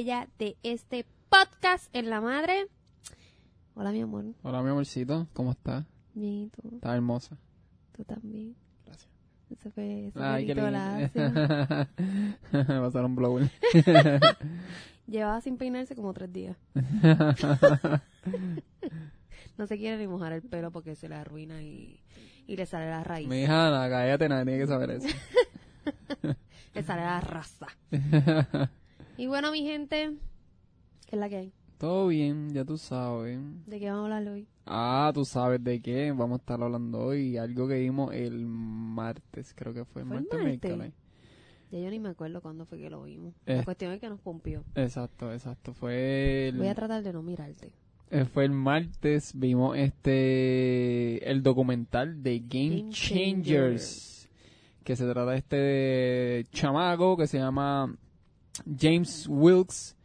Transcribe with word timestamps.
bella 0.00 0.28
de 0.38 0.56
este 0.62 1.04
podcast 1.28 1.94
en 1.94 2.08
la 2.08 2.22
madre. 2.22 2.68
Hola, 3.74 3.92
mi 3.92 4.00
amor. 4.00 4.24
Hola, 4.42 4.62
mi 4.62 4.70
amorcito, 4.70 5.28
¿cómo 5.34 5.50
estás? 5.50 5.84
Bien, 6.14 6.44
¿y 6.44 6.48
tú? 6.48 6.76
Estás 6.76 6.94
hermosa. 6.94 7.36
Tú 7.94 8.02
también. 8.04 8.56
Gracias. 8.86 9.10
Ese 9.50 9.70
fue 9.70 10.06
ese 10.06 10.18
Ay, 10.18 10.46
qué 10.46 10.54
lindo. 10.54 10.72
Pasaron 12.82 13.14
blower. 13.14 13.50
Llevaba 15.06 15.42
sin 15.42 15.58
peinarse 15.58 15.94
como 15.94 16.14
tres 16.14 16.32
días. 16.32 16.56
no 19.58 19.66
se 19.66 19.76
quiere 19.76 19.98
ni 19.98 20.06
mojar 20.06 20.32
el 20.32 20.40
pelo 20.40 20.70
porque 20.70 20.96
se 20.96 21.10
le 21.10 21.16
arruina 21.16 21.60
y, 21.60 22.00
y 22.46 22.56
le 22.56 22.64
sale 22.64 22.88
la 22.88 23.04
raíz. 23.04 23.28
Mi 23.28 23.42
hija, 23.42 23.68
no, 23.68 23.76
cállate, 23.90 24.30
nadie 24.30 24.46
tiene 24.46 24.60
que 24.60 24.66
saber 24.66 24.92
eso. 24.92 25.08
Le 26.72 26.82
sale 26.82 27.02
la 27.02 27.20
raza. 27.20 27.66
Y 29.20 29.26
bueno, 29.26 29.52
mi 29.52 29.62
gente, 29.62 30.16
¿qué 31.06 31.16
es 31.16 31.18
la 31.20 31.28
que 31.28 31.36
hay? 31.36 31.52
Todo 31.78 32.08
bien, 32.08 32.52
ya 32.52 32.64
tú 32.64 32.76
sabes. 32.78 33.38
¿De 33.66 33.78
qué 33.78 33.86
vamos 33.90 34.10
a 34.10 34.16
hablar 34.16 34.32
hoy? 34.32 34.46
Ah, 34.66 35.10
tú 35.14 35.24
sabes 35.24 35.62
de 35.62 35.80
qué 35.80 36.10
vamos 36.12 36.38
a 36.38 36.40
estar 36.40 36.62
hablando 36.62 36.98
hoy. 36.98 37.36
Algo 37.36 37.68
que 37.68 37.78
vimos 37.80 38.14
el 38.14 38.46
martes, 38.46 39.52
creo 39.54 39.72
que 39.74 39.84
fue. 39.84 40.02
¿Fue 40.04 40.16
el 40.16 40.22
martes, 40.24 40.40
martes? 40.40 40.62
miércoles. 40.62 40.92
Ya 41.70 41.78
yo 41.80 41.90
ni 41.90 41.98
me 41.98 42.08
acuerdo 42.08 42.40
cuándo 42.40 42.64
fue 42.66 42.78
que 42.78 42.90
lo 42.90 43.02
vimos. 43.04 43.34
Eh. 43.46 43.56
La 43.56 43.64
cuestión 43.64 43.92
es 43.92 44.00
que 44.00 44.08
nos 44.08 44.20
pompió. 44.20 44.64
Exacto, 44.74 45.32
exacto. 45.32 45.72
Fue 45.72 46.48
el, 46.48 46.58
Voy 46.58 46.68
a 46.68 46.74
tratar 46.74 47.02
de 47.02 47.12
no 47.12 47.22
mirarte. 47.22 47.72
eh, 48.10 48.24
fue 48.24 48.44
el 48.44 48.52
martes. 48.52 49.32
Vimos 49.34 49.76
este 49.76 51.30
el 51.30 51.42
documental 51.42 52.22
de 52.22 52.40
Game, 52.40 52.68
Game 52.80 52.90
Changers. 52.90 52.94
Changers. 52.94 54.28
Que 54.84 54.96
se 54.96 55.04
trata 55.04 55.30
de 55.30 55.36
este 55.38 56.44
chamaco 56.52 57.16
que 57.16 57.26
se 57.26 57.38
llama 57.38 57.94
James 58.78 59.26
Wilkes. 59.28 59.96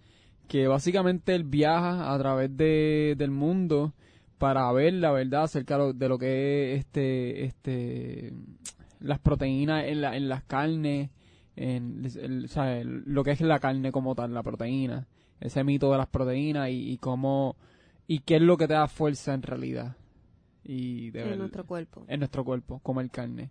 Que 0.48 0.68
básicamente 0.68 1.34
él 1.34 1.44
viaja 1.44 2.14
a 2.14 2.20
través 2.20 2.56
de, 2.56 3.16
del 3.18 3.32
mundo 3.32 3.94
para 4.38 4.72
ver 4.72 4.94
la 4.94 5.12
verdad 5.12 5.44
acerca 5.46 5.78
de 5.92 6.08
lo 6.10 6.20
que 6.20 6.74
es 6.76 6.80
este, 6.82 7.46
este, 7.46 8.34
las 9.00 9.18
proteínas 9.20 9.86
en, 9.86 10.02
la, 10.02 10.16
en 10.16 10.30
las 10.30 10.44
carnes, 10.44 11.10
en, 11.56 12.06
el- 12.06 12.48
el- 12.56 13.04
lo 13.08 13.24
que 13.24 13.32
es 13.32 13.42
la 13.42 13.58
carne 13.60 13.92
como 13.92 14.14
tal, 14.14 14.36
la 14.36 14.44
proteína, 14.44 15.08
ese 15.40 15.64
mito 15.64 15.92
de 15.92 15.98
las 15.98 16.08
proteínas 16.08 16.70
y, 16.70 16.92
y 16.92 16.98
cómo, 17.00 17.56
y 18.06 18.20
qué 18.20 18.36
es 18.36 18.42
lo 18.44 18.56
que 18.58 18.68
te 18.68 18.74
da 18.74 18.88
fuerza 18.88 19.34
en 19.34 19.42
realidad. 19.42 19.96
Y 20.64 21.10
de 21.10 21.32
En 21.34 21.40
nuestro 21.40 21.66
cuerpo. 21.66 22.04
en 22.08 22.20
nuestro 22.20 22.44
cuerpo, 22.46 22.80
comer 22.82 23.10
carne. 23.10 23.50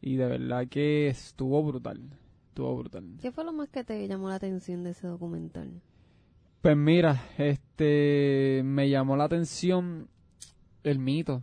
Y 0.00 0.14
de 0.14 0.26
verdad 0.26 0.68
que 0.68 1.08
estuvo 1.08 1.60
brutal, 1.64 2.02
estuvo 2.56 2.74
brutal. 2.74 3.04
¿Qué 3.20 3.30
fue 3.30 3.44
lo 3.44 3.52
más 3.52 3.68
que 3.68 3.84
te 3.84 4.08
llamó 4.08 4.30
la 4.30 4.36
atención 4.36 4.82
de 4.82 4.90
ese 4.90 5.06
documental? 5.06 5.82
Pues 6.62 6.74
mira, 6.74 7.22
este 7.36 8.62
me 8.64 8.88
llamó 8.88 9.14
la 9.14 9.24
atención 9.24 10.08
el 10.82 10.98
mito, 10.98 11.42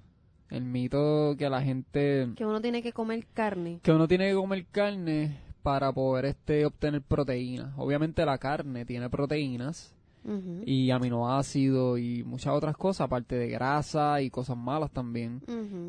el 0.50 0.66
mito 0.66 1.36
que 1.38 1.48
la 1.52 1.62
gente 1.62 2.32
Que 2.36 2.46
uno 2.46 2.62
tiene 2.62 2.82
que 2.82 2.94
comer 2.94 3.28
carne. 3.32 3.80
que 3.84 3.92
uno 3.92 4.08
tiene 4.08 4.30
que 4.30 4.34
comer 4.34 4.66
carne 4.72 5.38
para 5.62 5.94
poder 5.94 6.26
este 6.26 6.66
obtener 6.66 7.04
proteínas. 7.04 7.74
Obviamente 7.78 8.26
la 8.26 8.40
carne 8.40 8.84
tiene 8.84 9.08
proteínas 9.12 9.94
Y 10.66 10.92
aminoácidos 10.92 12.00
y 12.00 12.24
muchas 12.24 12.54
otras 12.54 12.78
cosas, 12.78 13.06
aparte 13.06 13.36
de 13.36 13.50
grasa 13.50 14.22
y 14.22 14.30
cosas 14.30 14.58
malas 14.58 14.92
también. 14.92 15.42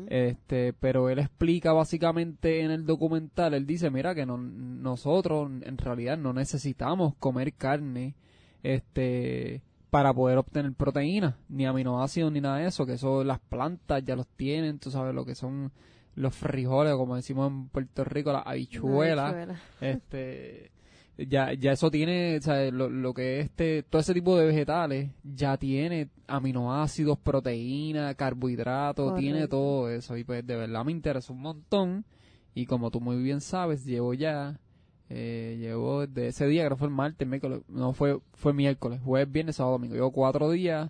Este, 0.07 0.73
pero 0.73 1.09
él 1.09 1.19
explica 1.19 1.73
básicamente 1.73 2.61
en 2.61 2.71
el 2.71 2.85
documental, 2.85 3.53
él 3.53 3.65
dice, 3.65 3.89
mira 3.89 4.13
que 4.13 4.25
no, 4.25 4.37
nosotros 4.37 5.49
en 5.63 5.77
realidad 5.77 6.17
no 6.17 6.33
necesitamos 6.33 7.15
comer 7.15 7.53
carne, 7.53 8.15
este, 8.63 9.61
para 9.89 10.13
poder 10.13 10.37
obtener 10.37 10.73
proteínas, 10.73 11.35
ni 11.47 11.65
aminoácidos 11.65 12.31
ni 12.31 12.41
nada 12.41 12.57
de 12.57 12.67
eso, 12.67 12.85
que 12.85 12.93
eso 12.93 13.23
las 13.23 13.39
plantas 13.39 14.03
ya 14.03 14.15
los 14.15 14.27
tienen, 14.27 14.79
tú 14.79 14.91
sabes 14.91 15.15
lo 15.15 15.25
que 15.25 15.35
son 15.35 15.71
los 16.15 16.33
frijoles, 16.33 16.93
como 16.95 17.15
decimos 17.15 17.49
en 17.49 17.67
Puerto 17.67 18.03
Rico, 18.03 18.31
las 18.31 18.45
habichuelas, 18.45 19.33
Habichuela. 19.33 19.59
este 19.81 20.71
ya 21.17 21.53
ya 21.53 21.71
eso 21.71 21.89
tiene 21.89 22.37
o 22.37 22.41
sea, 22.41 22.69
lo, 22.71 22.89
lo 22.89 23.13
que 23.13 23.39
es 23.39 23.45
este 23.45 23.83
todo 23.83 24.01
ese 24.01 24.13
tipo 24.13 24.37
de 24.37 24.45
vegetales 24.45 25.11
ya 25.23 25.57
tiene 25.57 26.09
aminoácidos 26.27 27.17
proteínas 27.17 28.15
carbohidratos 28.15 29.15
tiene 29.15 29.47
todo 29.47 29.89
eso. 29.89 30.17
Y 30.17 30.23
pues 30.23 30.45
de 30.45 30.55
verdad 30.55 30.83
me 30.83 30.91
interesa 30.91 31.33
un 31.33 31.41
montón. 31.41 32.05
Y 32.53 32.65
como 32.65 32.89
tú 32.89 33.01
muy 33.01 33.21
bien 33.21 33.41
sabes 33.41 33.85
llevo 33.85 34.13
ya 34.13 34.59
eh, 35.09 35.57
llevo 35.59 36.07
desde 36.07 36.27
ese 36.29 36.47
día 36.47 36.65
creo 36.65 36.77
que 36.77 36.79
fue 36.79 36.87
el 36.87 36.93
martes 36.93 37.27
miércoles 37.27 37.61
no 37.67 37.93
fue 37.93 38.19
fue 38.33 38.53
miércoles 38.53 38.99
jueves 39.03 39.31
viernes 39.31 39.55
sábado 39.55 39.73
domingo. 39.73 39.95
Llevo 39.95 40.11
cuatro 40.11 40.49
días. 40.51 40.89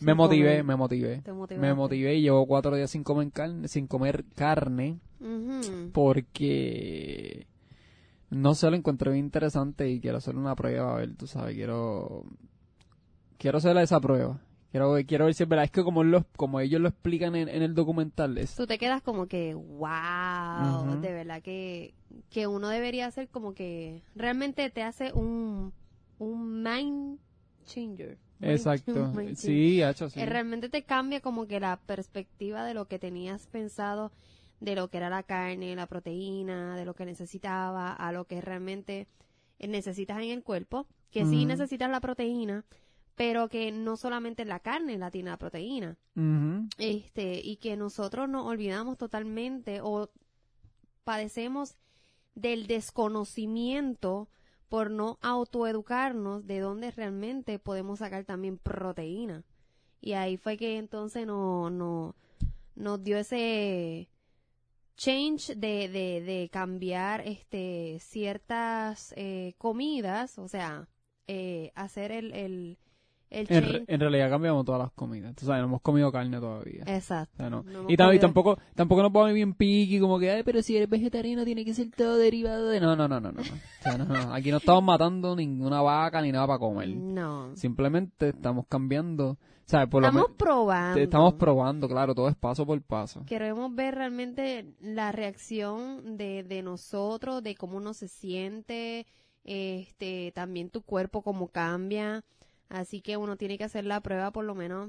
Me 0.00 0.14
motivé 0.14 0.50
comer. 0.50 0.64
me 0.64 0.76
motivé. 0.76 1.22
Te 1.22 1.58
me 1.58 1.74
motivé 1.74 2.16
y 2.16 2.22
llevo 2.22 2.46
cuatro 2.46 2.74
días 2.74 2.90
sin 2.90 3.04
comer 3.04 3.30
carne 3.30 3.68
sin 3.68 3.86
comer 3.86 4.24
carne 4.34 4.98
porque 5.92 7.46
no 8.32 8.54
sé, 8.54 8.70
lo 8.70 8.76
encontré 8.76 9.12
bien 9.12 9.26
interesante 9.26 9.88
y 9.90 10.00
quiero 10.00 10.16
hacer 10.16 10.36
una 10.36 10.56
prueba, 10.56 10.94
a 10.94 10.96
ver, 10.96 11.14
tú 11.16 11.26
sabes, 11.26 11.54
quiero 11.54 12.24
quiero 13.36 13.58
hacer 13.58 13.76
esa 13.76 14.00
prueba. 14.00 14.40
Quiero, 14.70 14.96
quiero 15.06 15.26
ver 15.26 15.34
si 15.34 15.42
es 15.42 15.48
verdad, 15.48 15.66
es 15.66 15.70
que 15.70 15.84
como, 15.84 16.02
los, 16.02 16.24
como 16.34 16.58
ellos 16.58 16.80
lo 16.80 16.88
explican 16.88 17.36
en, 17.36 17.50
en 17.50 17.62
el 17.62 17.74
documental, 17.74 18.38
es, 18.38 18.54
Tú 18.54 18.66
te 18.66 18.78
quedas 18.78 19.02
como 19.02 19.26
que, 19.26 19.52
wow, 19.52 20.98
de 20.98 21.12
verdad 21.12 21.42
que, 21.42 21.92
que 22.30 22.46
uno 22.46 22.68
debería 22.70 23.06
hacer 23.06 23.28
como 23.28 23.52
que 23.52 24.02
realmente 24.14 24.70
te 24.70 24.82
hace 24.82 25.12
un, 25.12 25.74
un 26.18 26.62
mind 26.62 27.18
changer. 27.66 28.16
Exacto, 28.40 29.12
sí, 29.36 29.82
hecho, 29.82 30.08
sí. 30.08 30.20
Eh, 30.20 30.24
realmente 30.24 30.70
te 30.70 30.84
cambia 30.84 31.20
como 31.20 31.46
que 31.46 31.60
la 31.60 31.78
perspectiva 31.84 32.64
de 32.64 32.72
lo 32.72 32.86
que 32.86 32.98
tenías 32.98 33.46
pensado 33.48 34.10
de 34.62 34.76
lo 34.76 34.88
que 34.88 34.98
era 34.98 35.10
la 35.10 35.24
carne, 35.24 35.74
la 35.74 35.88
proteína, 35.88 36.76
de 36.76 36.84
lo 36.84 36.94
que 36.94 37.04
necesitaba, 37.04 37.92
a 37.92 38.12
lo 38.12 38.26
que 38.26 38.40
realmente 38.40 39.08
eh, 39.58 39.66
necesitas 39.66 40.22
en 40.22 40.30
el 40.30 40.44
cuerpo, 40.44 40.86
que 41.10 41.26
sí 41.26 41.44
necesitas 41.46 41.90
la 41.90 42.00
proteína, 42.00 42.64
pero 43.16 43.48
que 43.48 43.72
no 43.72 43.96
solamente 43.96 44.44
la 44.44 44.60
carne 44.60 44.98
la 44.98 45.10
tiene 45.10 45.30
la 45.30 45.36
proteína, 45.36 45.96
este, 46.78 47.40
y 47.44 47.56
que 47.56 47.76
nosotros 47.76 48.28
nos 48.28 48.46
olvidamos 48.46 48.96
totalmente 48.98 49.80
o 49.82 50.10
padecemos 51.02 51.74
del 52.36 52.68
desconocimiento 52.68 54.28
por 54.68 54.92
no 54.92 55.18
autoeducarnos 55.22 56.46
de 56.46 56.60
dónde 56.60 56.92
realmente 56.92 57.58
podemos 57.58 57.98
sacar 57.98 58.24
también 58.24 58.58
proteína. 58.58 59.42
Y 60.00 60.12
ahí 60.12 60.36
fue 60.36 60.56
que 60.56 60.78
entonces 60.78 61.26
no, 61.26 61.68
no, 61.68 62.14
nos 62.76 63.02
dio 63.02 63.18
ese 63.18 64.08
change 65.02 65.56
de, 65.56 65.88
de, 65.88 66.20
de 66.20 66.48
cambiar 66.52 67.26
este 67.26 67.98
ciertas 67.98 69.12
eh, 69.16 69.54
comidas, 69.58 70.38
o 70.38 70.46
sea, 70.46 70.88
eh, 71.26 71.72
hacer 71.74 72.12
el, 72.12 72.32
el, 72.32 72.78
el 73.32 73.40
En, 73.40 73.46
change. 73.46 73.72
re- 73.72 73.84
en 73.88 74.00
realidad 74.00 74.30
cambiamos 74.30 74.64
todas 74.64 74.80
las 74.82 74.92
comidas, 74.92 75.34
tú 75.34 75.46
sabes, 75.46 75.60
no 75.62 75.66
hemos 75.68 75.80
comido 75.82 76.12
carne 76.12 76.38
todavía. 76.38 76.84
Exacto. 76.86 77.32
O 77.34 77.36
sea, 77.38 77.50
no. 77.50 77.62
No 77.62 77.78
hemos 77.88 77.90
y, 77.90 78.16
y 78.16 78.18
tampoco 78.18 78.58
tampoco 78.74 79.02
nos 79.02 79.12
vamos 79.12 79.32
bien 79.34 79.54
piqui 79.54 79.98
como 80.00 80.18
que 80.18 80.30
ay 80.30 80.42
pero 80.42 80.62
si 80.62 80.76
eres 80.76 80.88
vegetariano 80.88 81.44
tiene 81.44 81.64
que 81.64 81.74
ser 81.74 81.90
todo 81.90 82.16
derivado 82.18 82.68
de 82.68 82.80
no 82.80 82.94
no 82.96 83.08
no 83.08 83.20
no 83.20 83.32
no. 83.32 83.40
O 83.40 83.44
sea, 83.82 83.98
no, 83.98 84.04
no. 84.04 84.34
aquí 84.34 84.50
no 84.50 84.58
estamos 84.58 84.82
matando 84.84 85.34
ninguna 85.34 85.80
vaca 85.82 86.20
ni 86.22 86.30
nada 86.32 86.46
para 86.46 86.58
comer 86.58 86.88
No. 86.90 87.56
simplemente 87.56 88.28
estamos 88.28 88.66
cambiando 88.68 89.38
sea 89.64 89.86
por 89.86 90.02
lo 90.02 90.08
Estamos 90.08 90.30
probando. 90.36 91.00
estamos 91.00 91.34
probando 91.34 91.88
claro 91.88 92.14
todo 92.14 92.28
es 92.28 92.36
paso 92.36 92.66
por 92.66 92.82
paso 92.82 93.24
Queremos 93.26 93.74
ver 93.74 93.94
realmente 93.94 94.74
la 94.80 95.12
reacción 95.12 96.16
de, 96.18 96.42
de 96.42 96.62
nosotros, 96.62 97.42
de 97.42 97.54
cómo 97.54 97.76
uno 97.78 97.94
se 97.94 98.08
siente, 98.08 99.06
este, 99.44 100.32
también 100.34 100.70
tu 100.70 100.82
cuerpo, 100.82 101.22
cómo 101.22 101.48
cambia. 101.48 102.24
Así 102.72 103.02
que 103.02 103.18
uno 103.18 103.36
tiene 103.36 103.58
que 103.58 103.64
hacer 103.64 103.84
la 103.84 104.00
prueba 104.00 104.30
por 104.30 104.46
lo 104.46 104.54
menos 104.54 104.88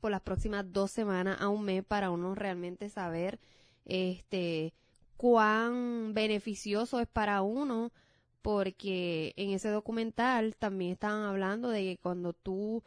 por 0.00 0.10
las 0.10 0.22
próximas 0.22 0.64
dos 0.72 0.90
semanas 0.90 1.38
a 1.40 1.48
un 1.48 1.64
mes 1.64 1.84
para 1.84 2.10
uno 2.10 2.34
realmente 2.34 2.88
saber, 2.88 3.38
este, 3.84 4.72
cuán 5.18 6.14
beneficioso 6.14 6.98
es 7.00 7.06
para 7.06 7.42
uno, 7.42 7.92
porque 8.40 9.34
en 9.36 9.50
ese 9.50 9.68
documental 9.68 10.56
también 10.56 10.92
estaban 10.92 11.24
hablando 11.24 11.68
de 11.68 11.82
que 11.82 11.98
cuando 11.98 12.32
tú 12.32 12.82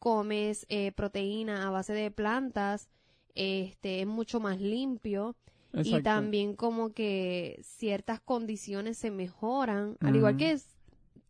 comes 0.00 0.66
eh, 0.68 0.90
proteína 0.92 1.66
a 1.66 1.70
base 1.70 1.92
de 1.92 2.10
plantas, 2.10 2.88
este 3.36 4.00
es 4.00 4.06
mucho 4.06 4.40
más 4.40 4.60
limpio 4.60 5.36
y 5.72 6.02
también 6.02 6.54
como 6.54 6.92
que 6.92 7.60
ciertas 7.62 8.20
condiciones 8.20 8.98
se 8.98 9.10
mejoran, 9.10 9.96
al 10.00 10.16
igual 10.16 10.36
que 10.36 10.60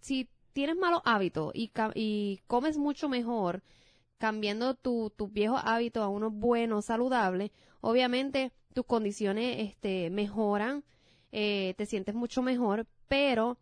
si 0.01 0.29
tienes 0.55 0.77
malos 0.79 1.03
hábitos 1.05 1.53
y, 1.55 2.41
comes 2.47 2.79
mucho 2.79 3.11
mejor, 3.11 3.63
cambiando 4.19 4.75
tu- 4.75 5.11
tus 5.17 5.33
viejos 5.33 5.61
hábitos 5.65 6.03
a 6.05 6.09
unos 6.09 6.33
buenos, 6.35 6.87
saludables, 6.87 7.53
obviamente 7.83 8.53
tus 8.75 8.87
condiciones 8.87 9.59
este, 9.61 10.11
mejoran, 10.11 10.85
eh, 11.33 11.75
te 11.79 11.87
sientes 11.87 12.15
mucho 12.15 12.43
mejor, 12.43 12.87
pero 13.09 13.59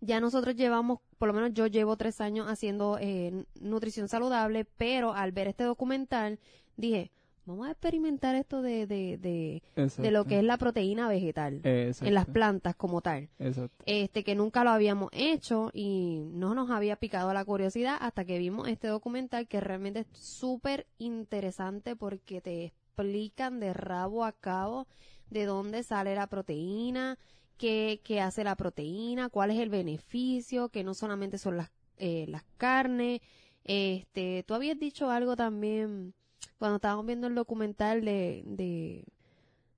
ya 0.00 0.20
nosotros 0.20 0.56
llevamos, 0.56 1.00
por 1.18 1.28
lo 1.28 1.34
menos 1.34 1.52
yo 1.54 1.66
llevo 1.66 1.96
tres 1.96 2.20
años 2.20 2.48
haciendo 2.48 2.98
eh, 3.00 3.44
nutrición 3.60 4.08
saludable, 4.08 4.64
pero 4.64 5.14
al 5.14 5.32
ver 5.32 5.48
este 5.48 5.64
documental 5.64 6.38
dije, 6.76 7.10
vamos 7.44 7.66
a 7.66 7.72
experimentar 7.72 8.34
esto 8.34 8.62
de, 8.62 8.86
de, 8.86 9.18
de, 9.18 9.62
de 9.74 10.10
lo 10.10 10.24
que 10.24 10.38
es 10.38 10.44
la 10.44 10.58
proteína 10.58 11.08
vegetal 11.08 11.60
en 11.64 12.14
las 12.14 12.26
plantas 12.26 12.76
como 12.76 13.00
tal. 13.00 13.28
Exacto. 13.38 13.84
Este, 13.86 14.24
que 14.24 14.34
nunca 14.34 14.64
lo 14.64 14.70
habíamos 14.70 15.10
hecho 15.12 15.70
y 15.72 16.22
no 16.32 16.54
nos 16.54 16.70
había 16.70 16.96
picado 16.96 17.32
la 17.32 17.44
curiosidad 17.44 17.96
hasta 18.00 18.24
que 18.24 18.38
vimos 18.38 18.68
este 18.68 18.88
documental 18.88 19.48
que 19.48 19.60
realmente 19.60 20.00
es 20.00 20.06
súper 20.12 20.86
interesante 20.98 21.96
porque 21.96 22.40
te 22.40 22.64
explican 22.64 23.60
de 23.60 23.72
rabo 23.72 24.24
a 24.24 24.32
cabo 24.32 24.86
de 25.30 25.46
dónde 25.46 25.82
sale 25.82 26.14
la 26.14 26.26
proteína, 26.26 27.18
qué, 27.56 28.00
qué 28.04 28.20
hace 28.20 28.44
la 28.44 28.54
proteína, 28.54 29.30
cuál 29.30 29.50
es 29.50 29.58
el 29.58 29.70
beneficio, 29.70 30.68
que 30.68 30.84
no 30.84 30.94
solamente 30.94 31.38
son 31.38 31.56
las, 31.56 31.70
eh, 31.96 32.26
las 32.28 32.44
carnes. 32.58 33.20
Este, 33.64 34.44
tú 34.46 34.54
habías 34.54 34.78
dicho 34.78 35.10
algo 35.10 35.36
también 35.36 36.14
cuando 36.58 36.76
estábamos 36.76 37.06
viendo 37.06 37.26
el 37.26 37.34
documental 37.34 38.04
de, 38.04 38.42
de, 38.46 39.04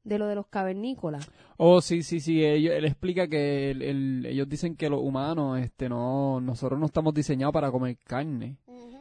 de 0.04 0.18
lo 0.18 0.26
de 0.26 0.34
los 0.34 0.46
cavernícolas. 0.46 1.28
Oh, 1.56 1.80
sí, 1.80 2.02
sí, 2.02 2.20
sí. 2.20 2.44
él 2.44 2.84
explica 2.84 3.28
que 3.28 3.70
ellos 3.70 4.48
dicen 4.48 4.76
que 4.76 4.90
los 4.90 5.00
humanos, 5.00 5.58
este, 5.60 5.88
no, 5.88 6.40
nosotros 6.40 6.78
no 6.78 6.86
estamos 6.86 7.14
diseñados 7.14 7.52
para 7.52 7.70
comer 7.70 7.96
carne. 8.04 8.56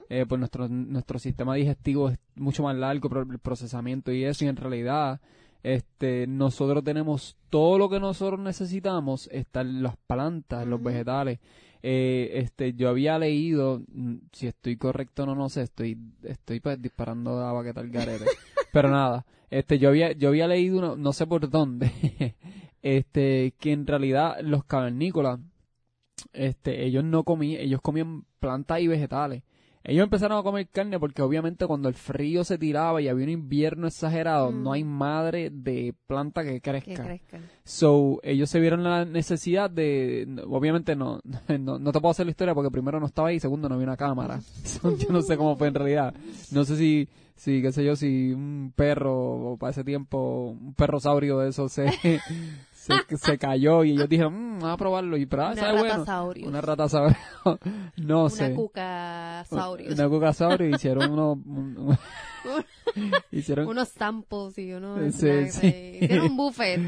Eh, 0.10 0.26
pues 0.28 0.38
nuestro, 0.38 0.68
nuestro 0.68 1.18
sistema 1.18 1.56
digestivo 1.56 2.10
es 2.10 2.20
mucho 2.36 2.64
más 2.64 2.76
largo, 2.76 3.10
el 3.20 3.40
procesamiento 3.40 4.12
y 4.12 4.26
eso, 4.26 4.46
y 4.46 4.48
en 4.48 4.58
realidad, 4.58 5.20
este, 5.64 6.28
nosotros 6.28 6.84
tenemos 6.84 7.38
todo 7.50 7.78
lo 7.78 7.90
que 7.90 8.00
nosotros 8.00 8.40
necesitamos, 8.40 9.28
están 9.32 9.82
las 9.82 9.96
plantas, 9.98 10.68
los 10.68 10.84
vegetales. 10.84 11.40
Eh, 11.86 12.40
este, 12.40 12.74
yo 12.74 12.88
había 12.88 13.20
leído, 13.20 13.84
mm, 13.92 14.16
si 14.32 14.48
estoy 14.48 14.78
correcto 14.78 15.24
o 15.24 15.26
no, 15.26 15.36
no 15.36 15.50
sé, 15.50 15.64
estoy, 15.64 15.98
estoy 16.24 16.62
pues 16.62 16.82
disparando 16.82 17.46
a 17.46 17.52
baqueta 17.52 17.82
al 17.82 17.90
garete. 17.90 18.24
Pero 18.72 18.90
nada, 18.90 19.26
este, 19.50 19.78
yo 19.80 19.90
había, 19.90 20.14
yo 20.14 20.30
había 20.30 20.48
leído, 20.48 20.96
no 20.96 21.12
sé 21.12 21.28
por 21.28 21.50
dónde, 21.50 21.92
este, 22.82 23.54
que 23.60 23.74
en 23.74 23.86
realidad 23.86 24.40
los 24.42 24.64
cavernícolas, 24.64 25.40
este, 26.32 26.86
ellos 26.86 27.04
no 27.04 27.26
comían, 27.26 27.62
ellos 27.62 27.82
comían 27.82 28.24
plantas 28.40 28.80
y 28.80 28.88
vegetales. 28.88 29.44
Ellos 29.86 30.04
empezaron 30.04 30.38
a 30.38 30.44
comer 30.44 30.70
carne 30.70 30.98
porque 30.98 31.22
obviamente 31.22 31.68
cuando 31.68 31.90
el 31.90 31.96
frío 31.96 32.46
se 32.46 32.58
tiraba 32.58 33.02
y 33.02 33.10
había 33.10 33.26
un 33.26 33.32
invierno 33.32 33.88
exagerado, 33.88 34.52
no 34.52 34.72
hay 34.72 34.86
mm. 34.86 34.88
madre 34.88 35.50
de 35.50 35.94
planta 36.08 36.44
que 36.44 36.62
crezca. 36.62 37.18
So, 37.66 38.20
ellos 38.24 38.50
se 38.50 38.62
vieron 38.62 38.84
la 38.84 39.04
necesidad 39.04 39.70
de, 39.70 40.42
obviamente 40.48 40.96
no, 40.96 41.20
no, 41.24 41.92
te 41.92 42.00
puedo 42.00 42.12
hacer 42.12 42.26
la 42.26 42.32
historia 42.32 42.56
porque 42.56 42.72
primero 42.72 43.00
no 43.02 43.08
estaba 43.08 43.28
ahí, 43.28 43.42
segundo 43.42 43.68
no 43.68 43.76
había 43.76 43.88
una 43.88 43.98
cámara. 43.98 44.40
yo 44.84 45.10
no 45.10 45.22
sé 45.22 45.36
cómo 45.36 45.58
fue 45.58 45.68
en 45.68 45.76
realidad. 45.76 46.14
No 46.52 46.64
sé 46.64 46.78
si, 46.78 47.10
si, 47.36 47.62
qué 47.62 47.74
sé 47.74 47.84
yo, 47.84 47.98
si 47.98 48.32
un 48.32 48.72
perro, 48.74 49.52
o 49.52 49.58
para 49.58 49.72
ese 49.72 49.84
tiempo, 49.84 50.56
un 50.58 50.74
perro 50.76 51.02
saurio 51.02 51.40
de 51.40 51.50
eso 51.50 51.68
se, 51.70 51.90
se, 52.84 52.94
se 53.18 53.38
cayó 53.38 53.84
y 53.84 53.92
ellos 53.92 54.10
dijeron, 54.10 54.34
mmm, 54.34 54.60
vamos 54.60 54.74
a 54.74 54.78
probarlo. 54.78 55.18
Y, 55.18 55.26
pero, 55.26 55.44
ah, 55.44 55.54
una 55.54 55.72
rata 55.72 56.22
bueno? 56.22 56.48
Una 56.48 56.62
rata 56.62 56.90
saurio. 56.90 57.18
no 57.98 58.30
sé. 58.30 58.48
Una 58.48 58.56
cuca 58.56 59.46
saurio. 59.48 59.94
Una 59.94 60.10
cuca 60.10 60.34
saurio 60.34 60.70
y 60.70 60.76
hicieron 60.76 61.12
unos... 61.12 61.38
hicieron 63.32 63.68
unos 63.70 63.88
samples 63.88 64.58
y 64.58 64.74
unos 64.74 65.16
sí, 65.16 65.50
sí. 65.50 65.98
hicieron 66.02 66.32
un 66.32 66.38
buffet 66.38 66.80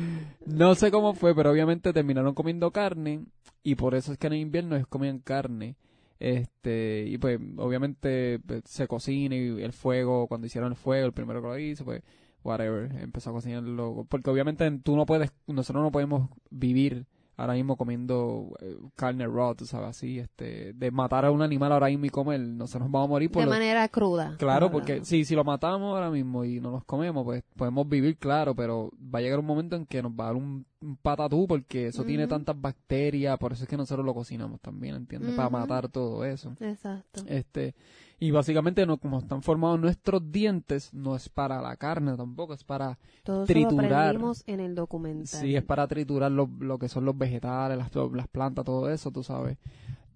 no 0.45 0.75
sé 0.75 0.91
cómo 0.91 1.13
fue 1.13 1.33
pero 1.33 1.49
obviamente 1.49 1.93
terminaron 1.93 2.35
comiendo 2.35 2.69
carne 2.71 3.23
y 3.63 3.75
por 3.75 3.95
eso 3.95 4.11
es 4.11 4.17
que 4.17 4.27
en 4.27 4.33
el 4.33 4.39
invierno 4.39 4.75
ellos 4.75 4.87
comían 4.87 5.19
carne 5.19 5.77
este 6.19 7.05
y 7.07 7.17
pues 7.17 7.39
obviamente 7.55 8.39
pues, 8.45 8.63
se 8.65 8.85
cocina 8.85 9.33
y 9.35 9.63
el 9.63 9.71
fuego 9.71 10.27
cuando 10.27 10.45
hicieron 10.45 10.73
el 10.73 10.77
fuego 10.77 11.07
el 11.07 11.13
primero 11.13 11.41
que 11.41 11.47
lo 11.47 11.57
hizo 11.57 11.85
pues 11.85 12.03
whatever, 12.45 12.91
empezó 13.01 13.31
a 13.31 13.33
cocinarlo. 13.33 14.05
Porque 14.07 14.29
obviamente 14.29 14.69
tú 14.83 14.95
no 14.95 15.05
puedes, 15.05 15.31
nosotros 15.47 15.83
no 15.83 15.91
podemos 15.91 16.29
vivir 16.49 17.07
ahora 17.37 17.53
mismo 17.53 17.75
comiendo 17.75 18.55
eh, 18.61 18.77
carne 18.95 19.27
raw, 19.27 19.55
tú 19.55 19.65
sabes, 19.65 19.89
así, 19.89 20.19
este, 20.19 20.73
de 20.73 20.91
matar 20.91 21.25
a 21.25 21.31
un 21.31 21.41
animal 21.41 21.71
ahora 21.71 21.87
mismo 21.87 22.05
y 22.05 22.09
comer, 22.09 22.39
nosotros 22.39 22.89
vamos 22.89 23.07
a 23.07 23.09
morir 23.09 23.29
por 23.29 23.43
De 23.43 23.49
manera 23.49 23.87
cruda. 23.89 24.35
Claro, 24.37 24.71
porque 24.71 25.03
si, 25.03 25.25
si 25.25 25.35
lo 25.35 25.43
matamos 25.43 25.93
ahora 25.93 26.09
mismo 26.09 26.45
y 26.45 26.59
no 26.59 26.71
nos 26.71 26.85
comemos, 26.85 27.23
pues 27.25 27.43
podemos 27.55 27.87
vivir, 27.87 28.17
claro, 28.17 28.55
pero 28.55 28.91
va 29.13 29.19
a 29.19 29.21
llegar 29.21 29.39
un 29.39 29.45
momento 29.45 29.75
en 29.75 29.85
que 29.85 30.01
nos 30.01 30.13
va 30.13 30.25
a 30.25 30.27
dar 30.27 30.35
un, 30.35 30.65
patatú 31.01 31.47
porque 31.47 31.87
eso 31.87 32.03
tiene 32.03 32.27
tantas 32.27 32.59
bacterias, 32.61 33.39
por 33.39 33.53
eso 33.53 33.63
es 33.63 33.69
que 33.69 33.75
nosotros 33.75 34.05
lo 34.05 34.13
cocinamos 34.13 34.61
también, 34.61 34.95
¿entiendes? 34.95 35.33
Para 35.33 35.49
matar 35.49 35.89
todo 35.89 36.23
eso. 36.23 36.53
Exacto. 36.59 37.23
Este, 37.25 37.73
y 38.19 38.31
básicamente, 38.31 38.85
no, 38.85 38.97
como 38.97 39.19
están 39.19 39.41
formados 39.41 39.79
nuestros 39.79 40.31
dientes, 40.31 40.93
no 40.93 41.15
es 41.15 41.27
para 41.27 41.61
la 41.61 41.75
carne 41.75 42.15
tampoco, 42.15 42.53
es 42.53 42.63
para 42.63 42.97
triturar. 43.45 44.15
Lo 44.15 44.33
en 44.47 44.59
el 44.61 44.75
documental. 44.75 45.41
Sí, 45.41 45.55
es 45.55 45.63
para 45.63 45.87
triturar 45.87 46.31
lo, 46.31 46.49
lo 46.59 46.77
que 46.79 46.87
son 46.87 47.05
los 47.05 47.17
vegetales, 47.17 47.77
las, 47.77 47.91
las 48.13 48.27
plantas, 48.27 48.63
todo 48.63 48.89
eso, 48.89 49.11
tú 49.11 49.23
sabes. 49.23 49.57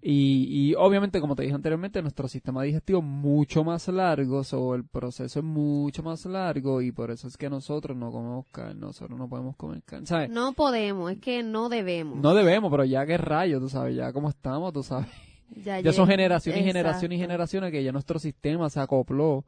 Y, 0.02 0.46
y, 0.48 0.74
obviamente, 0.76 1.20
como 1.20 1.36
te 1.36 1.42
dije 1.42 1.54
anteriormente, 1.54 2.00
nuestro 2.00 2.26
sistema 2.26 2.62
digestivo 2.62 3.00
es 3.00 3.04
mucho 3.04 3.64
más 3.64 3.86
largo, 3.88 4.40
o 4.52 4.74
el 4.74 4.84
proceso 4.86 5.40
es 5.40 5.44
mucho 5.44 6.02
más 6.02 6.24
largo 6.24 6.80
y 6.80 6.90
por 6.90 7.10
eso 7.10 7.28
es 7.28 7.36
que 7.36 7.50
nosotros 7.50 7.94
no 7.98 8.10
comemos 8.10 8.46
carne, 8.50 8.80
nosotros 8.80 9.18
no 9.18 9.28
podemos 9.28 9.56
comer 9.56 9.82
carne, 9.82 10.06
¿sabes? 10.06 10.30
No 10.30 10.54
podemos, 10.54 11.12
es 11.12 11.18
que 11.18 11.42
no 11.42 11.68
debemos. 11.68 12.16
No 12.16 12.32
debemos, 12.34 12.70
pero 12.70 12.84
ya 12.84 13.04
que 13.04 13.18
rayo, 13.18 13.60
tú 13.60 13.68
sabes, 13.68 13.94
ya 13.94 14.10
como 14.14 14.30
estamos, 14.30 14.72
tú 14.72 14.82
sabes. 14.82 15.08
Ya, 15.56 15.92
son 15.92 16.06
generaciones 16.06 16.60
y 16.60 16.64
generaciones 16.64 17.16
y 17.16 17.20
generaciones 17.20 17.70
que 17.72 17.82
ya 17.82 17.92
nuestro 17.92 18.18
sistema 18.18 18.70
se 18.70 18.80
acopló. 18.80 19.44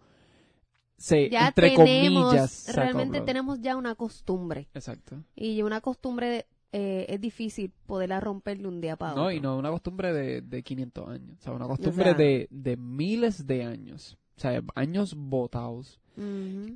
Se, 0.97 1.35
entre 1.35 1.75
comillas. 1.75 2.73
realmente 2.75 3.21
tenemos 3.23 3.61
ya 3.61 3.77
una 3.77 3.95
costumbre. 3.95 4.69
Exacto. 4.75 5.17
Y 5.35 5.63
una 5.63 5.81
costumbre 5.81 6.47
eh, 6.73 7.07
es 7.09 7.21
difícil 7.21 7.73
poderla 7.87 8.21
romper 8.21 8.59
de 8.59 8.69
un 8.69 8.81
día 8.81 8.97
para 8.97 9.13
otro. 9.13 9.25
No, 9.25 9.33
y 9.33 9.41
no 9.41 9.57
una 9.59 9.71
costumbre 9.71 10.13
de, 10.13 10.43
de 10.43 10.63
500 10.63 11.09
años. 11.09 11.39
O 11.39 11.43
sea, 11.43 11.53
una 11.53 11.67
costumbre 11.67 12.15
de, 12.15 12.49
de 12.51 12.77
miles 12.77 13.47
de 13.47 13.65
años. 13.65 14.17
O 14.37 14.41
sea, 14.41 14.63
años 14.75 15.15
botados. 15.15 16.01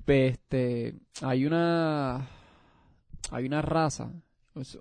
este, 0.06 0.94
hay 1.22 1.46
una, 1.46 2.28
hay 3.30 3.46
una 3.46 3.62
raza, 3.62 4.12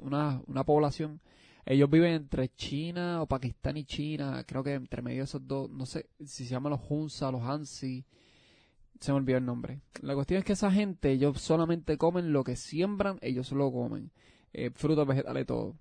una, 0.01 0.41
una 0.47 0.63
población 0.63 1.21
ellos 1.65 1.89
viven 1.89 2.13
entre 2.13 2.49
China 2.49 3.21
o 3.21 3.27
Pakistán 3.27 3.77
y 3.77 3.85
China, 3.85 4.43
creo 4.45 4.63
que 4.63 4.73
entre 4.73 5.01
medio 5.01 5.19
de 5.19 5.23
esos 5.23 5.47
dos, 5.47 5.69
no 5.69 5.85
sé 5.85 6.09
si 6.19 6.45
se 6.45 6.51
llaman 6.51 6.71
los 6.71 6.81
Hunza, 6.87 7.31
los 7.31 7.41
Hansi, 7.41 8.05
se 8.99 9.11
me 9.11 9.17
olvidó 9.17 9.39
el 9.39 9.45
nombre. 9.45 9.81
La 10.01 10.13
cuestión 10.13 10.39
es 10.39 10.45
que 10.45 10.53
esa 10.53 10.71
gente, 10.71 11.11
ellos 11.11 11.41
solamente 11.41 11.97
comen 11.97 12.31
lo 12.31 12.43
que 12.43 12.55
siembran, 12.55 13.17
ellos 13.21 13.51
lo 13.51 13.71
comen, 13.71 14.11
eh, 14.53 14.69
frutos, 14.73 15.07
vegetales, 15.07 15.45
todo. 15.47 15.75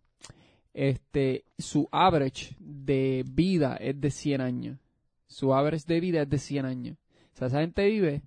Este, 0.73 1.45
su 1.59 1.89
average 1.93 2.57
de 2.59 3.25
vida 3.27 3.77
es 3.77 4.01
de 4.01 4.11
100 4.11 4.41
años. 4.41 4.79
Su 5.27 5.55
average 5.55 5.85
de 5.87 6.01
vida 6.01 6.23
es 6.23 6.31
de 6.31 6.39
100 6.39 6.65
años. 6.65 6.97
O 7.35 7.37
sea, 7.37 7.49
esa 7.49 7.61
gente 7.61 7.87
vive, 7.87 8.23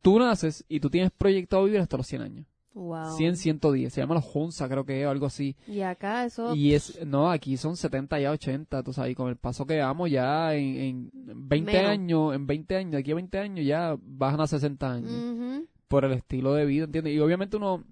tú 0.00 0.18
naces 0.18 0.64
y 0.68 0.80
tú 0.80 0.88
tienes 0.88 1.10
proyectado 1.10 1.64
vivir 1.64 1.80
hasta 1.80 1.96
los 1.96 2.06
100 2.06 2.22
años. 2.22 2.46
Wow. 2.74 3.16
100, 3.16 3.36
110. 3.36 3.92
Se 3.92 4.00
llama 4.00 4.16
los 4.16 4.24
Hunza, 4.34 4.68
creo 4.68 4.84
que 4.84 5.00
es, 5.00 5.06
o 5.06 5.10
algo 5.10 5.26
así. 5.26 5.56
Y 5.68 5.80
acá 5.80 6.24
eso. 6.24 6.54
Y 6.54 6.74
es, 6.74 7.04
no, 7.06 7.30
aquí 7.30 7.56
son 7.56 7.76
70 7.76 8.18
ya 8.18 8.32
80, 8.32 8.82
tú 8.82 8.92
sabes, 8.92 9.12
y 9.12 9.14
con 9.14 9.28
el 9.28 9.36
paso 9.36 9.64
que 9.64 9.78
vamos 9.78 10.10
ya 10.10 10.54
en, 10.54 11.10
en 11.12 11.48
20 11.48 11.78
años, 11.78 12.34
en 12.34 12.46
20 12.46 12.76
años, 12.76 13.00
aquí 13.00 13.12
a 13.12 13.14
20 13.14 13.38
años 13.38 13.64
ya 13.66 13.96
bajan 14.00 14.40
a 14.40 14.46
60 14.46 14.92
años. 14.92 15.64
Por 15.86 16.04
el 16.04 16.12
estilo 16.12 16.54
de 16.54 16.66
vida, 16.66 16.84
¿entiendes? 16.84 17.14
Y 17.14 17.20
obviamente 17.20 17.56
uno, 17.56 17.84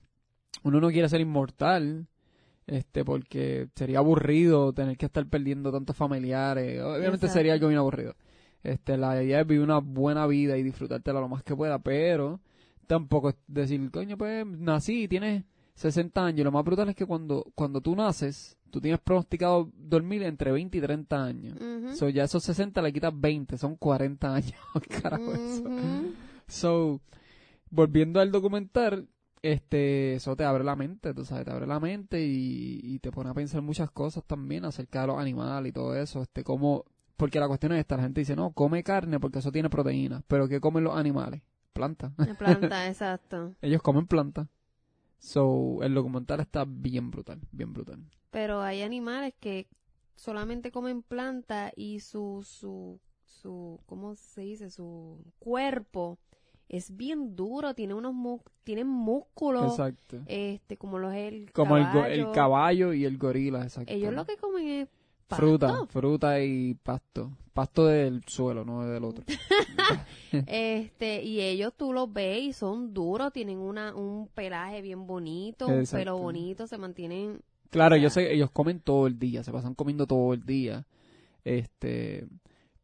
uno 0.65 0.81
no 0.81 0.91
quiere 0.91 1.09
ser 1.09 1.21
inmortal, 1.21 2.09
este, 2.67 3.05
porque 3.05 3.69
sería 3.77 3.99
aburrido 3.99 4.73
tener 4.73 4.97
que 4.97 5.07
estar 5.07 5.25
perdiendo 5.27 5.71
tantos 5.71 5.97
familiares. 5.97 6.83
Obviamente 6.83 7.29
sería 7.29 7.53
algo 7.53 7.69
bien 7.69 7.79
aburrido. 7.79 8.17
Este, 8.65 8.97
la 8.97 9.23
idea 9.23 9.41
es 9.41 9.47
vivir 9.47 9.63
una 9.63 9.79
buena 9.79 10.27
vida 10.27 10.57
y 10.57 10.63
disfrutártela 10.65 11.21
lo 11.21 11.29
más 11.29 11.45
que 11.45 11.55
pueda, 11.55 11.79
pero 11.81 12.41
tampoco 12.87 13.31
es 13.31 13.37
decir, 13.47 13.91
coño, 13.91 14.17
pues 14.17 14.47
nací 14.47 15.05
y 15.05 15.09
tienes 15.09 15.45
60 15.75 16.25
años. 16.25 16.45
Lo 16.45 16.53
más 16.53 16.65
brutal 16.65 16.89
es 16.89 16.97
que 16.97 17.07
cuando, 17.07 17.51
cuando 17.55 17.81
tú 17.81 17.97
naces, 17.97 18.57
tú 18.71 18.81
tienes 18.81 19.01
pronosticado 19.01 19.71
dormir 19.77 20.23
entre 20.23 20.53
20 20.53 20.79
y 20.79 20.81
30 20.81 21.25
años. 21.25 21.59
So, 21.97 22.09
ya 22.09 22.25
esos 22.25 22.43
60 22.45 22.81
le 22.83 22.93
quitas 22.93 23.13
20, 23.19 23.59
son 23.59 23.77
40 23.77 24.35
años. 24.35 24.55
Carajo, 25.03 25.33
eso. 25.35 25.65
So, 26.47 27.01
volviendo 27.71 28.21
al 28.21 28.31
documental, 28.31 29.09
este, 29.43 30.15
eso 30.15 30.37
te 30.37 30.45
abre 30.45 30.65
la 30.65 30.77
mente, 30.77 31.13
tú 31.15 31.25
sabes, 31.25 31.45
te 31.45 31.51
abre 31.51 31.67
la 31.67 31.81
mente 31.81 32.25
y, 32.25 32.81
y 32.83 32.99
te 33.01 33.11
pone 33.11 33.31
a 33.31 33.35
pensar 33.35 33.61
muchas 33.61 33.91
cosas 33.91 34.25
también 34.25 34.65
acerca 34.65 35.01
de 35.01 35.09
los 35.09 35.19
animales 35.19 35.71
y 35.71 35.73
todo 35.73 35.97
eso, 35.97 36.23
este, 36.23 36.45
como, 36.45 36.85
porque 37.17 37.41
la 37.41 37.49
cuestión 37.49 37.73
es 37.73 37.81
esta, 37.81 37.97
la 37.97 38.05
gente 38.05 38.21
dice, 38.21 38.37
no, 38.37 38.53
come 38.53 38.85
carne 38.85 39.19
porque 39.19 39.41
eso 39.41 39.51
tiene 39.51 39.69
proteínas, 39.69 40.23
pero 40.29 40.47
¿qué 40.47 40.61
comen 40.61 40.85
los 40.85 40.97
animales? 40.97 41.43
Planta. 41.73 42.13
planta, 42.39 42.89
exacto. 42.89 43.55
Ellos 43.63 43.83
comen 43.83 44.07
planta. 44.07 44.49
So, 45.19 45.83
el 45.83 45.95
documental 45.95 46.41
está 46.41 46.65
bien 46.67 47.11
brutal, 47.11 47.41
bien 47.53 47.73
brutal. 47.73 48.05
Pero 48.31 48.61
hay 48.61 48.83
animales 48.83 49.35
que 49.39 49.69
solamente 50.17 50.73
comen 50.73 51.03
planta 51.03 51.73
y 51.77 52.01
su, 52.01 52.43
su, 52.45 52.99
su, 53.25 53.81
¿cómo 53.87 54.17
se 54.17 54.41
dice? 54.43 54.71
Su 54.71 55.25
cuerpo 55.39 56.19
es 56.69 56.97
bien 56.97 57.37
duro, 57.37 57.75
tiene 57.75 57.95
unos 57.95 58.15
mu 58.15 58.41
tienen 58.65 58.87
músculos, 58.89 59.73
Exacto. 59.73 60.23
este, 60.27 60.77
como 60.77 60.99
los 60.99 61.13
el 61.15 61.53
Como 61.53 61.77
el, 61.77 61.85
caballo. 61.85 62.07
el 62.15 62.31
caballo 62.33 62.93
y 62.93 63.05
el 63.05 63.19
gorila, 63.19 63.63
exacto. 63.63 63.93
Ellos 63.93 64.13
lo 64.15 64.25
que 64.25 64.37
comen 64.37 64.67
es 64.67 64.89
pasto. 65.33 65.47
Fruta, 65.47 65.87
fruta 65.89 66.41
y 66.41 66.75
pasto. 66.75 67.33
Pasto 67.53 67.87
del 67.87 68.23
suelo, 68.27 68.65
no 68.65 68.85
del 68.87 69.05
otro. 69.05 69.25
Este, 70.47 71.23
y 71.23 71.41
ellos 71.41 71.75
tú 71.77 71.93
los 71.93 72.11
ves 72.11 72.43
y 72.43 72.53
son 72.55 72.95
duros, 72.95 73.33
tienen 73.33 73.59
una, 73.59 73.95
un 73.95 74.29
pelaje 74.29 74.81
bien 74.81 75.07
bonito, 75.07 75.67
un 75.67 75.85
pelo 75.85 76.17
bonito, 76.17 76.67
se 76.67 76.79
mantienen 76.79 77.43
Claro, 77.73 77.97
O 77.97 78.11
sea- 78.11 78.29
ellos 78.31 78.51
comen 78.51 78.81
todo 78.81 79.07
el 79.07 79.19
día, 79.19 79.43
se 79.43 79.51
pasan 79.53 79.75
comiendo 79.75 80.07
todo 80.07 80.35
el 80.35 80.45
día. 80.45 80.87
Este, 81.45 82.27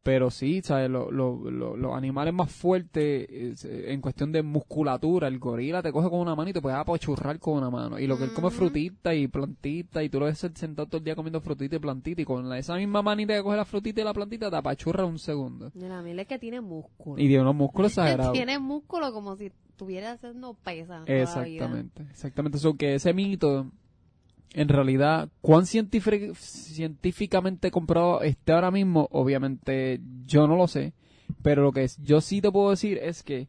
pero 0.08 0.30
sí, 0.30 0.62
¿sabes? 0.62 0.88
Lo- 0.88 1.10
lo- 1.10 1.50
lo- 1.50 1.76
los 1.76 1.94
animales 1.94 2.32
más 2.32 2.50
fuertes 2.50 3.28
es, 3.30 3.64
eh, 3.66 3.92
en 3.92 4.00
cuestión 4.00 4.32
de 4.32 4.42
musculatura, 4.42 5.28
el 5.28 5.38
gorila 5.38 5.82
te 5.82 5.92
coge 5.92 6.08
con 6.08 6.20
una 6.20 6.34
mano 6.34 6.48
y 6.48 6.54
te 6.54 6.62
puede 6.62 6.76
apachurrar 6.76 7.38
con 7.38 7.58
una 7.58 7.68
mano. 7.68 7.98
Y 7.98 8.06
lo 8.06 8.16
que 8.16 8.24
él 8.24 8.32
come 8.32 8.48
es 8.48 8.54
Ujú. 8.54 8.64
frutita 8.64 9.14
y 9.14 9.28
plantita 9.28 10.02
y 10.02 10.08
tú 10.08 10.18
lo 10.18 10.24
ves 10.24 10.38
sentado 10.38 10.86
todo 10.88 10.96
el 10.96 11.04
día 11.04 11.14
comiendo 11.14 11.42
frutita 11.42 11.76
y 11.76 11.78
plantita 11.78 12.22
y 12.22 12.24
con 12.24 12.48
la- 12.48 12.56
esa 12.56 12.76
misma 12.76 13.02
manita 13.02 13.34
que 13.34 13.42
coge 13.42 13.58
la 13.58 13.66
frutita 13.66 14.00
y 14.00 14.04
la 14.04 14.14
plantita 14.14 14.50
te 14.50 14.56
apachurra 14.56 15.04
un 15.04 15.18
segundo. 15.18 15.70
Mira, 15.74 16.00
mira, 16.00 16.22
es 16.22 16.28
que 16.28 16.38
tiene 16.38 16.62
músculo. 16.62 17.22
Y 17.22 17.26
tiene 17.28 17.42
unos 17.42 17.54
músculos 17.56 17.92
exagerados. 17.98 18.32
tiene 18.32 18.58
músculo 18.58 19.12
como 19.12 19.36
si 19.36 19.52
estuviera 19.68 20.12
haciendo 20.12 20.54
pesas. 20.54 21.06
la. 21.06 21.14
Exactamente, 21.22 22.02
exactamente. 22.10 22.56
Eso 22.56 22.74
que 22.76 22.94
ese 22.94 23.12
mito, 23.12 23.66
en 24.54 24.68
realidad, 24.68 25.28
cuán 25.40 25.64
científic- 25.64 26.34
científicamente 26.34 27.70
comprobado 27.70 28.22
esté 28.22 28.52
ahora 28.52 28.70
mismo, 28.70 29.08
obviamente 29.12 30.00
yo 30.26 30.46
no 30.46 30.56
lo 30.56 30.66
sé, 30.66 30.92
pero 31.42 31.62
lo 31.62 31.72
que 31.72 31.86
yo 32.02 32.20
sí 32.20 32.40
te 32.40 32.50
puedo 32.50 32.70
decir 32.70 32.98
es 32.98 33.22
que 33.22 33.48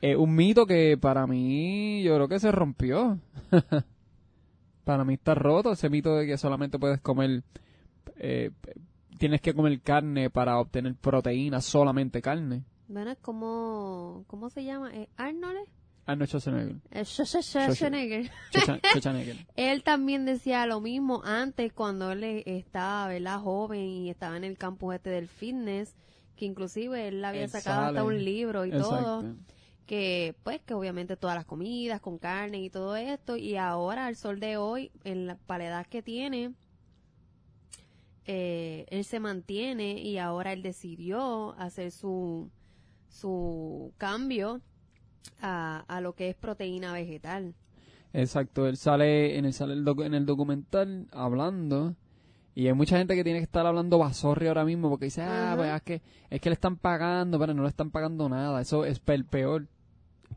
es 0.00 0.16
un 0.16 0.34
mito 0.34 0.66
que 0.66 0.98
para 0.98 1.26
mí 1.26 2.02
yo 2.02 2.14
creo 2.16 2.28
que 2.28 2.40
se 2.40 2.50
rompió. 2.52 3.18
para 4.84 5.04
mí 5.04 5.14
está 5.14 5.34
roto 5.34 5.72
ese 5.72 5.88
mito 5.88 6.16
de 6.16 6.26
que 6.26 6.36
solamente 6.36 6.78
puedes 6.78 7.00
comer, 7.00 7.42
eh, 8.16 8.50
tienes 9.18 9.40
que 9.40 9.54
comer 9.54 9.80
carne 9.80 10.28
para 10.28 10.58
obtener 10.58 10.94
proteína, 10.96 11.60
solamente 11.60 12.20
carne. 12.20 12.64
Bueno, 12.88 13.12
es 13.12 13.18
como, 13.18 14.24
¿cómo 14.26 14.50
se 14.50 14.64
llama? 14.64 14.92
¿Eh, 14.92 15.08
¿Arnold? 15.16 15.68
Arnold 16.04 16.28
Schwarzenegger. 16.28 16.76
Eh, 16.90 17.04
Schwarzenegger. 17.04 18.30
Schwarzen- 18.52 18.80
Schwarzenegger. 18.90 19.36
Él 19.56 19.82
también 19.84 20.24
decía 20.24 20.66
lo 20.66 20.80
mismo 20.80 21.22
antes 21.24 21.72
cuando 21.72 22.10
él 22.12 22.24
eh, 22.24 22.42
estaba, 22.46 23.08
¿verdad? 23.08 23.40
Joven 23.40 23.80
y 23.88 24.10
estaba 24.10 24.36
en 24.36 24.44
el 24.44 24.58
campus 24.58 24.94
este 24.96 25.10
del 25.10 25.28
fitness, 25.28 25.94
que 26.36 26.44
inclusive 26.46 27.08
él 27.08 27.24
había 27.24 27.44
Él 27.44 27.50
sacado 27.50 27.86
hasta 27.86 28.02
un 28.04 28.24
libro 28.24 28.64
y 28.64 28.70
todo. 28.70 29.24
Que 29.86 30.34
pues 30.42 30.60
que 30.62 30.74
obviamente 30.74 31.16
todas 31.16 31.36
las 31.36 31.44
comidas 31.44 32.00
con 32.00 32.16
carne 32.18 32.58
y 32.62 32.70
todo 32.70 32.96
esto 32.96 33.36
y 33.36 33.56
ahora 33.56 34.06
al 34.06 34.16
sol 34.16 34.40
de 34.40 34.56
hoy 34.56 34.90
en 35.04 35.26
la 35.26 35.36
para 35.36 35.64
la 35.64 35.70
edad 35.70 35.86
que 35.86 36.02
tiene 36.02 36.52
eh, 38.26 38.86
él 38.90 39.04
se 39.04 39.18
mantiene 39.20 40.00
y 40.00 40.18
ahora 40.18 40.52
él 40.52 40.62
decidió 40.62 41.52
hacer 41.58 41.90
su 41.90 42.48
su 43.08 43.92
cambio 43.98 44.60
a, 45.40 45.84
a 45.88 46.00
lo 46.00 46.14
que 46.14 46.30
es 46.30 46.34
proteína 46.36 46.92
vegetal. 46.92 47.54
Exacto, 48.12 48.66
él 48.66 48.76
sale 48.76 49.38
en 49.38 49.44
el, 49.46 49.52
sale 49.52 49.72
el 49.72 49.84
docu- 49.84 50.04
en 50.04 50.14
el 50.14 50.26
documental 50.26 51.06
hablando 51.12 51.94
y 52.54 52.66
hay 52.66 52.74
mucha 52.74 52.98
gente 52.98 53.14
que 53.14 53.24
tiene 53.24 53.38
que 53.38 53.44
estar 53.44 53.64
hablando 53.66 53.96
basorri 53.98 54.48
ahora 54.48 54.64
mismo 54.66 54.90
porque 54.90 55.06
dice, 55.06 55.22
ah, 55.22 55.54
pues 55.56 55.72
es 55.74 55.82
que, 55.82 56.02
es 56.28 56.40
que 56.40 56.50
le 56.50 56.54
están 56.54 56.76
pagando, 56.76 57.38
pero 57.38 57.54
no 57.54 57.62
le 57.62 57.68
están 57.68 57.90
pagando 57.90 58.28
nada, 58.28 58.60
eso 58.60 58.84
es 58.84 59.00
el 59.06 59.24
peor. 59.24 59.66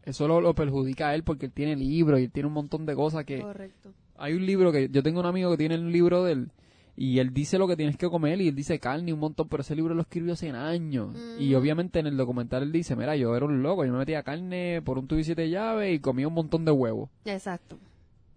Eso 0.03 0.27
lo, 0.27 0.39
lo 0.39 0.53
perjudica 0.53 1.09
a 1.09 1.15
él 1.15 1.23
porque 1.23 1.47
él 1.47 1.51
tiene 1.51 1.75
libros 1.75 2.19
y 2.19 2.23
él 2.25 2.31
tiene 2.31 2.47
un 2.47 2.53
montón 2.53 2.85
de 2.85 2.95
cosas 2.95 3.25
que... 3.25 3.41
correcto. 3.41 3.91
Hay 4.17 4.33
un 4.33 4.45
libro 4.45 4.71
que 4.71 4.87
yo 4.89 5.03
tengo 5.03 5.19
un 5.19 5.25
amigo 5.25 5.51
que 5.51 5.57
tiene 5.57 5.77
un 5.77 5.91
libro 5.91 6.23
de 6.23 6.31
él 6.33 6.51
y 6.97 7.19
él 7.19 7.33
dice 7.33 7.57
lo 7.57 7.67
que 7.67 7.75
tienes 7.75 7.97
que 7.97 8.09
comer 8.09 8.39
y 8.41 8.47
él 8.47 8.55
dice 8.55 8.79
carne 8.79 9.09
y 9.09 9.13
un 9.13 9.19
montón, 9.19 9.47
pero 9.49 9.61
ese 9.61 9.75
libro 9.75 9.93
lo 9.93 10.01
escribió 10.01 10.33
hace 10.33 10.49
años. 10.51 11.15
Y 11.39 11.53
Mm. 11.53 11.57
obviamente 11.57 11.99
en 11.99 12.07
el 12.07 12.15
documental 12.17 12.63
él 12.63 12.71
dice, 12.71 12.95
mira, 12.95 13.15
yo 13.15 13.35
era 13.35 13.45
un 13.45 13.61
loco, 13.61 13.83
yo 13.85 13.91
me 13.91 13.97
metía 13.99 14.23
carne 14.23 14.81
por 14.83 14.97
un 14.97 15.07
tubo 15.07 15.19
y 15.19 15.23
siete 15.25 15.49
llaves 15.49 15.93
y 15.93 15.99
comía 15.99 16.27
un 16.27 16.33
montón 16.33 16.63
de 16.65 16.71
huevos. 16.71 17.09
exacto 17.25 17.77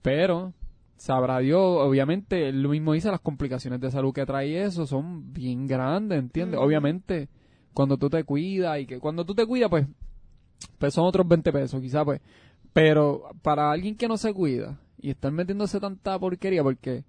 Pero, 0.02 0.52
sabrá 0.96 1.38
Dios, 1.38 1.60
obviamente, 1.60 2.48
él 2.48 2.62
lo 2.62 2.70
mismo 2.70 2.92
dice, 2.94 3.10
las 3.10 3.20
complicaciones 3.20 3.80
de 3.80 3.90
salud 3.90 4.12
que 4.12 4.26
trae 4.26 4.62
eso 4.62 4.86
son 4.86 5.32
bien 5.32 5.66
grandes, 5.66 6.18
¿entiendes? 6.18 6.58
Ujú. 6.58 6.66
Obviamente, 6.66 7.28
cuando 7.74 7.96
tú 7.96 8.08
te 8.10 8.24
cuidas 8.24 8.80
y 8.80 8.86
que 8.86 8.98
cuando 8.98 9.24
tú 9.24 9.34
te 9.34 9.46
cuidas, 9.46 9.70
pues, 9.70 9.86
pues 10.78 10.94
son 10.94 11.04
otros 11.04 11.26
20 11.28 11.52
pesos, 11.52 11.80
quizás, 11.80 12.04
pues. 12.04 12.20
Pero 12.72 13.24
para 13.42 13.70
alguien 13.70 13.94
que 13.96 14.08
no 14.08 14.16
se 14.16 14.32
cuida 14.34 14.80
y 15.00 15.10
estar 15.10 15.30
metiéndose 15.30 15.78
tanta 15.80 16.18
porquería, 16.18 16.62
porque 16.62 17.04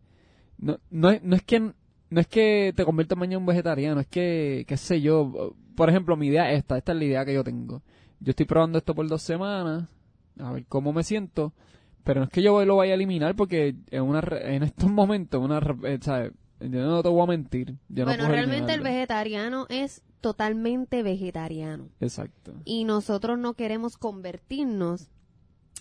no, 0.59 0.79
no, 0.89 1.09
es, 1.09 1.23
no 1.23 1.35
es 1.35 1.43
que 1.43 1.73
no 2.09 2.21
es 2.21 2.27
que 2.27 2.73
te 2.75 2.85
conviertas 2.85 3.17
mañana 3.17 3.35
en 3.35 3.41
un 3.41 3.45
vegetariano, 3.45 3.99
es 4.01 4.07
que, 4.07 4.65
qué 4.67 4.77
sé 4.77 5.01
yo, 5.01 5.55
por 5.75 5.89
ejemplo, 5.89 6.17
mi 6.17 6.27
idea 6.27 6.51
es 6.51 6.59
esta, 6.59 6.77
esta 6.77 6.91
es 6.91 6.97
la 6.97 7.05
idea 7.05 7.25
que 7.25 7.33
yo 7.33 7.43
tengo. 7.43 7.83
Yo 8.19 8.31
estoy 8.31 8.45
probando 8.45 8.77
esto 8.77 8.95
por 8.95 9.07
dos 9.07 9.21
semanas, 9.21 9.87
a 10.39 10.51
ver 10.51 10.65
cómo 10.67 10.91
me 10.91 11.03
siento, 11.03 11.53
pero 12.03 12.21
no 12.21 12.25
es 12.25 12.31
que 12.31 12.41
yo 12.41 12.65
lo 12.65 12.77
vaya 12.77 12.93
a 12.93 12.95
eliminar 12.95 13.35
porque 13.35 13.75
en 13.91 14.03
una 14.03 14.21
en 14.41 14.63
estos 14.63 14.89
momentos, 14.89 15.41
una, 15.41 15.59
eh, 15.83 15.99
¿sabes? 16.01 16.31
Yo 16.59 16.67
no 16.67 17.01
te 17.01 17.09
voy 17.09 17.21
a 17.21 17.27
mentir. 17.27 17.75
Yo 17.87 18.05
bueno 18.05 18.27
realmente 18.27 18.73
el 18.73 18.81
vegetariano 18.81 19.65
es 19.69 20.03
totalmente 20.19 21.03
vegetariano 21.03 21.87
Exacto. 22.01 22.53
y 22.65 22.83
nosotros 22.83 23.39
no 23.39 23.53
queremos 23.53 23.97
convertirnos 23.97 25.09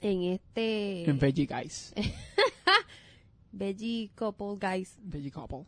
en 0.00 0.23
este 0.23 1.11
En 1.11 1.18
Veggie 1.18 1.47
Guys. 1.47 1.92
veggie 3.52 4.11
couple 4.14 4.57
guys 4.61 4.99
Veggie 5.02 5.31
Couple. 5.31 5.64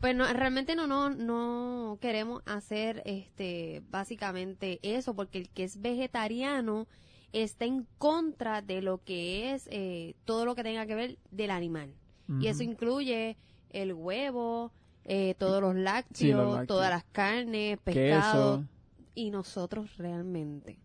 pues 0.00 0.14
no 0.14 0.30
realmente 0.32 0.76
no 0.76 0.86
no 0.86 1.10
no 1.10 1.98
queremos 2.00 2.42
hacer 2.46 3.02
este 3.04 3.82
básicamente 3.90 4.78
eso 4.82 5.14
porque 5.14 5.38
el 5.38 5.48
que 5.50 5.64
es 5.64 5.80
vegetariano 5.80 6.86
está 7.32 7.64
en 7.64 7.86
contra 7.98 8.62
de 8.62 8.82
lo 8.82 9.02
que 9.04 9.52
es 9.54 9.68
eh, 9.70 10.14
todo 10.24 10.44
lo 10.44 10.54
que 10.54 10.62
tenga 10.62 10.86
que 10.86 10.94
ver 10.94 11.18
del 11.30 11.50
animal 11.50 11.92
y 12.40 12.46
eso 12.48 12.62
incluye 12.62 13.36
el 13.70 13.92
huevo 13.92 14.72
eh, 15.04 15.34
todos 15.38 15.60
los 15.62 15.76
lácteos, 15.76 16.18
Sí, 16.18 16.32
los 16.32 16.46
lácteos. 16.48 16.66
todas 16.66 16.90
las 16.90 17.04
carnes 17.04 17.78
pescado 17.78 18.58
Queso. 18.60 18.68
y 19.14 19.30
nosotros 19.30 19.96
realmente 19.96 20.78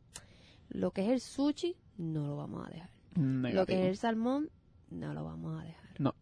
lo 0.69 0.91
que 0.91 1.01
es 1.05 1.09
el 1.09 1.19
sushi 1.21 1.75
no 1.97 2.27
lo 2.27 2.35
vamos 2.37 2.65
a 2.65 2.69
dejar 2.69 2.89
lo 3.15 3.65
que 3.65 3.73
es 3.81 3.87
el 3.87 3.97
salmón, 3.97 4.49
no 4.89 5.13
lo 5.13 5.23
vamos 5.25 5.59
a 5.61 5.65
dejar. 5.65 5.80
No. 6.01 6.15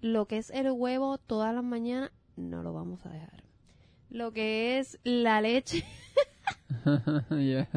Lo 0.00 0.26
que 0.26 0.38
es 0.38 0.50
el 0.50 0.70
huevo 0.70 1.18
todas 1.18 1.54
las 1.54 1.64
mañanas, 1.64 2.10
no 2.36 2.62
lo 2.62 2.72
vamos 2.72 3.04
a 3.06 3.08
dejar. 3.10 3.42
Lo 4.10 4.32
que 4.32 4.78
es 4.78 4.98
la 5.04 5.40
leche, 5.40 5.84
Yeah. 7.30 7.68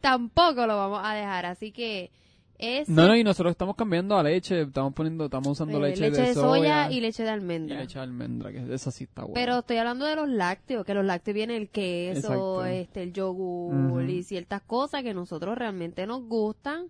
tampoco 0.00 0.66
lo 0.66 0.76
vamos 0.76 1.00
a 1.02 1.14
dejar. 1.14 1.46
Así 1.46 1.72
que 1.72 2.10
es 2.58 2.88
No, 2.88 3.06
no, 3.06 3.16
y 3.16 3.24
nosotros 3.24 3.52
estamos 3.52 3.76
cambiando 3.76 4.16
a 4.18 4.22
leche, 4.22 4.62
estamos 4.62 4.92
poniendo, 4.92 5.24
estamos 5.26 5.48
usando 5.48 5.78
eh, 5.78 5.90
leche, 5.90 6.10
de, 6.10 6.34
soya, 6.34 6.90
y 6.90 7.00
leche 7.00 7.22
de 7.22 7.30
y 7.30 7.32
almendra. 7.32 7.80
leche 7.80 7.98
de 7.98 8.02
almendra, 8.02 8.52
que 8.52 8.74
esa 8.74 8.90
sí 8.90 9.04
está 9.04 9.22
buena. 9.22 9.34
Pero 9.34 9.58
estoy 9.60 9.78
hablando 9.78 10.04
de 10.04 10.16
los 10.16 10.28
lácteos, 10.28 10.84
que 10.84 10.92
los 10.94 11.04
lácteos 11.04 11.34
vienen 11.34 11.56
el 11.56 11.68
queso, 11.70 12.18
Exacto. 12.18 12.64
este, 12.66 13.02
el 13.04 13.12
yogur 13.14 14.08
y 14.10 14.22
ciertas 14.22 14.60
cosas 14.62 15.02
que 15.02 15.14
nosotros 15.14 15.56
realmente 15.56 16.06
nos 16.06 16.22
gustan. 16.24 16.88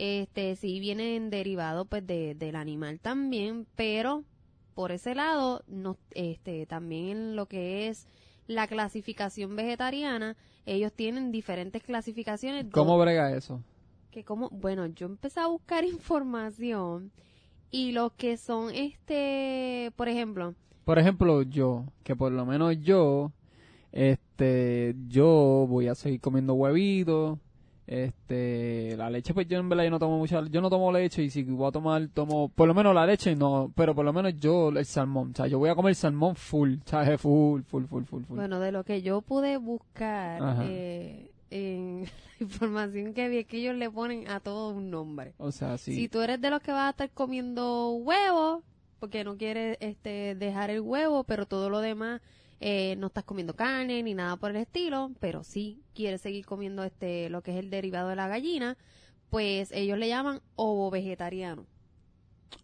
Este, 0.00 0.54
sí 0.54 0.78
vienen 0.78 1.28
derivados 1.28 1.88
pues 1.88 2.06
de, 2.06 2.36
del 2.36 2.54
animal 2.54 3.00
también, 3.00 3.66
pero 3.74 4.22
por 4.74 4.92
ese 4.92 5.16
lado, 5.16 5.64
no, 5.66 5.98
este, 6.12 6.66
también 6.66 7.08
en 7.08 7.36
lo 7.36 7.46
que 7.46 7.88
es 7.88 8.06
la 8.46 8.68
clasificación 8.68 9.56
vegetariana, 9.56 10.36
ellos 10.66 10.92
tienen 10.92 11.32
diferentes 11.32 11.82
clasificaciones. 11.82 12.66
¿Cómo 12.70 12.96
brega 12.96 13.36
eso? 13.36 13.60
que 14.10 14.24
como, 14.24 14.48
bueno, 14.50 14.86
yo 14.86 15.06
empecé 15.06 15.40
a 15.40 15.46
buscar 15.46 15.84
información 15.84 17.10
y 17.70 17.92
los 17.92 18.12
que 18.12 18.36
son, 18.36 18.74
este, 18.74 19.92
por 19.96 20.08
ejemplo, 20.08 20.54
Por 20.84 20.98
ejemplo, 20.98 21.42
yo, 21.42 21.84
que 22.02 22.16
por 22.16 22.32
lo 22.32 22.46
menos 22.46 22.80
yo, 22.80 23.32
este, 23.92 24.94
yo 25.08 25.66
voy 25.68 25.88
a 25.88 25.94
seguir 25.94 26.20
comiendo 26.20 26.54
huevitos, 26.54 27.38
este, 27.88 28.94
la 28.98 29.08
leche, 29.08 29.32
pues 29.32 29.48
yo 29.48 29.58
en 29.58 29.66
verdad 29.66 29.84
yo 29.84 29.90
no 29.90 29.98
tomo 29.98 30.18
mucha, 30.18 30.44
yo 30.46 30.60
no 30.60 30.68
tomo 30.68 30.92
leche 30.92 31.22
y 31.22 31.30
si 31.30 31.42
voy 31.42 31.68
a 31.68 31.72
tomar, 31.72 32.06
tomo, 32.08 32.50
por 32.50 32.68
lo 32.68 32.74
menos 32.74 32.94
la 32.94 33.06
leche 33.06 33.34
no, 33.34 33.72
pero 33.74 33.94
por 33.94 34.04
lo 34.04 34.12
menos 34.12 34.34
yo 34.38 34.68
el 34.68 34.84
salmón, 34.84 35.30
o 35.32 35.34
sea, 35.34 35.46
yo 35.46 35.58
voy 35.58 35.70
a 35.70 35.74
comer 35.74 35.94
salmón 35.94 36.36
full, 36.36 36.74
¿sabes? 36.84 37.18
Full, 37.28 37.62
full, 37.62 37.84
full, 37.86 38.04
full, 38.04 38.24
full. 38.24 38.36
Bueno, 38.36 38.60
de 38.60 38.72
lo 38.72 38.84
que 38.84 39.00
yo 39.00 39.22
pude 39.22 39.56
buscar 39.56 40.60
eh, 40.64 41.30
en 41.50 42.02
la 42.38 42.44
información 42.44 43.14
que 43.14 43.28
vi 43.30 43.38
es 43.38 43.46
que 43.46 43.56
ellos 43.56 43.74
le 43.74 43.90
ponen 43.90 44.28
a 44.28 44.40
todo 44.40 44.74
un 44.74 44.90
nombre. 44.90 45.32
o 45.38 45.50
sea, 45.50 45.78
sí. 45.78 45.94
Si 45.94 46.08
tú 46.08 46.20
eres 46.20 46.40
de 46.42 46.50
los 46.50 46.60
que 46.60 46.72
vas 46.72 46.88
a 46.88 46.90
estar 46.90 47.10
comiendo 47.10 47.92
huevos, 47.92 48.62
porque 49.00 49.24
no 49.24 49.38
quieres 49.38 49.78
este, 49.80 50.34
dejar 50.34 50.68
el 50.68 50.82
huevo, 50.82 51.24
pero 51.24 51.46
todo 51.46 51.70
lo 51.70 51.80
demás 51.80 52.20
eh, 52.60 52.96
no 52.98 53.08
estás 53.08 53.24
comiendo 53.24 53.54
carne 53.54 54.02
ni 54.02 54.14
nada 54.14 54.36
por 54.36 54.50
el 54.50 54.56
estilo, 54.56 55.12
pero 55.20 55.44
sí 55.44 55.82
quieres 55.94 56.20
seguir 56.20 56.44
comiendo 56.46 56.82
este 56.84 57.30
lo 57.30 57.42
que 57.42 57.52
es 57.52 57.56
el 57.58 57.70
derivado 57.70 58.08
de 58.08 58.16
la 58.16 58.28
gallina, 58.28 58.76
pues 59.30 59.70
ellos 59.72 59.98
le 59.98 60.08
llaman 60.08 60.40
ovo 60.56 60.90
vegetariano. 60.90 61.66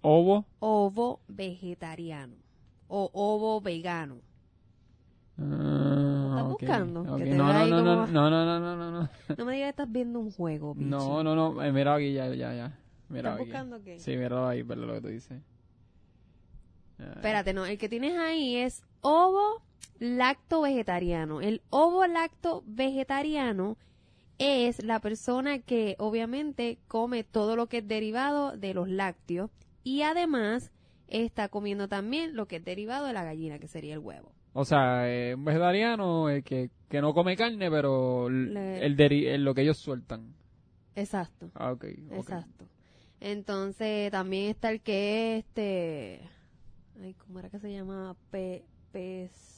Ovo. 0.03 0.45
Ovo 0.61 1.21
vegetariano. 1.29 2.35
O 2.89 3.11
ovo 3.13 3.61
vegano. 3.61 4.21
Ah, 5.37 6.27
¿Estás 6.31 6.45
ok, 6.45 6.61
buscando? 6.61 7.01
ok. 7.03 7.19
Que 7.19 7.25
te 7.25 7.35
No, 7.35 7.53
no, 7.53 7.67
no, 7.67 7.83
no, 7.83 7.95
como- 8.03 8.07
no, 8.07 8.31
no, 8.31 8.45
no, 8.45 8.61
no, 8.61 8.77
no, 8.77 8.91
no. 8.91 9.09
No 9.39 9.45
me 9.45 9.53
digas 9.55 9.67
que 9.67 9.71
estás 9.71 9.91
viendo 9.93 10.21
un 10.21 10.31
juego, 10.31 10.75
bichi. 10.75 10.91
No, 10.91 11.23
no, 11.25 11.35
no, 11.35 11.63
eh, 11.63 11.73
mira 11.73 11.95
aquí, 11.95 12.13
ya, 12.13 12.29
ya, 12.35 12.55
ya. 12.55 12.79
Mira 13.09 13.31
¿Estás 13.31 13.35
aquí. 13.35 13.45
buscando 13.45 13.83
qué? 13.83 13.99
Sí, 13.99 14.17
mira 14.17 14.49
ahí, 14.49 14.63
pero 14.63 14.87
lo 14.87 14.95
que 14.95 15.01
tú 15.01 15.09
dices. 15.09 15.41
Ah, 16.99 17.13
Espérate, 17.17 17.53
no, 17.53 17.67
el 17.67 17.79
que 17.79 17.89
tienes 17.89 18.17
ahí 18.17 18.57
es 18.57 18.83
ovo 19.01 19.61
lacto 19.99 20.62
vegetariano. 20.62 21.41
El 21.41 21.62
ovo 21.71 22.07
lacto 22.07 22.62
vegetariano 22.67 23.76
es 24.38 24.83
la 24.85 25.00
persona 25.00 25.61
que 25.61 25.95
obviamente 25.99 26.79
come 26.88 27.25
todo 27.25 27.57
lo 27.57 27.69
que 27.69 27.79
es 27.79 27.88
derivado 27.88 28.57
de 28.57 28.75
los 28.75 28.88
lácteos 28.88 29.50
y 29.85 30.03
además 30.03 30.73
está 31.09 31.49
comiendo 31.49 31.88
también 31.88 32.35
lo 32.35 32.47
que 32.47 32.57
es 32.57 32.64
derivado 32.64 33.07
de 33.07 33.12
la 33.12 33.25
gallina, 33.25 33.59
que 33.59 33.69
sería 33.69 33.95
el 33.95 34.00
huevo. 34.00 34.33
O 34.53 34.64
sea, 34.64 35.09
eh, 35.09 35.35
un 35.35 35.45
vegetariano 35.45 36.31
eh, 36.31 36.43
que, 36.43 36.71
que 36.88 37.00
no 37.00 37.12
come 37.12 37.37
carne, 37.37 37.71
pero 37.71 38.29
Le- 38.31 38.85
el 38.87 39.45
lo 39.45 39.55
que 39.55 39.62
ellos 39.62 39.79
sueltan. 39.79 40.35
Exacto, 40.97 41.50
Ah, 41.55 41.75
exacto. 42.12 42.67
Entonces 43.21 44.11
también 44.11 44.50
está 44.50 44.71
el 44.71 44.81
que 44.81 45.38
es 45.38 45.45
este... 45.45 46.21
Ay, 47.03 47.14
¿cómo 47.14 47.38
era 47.41 47.49
que 47.50 47.59
se 47.59 47.73
llama? 47.73 48.14
Pe, 48.31 48.64
pez... 48.93 49.53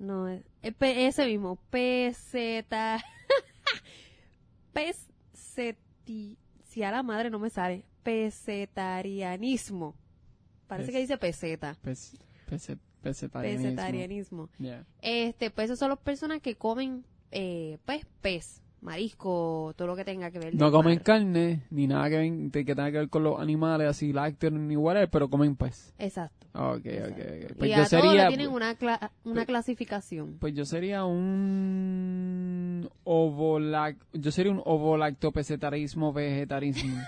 No, 0.00 0.26
es, 0.28 0.42
eh, 0.62 0.74
ese 0.80 1.26
mismo, 1.26 1.56
peseta... 1.70 3.04
pez 4.72 5.06
seti... 5.32 6.36
Si 6.64 6.82
a 6.82 6.90
la 6.90 7.02
madre 7.02 7.30
no 7.30 7.38
me 7.38 7.50
sale. 7.50 7.84
Pesetarianismo. 8.02 9.94
Parece 10.66 10.86
Pes- 10.86 10.94
que 10.94 11.00
dice 11.00 11.18
peseta. 11.18 11.76
Pes- 11.82 12.16
pese- 12.48 12.78
pesetarianismo. 13.02 13.64
Pesetarianismo. 13.70 14.48
Este, 15.02 15.50
pues 15.50 15.66
esos 15.66 15.78
son 15.78 15.90
las 15.90 15.98
personas 15.98 16.40
que 16.40 16.54
comen, 16.56 17.04
eh, 17.30 17.78
pues, 17.84 18.06
pez, 18.22 18.62
marisco, 18.82 19.72
todo 19.76 19.88
lo 19.88 19.96
que 19.96 20.04
tenga 20.04 20.30
que 20.30 20.38
ver. 20.38 20.54
No 20.54 20.70
comen 20.72 20.94
mar. 20.96 21.02
carne, 21.02 21.62
ni 21.70 21.86
nada 21.86 22.08
que, 22.08 22.16
ven- 22.18 22.50
que 22.50 22.64
tenga 22.64 22.90
que 22.90 22.98
ver 22.98 23.08
con 23.08 23.22
los 23.24 23.38
animales, 23.40 23.88
así 23.88 24.12
lácteos, 24.12 24.52
ni 24.54 24.76
whatever, 24.76 25.10
pero 25.10 25.28
comen 25.28 25.54
pez. 25.56 25.92
Exacto. 25.98 26.46
Ok, 26.54 26.86
exacto. 26.86 27.22
ok. 27.22 27.50
y 27.50 27.54
Pues 27.54 27.72
a 27.72 27.76
yo 27.76 27.84
todos 27.88 28.04
le 28.04 28.10
sería... 28.10 28.28
tienen 28.28 28.48
una, 28.48 28.74
cla- 28.78 29.10
una 29.24 29.34
pues- 29.34 29.46
clasificación. 29.46 30.36
Pues 30.40 30.54
yo 30.54 30.64
sería 30.64 31.04
un 31.04 32.88
ovolac 33.04 33.96
yo 34.12 34.30
sería 34.32 34.52
un 34.52 34.62
ovolactopesetarismo 34.64 36.12
vegetarismo. 36.12 37.00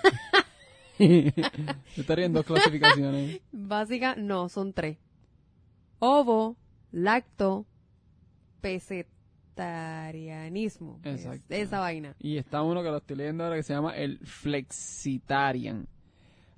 yo 0.98 1.32
estaría 1.96 2.26
en 2.26 2.32
dos 2.34 2.44
clasificaciones. 2.44 3.40
Básica, 3.50 4.14
no, 4.16 4.48
son 4.48 4.72
tres. 4.72 4.98
Ovo, 5.98 6.56
lacto, 6.92 7.64
pesetarianismo. 8.60 9.11
Es- 11.04 11.20
Exacto. 11.20 11.44
esa 11.50 11.80
vaina. 11.80 12.14
Y 12.18 12.36
está 12.38 12.62
uno 12.62 12.82
que 12.82 12.88
lo 12.90 12.96
estoy 12.98 13.16
leyendo 13.16 13.44
ahora 13.44 13.56
que 13.56 13.62
se 13.62 13.74
llama 13.74 13.96
el 13.96 14.18
flexitarian. 14.24 15.86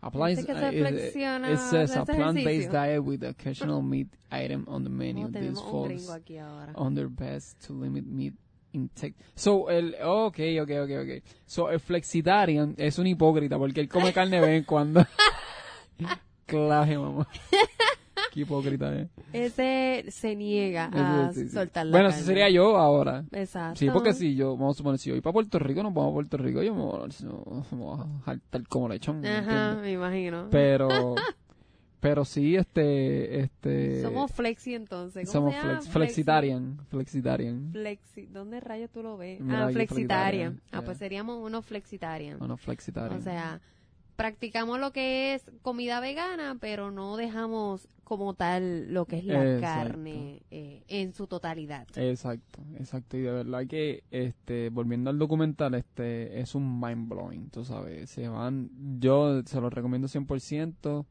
Applies, 0.00 0.38
Este 0.40 0.52
se 0.52 0.68
uh, 0.68 1.52
it- 1.52 1.58
says 1.58 1.96
a 1.96 2.04
plant-based 2.04 2.70
diet 2.70 3.00
with 3.02 3.22
occasional 3.24 3.82
meat 3.82 4.08
item 4.30 4.64
on 4.68 4.84
the 4.84 4.90
menu. 4.90 5.28
No, 5.28 5.40
This 5.40 5.58
falls 5.60 6.10
under 6.76 7.08
best 7.08 7.66
to 7.66 7.72
limit 7.72 8.04
meat 8.04 8.34
intake. 8.72 9.14
So, 9.34 9.70
el, 9.70 9.94
okay, 10.02 10.60
okay, 10.60 10.78
okay, 10.80 10.96
okay. 10.98 11.22
So, 11.46 11.70
el 11.70 11.80
flexitarian 11.80 12.74
es 12.76 12.98
un 12.98 13.06
hipócrita 13.06 13.56
porque 13.56 13.80
él 13.80 13.88
come 13.88 14.12
carne 14.12 14.40
de 14.40 14.46
vez 14.46 14.58
en 14.58 14.64
cuando. 14.64 15.06
Claje, 16.46 16.98
mamá. 16.98 17.26
Qué 18.34 18.40
hipócrita, 18.40 18.92
eh. 18.92 19.08
Ese 19.32 20.04
se 20.10 20.34
niega 20.34 20.90
a 20.92 21.30
Ese- 21.30 21.42
sí, 21.44 21.48
sí. 21.48 21.54
soltar 21.54 21.86
la 21.86 21.92
Bueno, 21.92 22.08
ese 22.08 22.24
sería 22.24 22.50
yo 22.50 22.76
ahora. 22.76 23.24
Exacto. 23.30 23.78
Sí, 23.78 23.88
porque 23.90 24.12
si 24.12 24.34
yo, 24.34 24.56
vamos 24.56 24.76
a 24.76 24.78
suponer, 24.78 24.98
si 24.98 25.10
yo 25.10 25.14
voy 25.14 25.20
para 25.20 25.32
Puerto 25.34 25.58
Rico, 25.60 25.84
no 25.84 25.92
vamos 25.92 26.10
a 26.10 26.14
Puerto 26.14 26.36
Rico, 26.38 26.60
yo 26.62 26.74
me 26.74 26.82
voy 26.82 27.00
a, 27.00 27.74
me 27.76 27.84
voy 27.84 28.00
a 28.00 28.24
jaltar 28.24 28.66
como 28.66 28.88
lechón. 28.88 29.20
¿me 29.20 29.28
Ajá, 29.28 29.76
me 29.80 29.92
imagino. 29.92 30.48
Pero, 30.50 30.88
pero 32.00 32.24
sí, 32.24 32.56
este, 32.56 33.38
este. 33.38 34.02
somos 34.02 34.32
flexi 34.32 34.74
entonces. 34.74 35.30
¿Cómo 35.30 35.50
somos 35.50 35.54
se 35.54 35.60
llama? 35.60 35.80
flex- 35.80 35.88
flexitarian, 35.90 36.78
flexitarian. 36.90 37.68
Flexi. 37.70 38.26
¿Dónde 38.26 38.58
rayos 38.58 38.90
tú 38.90 39.02
lo 39.04 39.16
ves? 39.16 39.40
Mira 39.40 39.66
ah, 39.66 39.70
flexitarian. 39.70 40.54
flexitarian, 40.54 40.60
Ah, 40.72 40.78
yeah. 40.78 40.82
pues 40.84 40.98
seríamos 40.98 41.38
unos 41.40 41.64
flexitarian. 41.64 42.38
No, 42.40 42.48
no, 42.48 42.56
flexitarian. 42.56 43.16
O 43.20 43.22
sea, 43.22 43.60
practicamos 44.16 44.78
lo 44.80 44.92
que 44.92 45.34
es 45.34 45.44
comida 45.62 46.00
vegana, 46.00 46.56
pero 46.60 46.90
no 46.90 47.16
dejamos 47.16 47.88
como 48.04 48.34
tal 48.34 48.92
lo 48.92 49.06
que 49.06 49.18
es 49.18 49.24
la 49.24 49.42
Exacto. 49.42 49.60
carne 49.60 50.42
eh, 50.50 50.84
en 50.88 51.12
su 51.12 51.26
totalidad. 51.26 51.86
Exacto, 51.96 52.60
exacto. 52.78 53.16
Y 53.16 53.22
de 53.22 53.32
verdad 53.32 53.66
que, 53.66 54.04
este, 54.10 54.70
volviendo 54.70 55.10
al 55.10 55.18
documental, 55.18 55.74
este, 55.74 56.40
es 56.40 56.54
un 56.54 56.80
mind 56.80 57.08
blowing, 57.08 57.50
tú 57.50 57.64
sabes. 57.64 58.10
Se 58.10 58.28
van, 58.28 58.70
yo 59.00 59.42
se 59.44 59.60
lo 59.60 59.70
recomiendo 59.70 60.08
100%. 60.08 61.06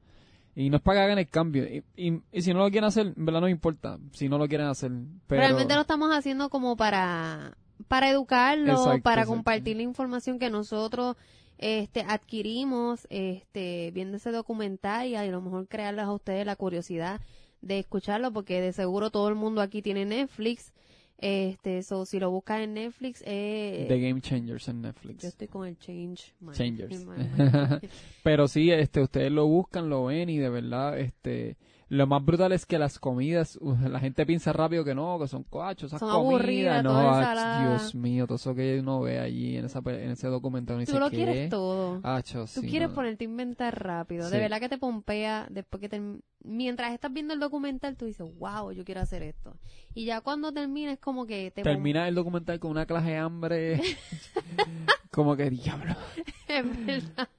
Y 0.56 0.70
no 0.70 0.78
es 0.78 0.84
para 0.84 1.00
que 1.00 1.04
hagan 1.06 1.18
el 1.18 1.30
cambio. 1.30 1.64
Y, 1.64 1.84
y, 1.96 2.22
y 2.32 2.42
si 2.44 2.54
no 2.54 2.60
lo 2.60 2.70
quieren 2.70 2.88
hacer, 2.88 3.14
en 3.16 3.26
verdad 3.26 3.42
no 3.42 3.50
importa. 3.50 3.98
Si 4.12 4.30
no 4.30 4.38
lo 4.38 4.48
quieren 4.48 4.68
hacer. 4.68 4.92
Pero, 5.26 5.42
Realmente 5.42 5.74
lo 5.74 5.82
estamos 5.82 6.12
haciendo 6.12 6.50
como 6.50 6.78
para 6.78 7.58
para 7.88 8.10
educarlo, 8.10 8.72
Exacto, 8.72 9.04
para 9.04 9.22
exacto. 9.22 9.36
compartir 9.36 9.76
la 9.78 9.84
información 9.84 10.40
que 10.40 10.50
nosotros 10.50 11.16
este 11.58 12.02
adquirimos 12.02 13.08
este 13.10 13.92
viendo 13.92 14.18
ese 14.18 14.32
documental 14.32 15.08
y 15.08 15.16
a 15.16 15.26
lo 15.26 15.42
mejor 15.42 15.68
crearles 15.68 16.06
a 16.06 16.14
ustedes 16.14 16.46
la 16.46 16.56
curiosidad 16.56 17.22
de 17.62 17.80
escucharlo 17.80 18.32
porque 18.32 18.62
de 18.62 18.74
seguro 18.74 19.10
todo 19.10 19.30
el 19.30 19.36
mundo 19.36 19.62
aquí 19.62 19.82
tiene 19.82 20.06
Netflix. 20.06 20.74
Este, 21.20 21.84
so, 21.84 22.06
si 22.06 22.20
lo 22.20 22.32
buscas 22.32 22.62
en 22.62 22.74
Netflix 22.74 23.24
eh, 23.26 23.86
The 23.88 24.00
Game 24.00 24.20
Changers 24.20 24.68
en 24.68 24.82
Netflix. 24.82 25.22
yo 25.22 25.30
estoy 25.30 25.48
con 25.48 25.66
el 25.66 25.78
change 25.78 26.34
man. 26.42 26.54
Changers. 26.54 27.06
Man. 27.06 27.80
Pero 28.24 28.48
sí, 28.50 28.72
este, 28.72 29.00
ustedes 29.00 29.32
lo 29.32 29.48
buscan, 29.48 29.90
lo 29.90 30.06
ven 30.06 30.30
y 30.30 30.38
de 30.38 30.50
verdad, 30.50 31.00
este, 31.00 31.56
lo 31.96 32.08
más 32.08 32.26
brutal 32.26 32.52
es 32.54 32.66
que 32.66 32.80
las 32.80 32.98
comidas, 32.98 33.58
uh, 33.62 33.76
la 33.88 34.00
gente 34.00 34.26
piensa 34.26 34.52
rápido 34.52 34.84
que 34.84 34.96
no, 34.96 35.20
que 35.20 35.28
son 35.28 35.44
coachos, 35.44 35.90
esas 35.92 36.00
Son 36.00 36.10
comidas, 36.10 36.32
aburridas, 36.40 36.84
no, 36.84 36.98
ach, 36.98 37.18
ensalada. 37.20 37.70
Dios 37.70 37.94
mío, 37.96 38.26
todo 38.26 38.38
eso 38.38 38.56
que 38.56 38.80
uno 38.80 39.02
ve 39.02 39.20
allí 39.20 39.58
en 39.58 39.66
esa, 39.66 39.80
en 39.86 40.12
ese 40.12 40.28
documental, 40.28 40.80
dice, 40.80 40.92
Tú 40.92 41.00
lo 41.00 41.10
¿qué? 41.12 41.18
quieres 41.18 41.50
todo. 41.50 42.00
Acho, 42.02 42.42
Tú 42.46 42.62
sí, 42.62 42.68
quieres 42.68 42.90
no. 42.90 42.96
ponerte 42.96 43.24
a 43.26 43.28
inventar 43.30 43.84
rápido. 43.84 44.26
Sí. 44.28 44.32
De 44.34 44.40
verdad 44.40 44.60
que 44.60 44.70
te 44.70 44.78
pompea 44.80 45.46
después 45.52 45.80
que 45.82 45.90
term- 45.90 46.22
mientras 46.44 46.94
estás 46.94 47.14
viendo 47.14 47.34
el 47.36 47.40
documental 47.40 47.96
tú 47.96 48.06
dices, 48.06 48.26
wow, 48.40 48.72
yo 48.72 48.84
quiero 48.84 49.02
hacer 49.02 49.22
esto. 49.22 49.56
Y 49.94 50.06
ya 50.06 50.22
cuando 50.22 50.52
termina 50.52 50.94
es 50.94 51.00
como 51.00 51.28
que 51.28 51.52
te 51.52 51.62
Termina 51.62 52.08
el 52.08 52.16
documental 52.16 52.60
con 52.60 52.72
una 52.72 52.86
clase 52.88 53.12
de 53.12 53.18
hambre, 53.18 53.82
como 55.14 55.38
que 55.38 55.52
diablo. 55.52 55.96
es 56.48 56.86
verdad, 56.86 57.30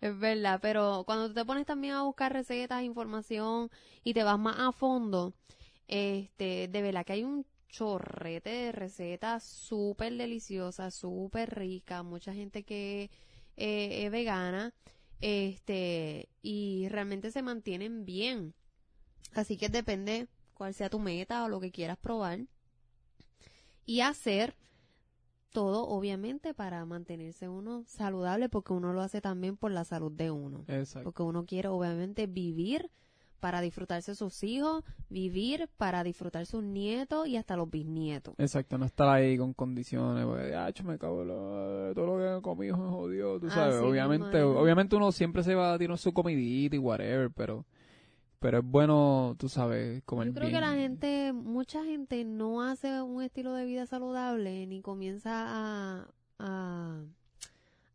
es 0.00 0.18
verdad. 0.18 0.58
Pero 0.62 1.02
cuando 1.04 1.28
tú 1.28 1.34
te 1.34 1.44
pones 1.44 1.66
también 1.66 1.92
a 1.92 2.02
buscar 2.02 2.32
recetas, 2.32 2.82
información 2.82 3.70
y 4.02 4.14
te 4.14 4.24
vas 4.24 4.38
más 4.38 4.56
a 4.58 4.72
fondo, 4.72 5.34
este, 5.88 6.68
de 6.68 6.82
verdad 6.82 7.04
que 7.04 7.12
hay 7.12 7.24
un 7.24 7.44
chorrete 7.68 8.48
de 8.48 8.72
recetas 8.72 9.44
súper 9.44 10.16
deliciosas, 10.16 10.94
súper 10.94 11.54
ricas, 11.54 12.02
mucha 12.02 12.32
gente 12.32 12.62
que 12.62 13.10
eh, 13.58 14.06
es 14.06 14.10
vegana, 14.10 14.72
este, 15.20 16.30
y 16.40 16.88
realmente 16.88 17.30
se 17.30 17.42
mantienen 17.42 18.06
bien. 18.06 18.54
Así 19.34 19.58
que 19.58 19.68
depende 19.68 20.28
cuál 20.54 20.72
sea 20.72 20.88
tu 20.88 20.98
meta 20.98 21.44
o 21.44 21.48
lo 21.50 21.60
que 21.60 21.70
quieras 21.70 21.98
probar. 21.98 22.40
Y 23.84 24.00
hacer 24.00 24.54
todo, 25.52 25.86
obviamente, 25.86 26.54
para 26.54 26.84
mantenerse 26.84 27.48
uno 27.48 27.84
saludable, 27.86 28.48
porque 28.48 28.72
uno 28.72 28.92
lo 28.92 29.02
hace 29.02 29.20
también 29.20 29.56
por 29.56 29.70
la 29.70 29.84
salud 29.84 30.10
de 30.10 30.30
uno. 30.30 30.64
Exacto. 30.68 31.04
Porque 31.04 31.22
uno 31.22 31.44
quiere, 31.44 31.68
obviamente, 31.68 32.26
vivir 32.26 32.90
para 33.42 33.60
disfrutarse 33.60 34.14
sus 34.14 34.44
hijos, 34.44 34.84
vivir 35.08 35.68
para 35.76 36.04
disfrutar 36.04 36.46
sus 36.46 36.62
nietos 36.62 37.26
y 37.26 37.36
hasta 37.36 37.56
los 37.56 37.68
bisnietos. 37.68 38.34
Exacto, 38.38 38.78
no 38.78 38.84
estar 38.86 39.08
ahí 39.08 39.36
con 39.36 39.52
condiciones, 39.52 40.24
porque, 40.24 40.54
ah, 40.54 40.70
me 40.84 40.96
cago 40.96 41.22
en 41.22 41.28
la- 41.28 41.92
todo 41.92 42.06
lo 42.18 42.36
que 42.36 42.42
comido 42.42 42.76
me 42.76 42.88
jodió, 42.88 43.40
tú 43.40 43.50
sabes, 43.50 43.74
Así 43.74 43.84
obviamente, 43.84 44.40
obviamente 44.42 44.94
uno 44.94 45.10
siempre 45.10 45.42
se 45.42 45.56
va 45.56 45.74
a 45.74 45.78
tirar 45.78 45.98
su 45.98 46.12
comidita 46.12 46.76
y 46.76 46.78
whatever, 46.78 47.30
pero, 47.32 47.66
pero 48.42 48.58
es 48.58 48.64
bueno, 48.64 49.36
tú 49.38 49.48
sabes, 49.48 50.02
comer 50.02 50.28
Yo 50.28 50.34
creo 50.34 50.48
bien. 50.48 50.60
que 50.60 50.66
la 50.66 50.74
gente, 50.74 51.32
mucha 51.32 51.84
gente 51.84 52.24
no 52.24 52.60
hace 52.60 53.00
un 53.00 53.22
estilo 53.22 53.54
de 53.54 53.64
vida 53.64 53.86
saludable 53.86 54.66
ni 54.66 54.82
comienza 54.82 55.30
a, 55.32 56.08
a, 56.40 57.00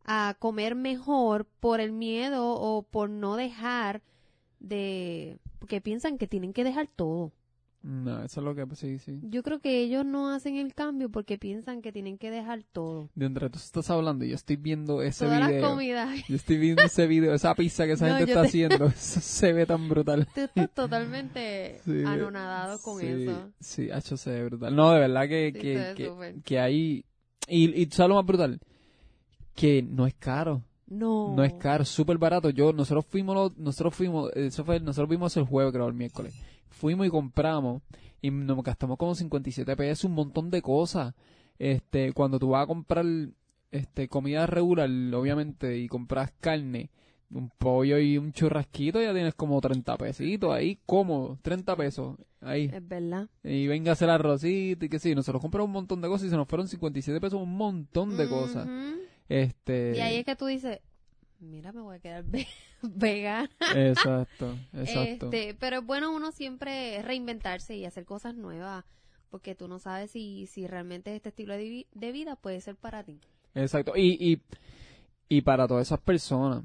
a 0.06 0.36
comer 0.40 0.74
mejor 0.74 1.46
por 1.60 1.82
el 1.82 1.92
miedo 1.92 2.56
o 2.56 2.82
por 2.82 3.10
no 3.10 3.36
dejar 3.36 4.02
de 4.62 5.38
porque 5.60 5.82
piensan 5.82 6.18
que 6.18 6.28
tienen 6.28 6.54
que 6.54 6.64
dejar 6.64 6.88
todo. 6.88 7.34
No, 7.90 8.22
eso 8.22 8.42
es 8.42 8.44
lo 8.46 8.54
que, 8.54 8.76
sí, 8.76 9.00
sí. 9.00 9.18
Yo 9.22 9.44
creo 9.44 9.60
que 9.60 9.80
ellos 9.82 10.06
no 10.06 10.30
hacen 10.34 10.58
el 10.58 10.74
cambio 10.74 11.10
porque 11.10 11.38
piensan 11.38 11.82
que 11.82 11.94
tienen 11.94 12.18
que 12.18 12.30
dejar 12.30 12.64
todo. 12.74 13.10
De 13.16 13.26
entre 13.26 13.50
tú 13.50 13.58
estás 13.60 13.90
hablando 13.90 14.26
y 14.26 14.30
yo 14.30 14.36
estoy 14.36 14.58
viendo 14.58 15.02
ese 15.02 15.24
Todas 15.24 15.48
video. 15.48 15.62
las 15.62 15.70
comidas. 15.72 16.28
Yo 16.28 16.36
estoy 16.36 16.58
viendo 16.58 16.84
ese 16.84 17.08
video, 17.08 17.34
esa 17.34 17.56
pizza 17.56 17.86
que 17.86 17.94
esa 17.94 18.10
No, 18.10 18.18
gente 18.18 18.32
está 18.32 18.42
te- 18.42 18.48
haciendo. 18.50 18.86
Eso 18.88 19.22
se 19.22 19.54
ve 19.54 19.66
tan 19.66 19.88
brutal. 19.88 20.28
Tú 20.36 20.42
estás 20.42 20.70
totalmente 20.74 21.80
Sí, 21.86 22.04
anonadado 22.06 22.78
con 22.82 23.00
sí, 23.00 23.08
eso. 23.08 23.52
Sí, 23.62 23.90
hecho 23.90 24.18
se 24.18 24.32
ve 24.32 24.44
brutal. 24.44 24.76
No, 24.76 24.92
de 24.92 25.00
verdad 25.00 25.28
que, 25.30 25.52
Sí, 25.54 25.60
que, 25.62 25.94
que, 25.96 26.36
que 26.44 26.60
hay... 26.60 27.06
Y, 27.48 27.82
y 27.82 27.86
tú 27.86 27.96
sabes 27.96 28.10
lo 28.10 28.16
más 28.16 28.26
brutal, 28.26 28.60
que 29.56 29.82
no 29.82 30.06
es 30.06 30.14
caro. 30.16 30.62
No. 30.88 31.34
No 31.36 31.44
es 31.46 31.54
caro, 31.54 31.86
súper 31.86 32.18
barato. 32.18 32.50
Yo, 32.50 32.74
nosotros 32.74 33.06
fuimos, 33.06 33.58
nosotros 33.58 33.96
fuimos, 33.96 34.32
eso 34.36 34.66
fue, 34.66 34.80
nosotros 34.82 35.10
vimos 35.10 35.36
el 35.38 35.44
jueves, 35.46 35.72
creo, 35.74 35.88
el 35.88 35.94
miércoles. 35.94 36.34
Fuimos 36.78 37.08
y 37.08 37.10
compramos 37.10 37.82
y 38.22 38.32
nos 38.32 38.64
gastamos 38.64 38.98
como 38.98 39.16
57 39.16 39.76
pesos, 39.76 40.06
un 40.06 40.14
montón 40.14 40.50
de 40.50 40.62
cosas. 40.62 41.14
Este, 41.60 42.14
cuando 42.14 42.40
tú 42.40 42.50
vas 42.50 42.64
a 42.64 42.68
comprar, 42.68 43.06
este, 43.72 44.08
comida 44.08 44.46
regular, 44.46 44.90
obviamente, 45.14 45.78
y 45.78 45.88
compras 45.88 46.32
carne, 46.40 46.90
un 47.32 47.50
pollo 47.58 47.98
y 48.00 48.18
un 48.18 48.32
churrasquito, 48.32 49.02
ya 49.02 49.14
tienes 49.14 49.34
como 49.36 49.60
30 49.60 49.98
pesitos 49.98 50.54
ahí, 50.54 50.80
cómodo, 50.86 51.38
30 51.42 51.76
pesos, 51.76 52.16
ahí. 52.42 52.70
Es 52.74 52.88
verdad. 52.88 53.28
Y 53.44 53.68
venga 53.68 53.92
a 53.92 53.94
hacer 53.94 54.10
arrocito 54.10 54.86
y 54.86 54.90
que 54.90 55.00
sí, 55.00 55.14
nosotros 55.16 55.42
compramos 55.42 55.68
un 55.68 55.74
montón 55.74 56.02
de 56.02 56.08
cosas 56.08 56.28
y 56.28 56.30
se 56.30 56.38
nos 56.38 56.48
fueron 56.48 56.68
57 56.68 57.20
pesos, 57.20 57.42
un 57.42 57.56
montón 57.58 58.16
de 58.18 58.30
cosas. 58.30 58.68
Este, 59.28 59.94
Y 59.98 60.00
ahí 60.00 60.16
es 60.18 60.26
que 60.26 60.36
tú 60.36 60.46
dices, 60.46 60.80
mira, 61.40 61.72
me 61.74 61.82
voy 61.82 61.96
a 61.98 62.00
quedar 62.00 62.24
ve- 62.28 62.48
vegana. 62.82 63.50
exacto, 63.76 64.56
exacto. 64.74 65.30
Este, 65.32 65.56
pero 65.60 65.80
es 65.80 65.86
bueno 65.86 66.12
uno 66.16 66.32
siempre 66.32 67.02
reinventarse 67.02 67.76
y 67.76 67.86
hacer 67.86 68.06
cosas 68.06 68.36
nuevas, 68.36 68.86
porque 69.30 69.56
tú 69.56 69.68
no 69.68 69.80
sabes 69.80 70.12
si, 70.12 70.48
si 70.48 70.68
realmente 70.68 71.16
este 71.16 71.30
estilo 71.30 71.54
de, 71.54 71.60
vi- 71.64 71.88
de 71.94 72.12
vida 72.12 72.36
puede 72.36 72.62
ser 72.62 72.76
para 72.76 73.04
ti. 73.04 73.20
Exacto. 73.56 73.94
Y, 73.96 74.18
y, 74.34 74.42
y 75.30 75.42
para 75.42 75.68
todas 75.68 75.88
esas 75.88 76.00
personas 76.00 76.64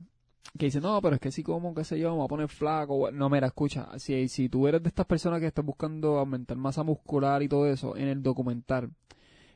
que 0.59 0.67
dicen, 0.67 0.83
no, 0.83 1.01
pero 1.01 1.15
es 1.15 1.21
que 1.21 1.31
si 1.33 1.43
como, 1.43 1.75
qué 1.75 1.83
sé 1.85 1.99
yo, 1.99 2.11
me 2.11 2.17
voy 2.19 2.25
a 2.27 2.29
poner 2.29 2.49
flaco. 2.49 3.11
No, 3.11 3.31
mira, 3.31 3.47
escucha, 3.47 3.89
si, 3.99 4.29
si 4.29 4.49
tú 4.49 4.69
eres 4.69 4.83
de 4.83 4.89
estas 4.89 5.07
personas 5.07 5.41
que 5.41 5.47
estás 5.47 5.65
buscando 5.65 6.19
aumentar 6.19 6.57
masa 6.57 6.83
muscular 6.83 7.43
y 7.43 7.49
todo 7.49 7.67
eso, 7.67 7.97
en 7.97 8.09
el 8.09 8.23
documental 8.23 8.91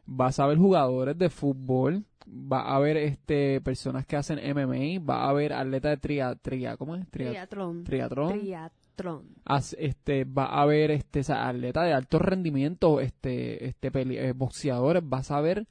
vas 0.07 0.39
a 0.41 0.47
ver 0.47 0.59
jugadores 0.59 1.19
de 1.19 1.29
fútbol, 1.31 2.05
va 2.27 2.75
a 2.75 2.79
ver 2.79 2.97
este 2.97 3.61
personas 3.61 4.07
que 4.07 4.17
hacen 4.17 4.39
MMA, 4.39 5.05
va 5.05 5.29
a 5.29 5.33
ver 5.33 5.53
atletas 5.53 5.91
de 5.93 5.97
tria, 5.99 6.35
tria 6.37 6.77
¿cómo 6.77 6.97
es? 6.97 7.07
Tria- 7.11 7.31
Triatlón. 7.31 7.85
triatlón. 7.85 8.29
Triatlón. 8.41 9.25
As- 9.45 9.77
este 9.79 10.25
va 10.25 10.47
a 10.47 10.63
haber 10.63 10.91
este 10.91 11.21
o 11.21 11.25
sea, 11.25 11.49
atletas 11.49 11.85
de 11.85 11.93
alto 11.93 12.19
rendimiento 12.19 13.01
este 13.01 13.67
este 13.67 13.91
peli- 13.91 14.17
eh, 14.17 14.33
boxeadores 14.33 15.03
vas 15.07 15.31
a 15.31 15.41
ver 15.43 15.67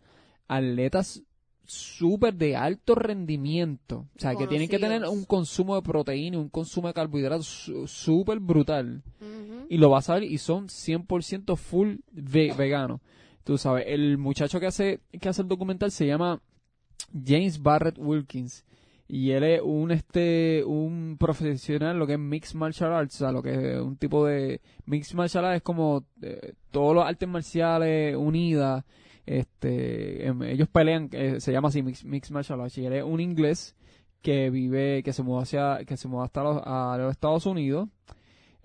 atletas 0.47 1.23
súper 1.67 2.35
de 2.35 2.55
alto 2.55 2.93
rendimiento 2.93 4.05
o 4.15 4.19
sea 4.19 4.35
que 4.35 4.45
tienen 4.47 4.69
que 4.69 4.77
tener 4.77 5.03
un 5.09 5.25
consumo 5.25 5.75
de 5.75 5.81
proteína 5.81 6.37
y 6.37 6.39
un 6.39 6.49
consumo 6.49 6.87
de 6.87 6.93
carbohidratos 6.93 7.71
súper 7.87 8.39
brutal 8.39 9.01
y 9.69 9.77
lo 9.79 9.89
vas 9.89 10.07
a 10.11 10.13
ver 10.13 10.23
y 10.25 10.37
son 10.37 10.67
100% 10.67 11.55
full 11.57 11.95
ve- 12.11 12.53
vegano 12.55 13.01
tú 13.45 13.57
sabes 13.57 13.85
el 13.87 14.17
muchacho 14.17 14.59
que 14.59 14.65
hace 14.65 14.99
que 15.21 15.29
hace 15.29 15.43
el 15.43 15.47
documental 15.47 15.91
se 15.91 16.07
llama 16.07 16.41
James 17.13 17.61
Barrett 17.61 17.97
Wilkins. 17.97 18.65
Y 19.07 19.31
él 19.31 19.43
es 19.43 19.61
un 19.63 19.91
este 19.91 20.63
un 20.65 21.17
profesional 21.19 21.97
lo 21.99 22.07
que 22.07 22.13
es 22.13 22.19
mixed 22.19 22.55
martial 22.55 22.91
arts 22.91 23.15
o 23.15 23.17
sea 23.19 23.31
lo 23.31 23.43
que 23.43 23.73
es 23.73 23.79
un 23.79 23.97
tipo 23.97 24.25
de 24.25 24.61
mixed 24.87 25.15
martial 25.15 25.45
arts 25.45 25.57
es 25.57 25.61
como 25.61 26.05
eh, 26.23 26.53
todos 26.71 26.95
los 26.95 27.05
artes 27.05 27.29
marciales 27.29 28.15
unidas 28.15 28.83
este 29.27 30.25
em, 30.25 30.41
ellos 30.41 30.67
pelean 30.69 31.09
eh, 31.11 31.39
se 31.39 31.51
llama 31.51 31.67
así 31.67 31.83
mixed, 31.83 32.31
martial 32.31 32.61
arts. 32.61 32.79
Y 32.79 32.85
él 32.87 32.93
es 32.93 33.03
un 33.03 33.19
inglés 33.19 33.75
que 34.23 34.49
vive 34.49 35.03
que 35.03 35.13
se 35.13 35.21
mudó 35.21 35.41
hacia 35.41 35.85
que 35.85 35.97
se 35.97 36.07
mudó 36.07 36.23
hasta 36.23 36.41
los, 36.41 36.59
a 36.65 36.97
los 36.97 37.11
Estados 37.11 37.45
Unidos 37.45 37.89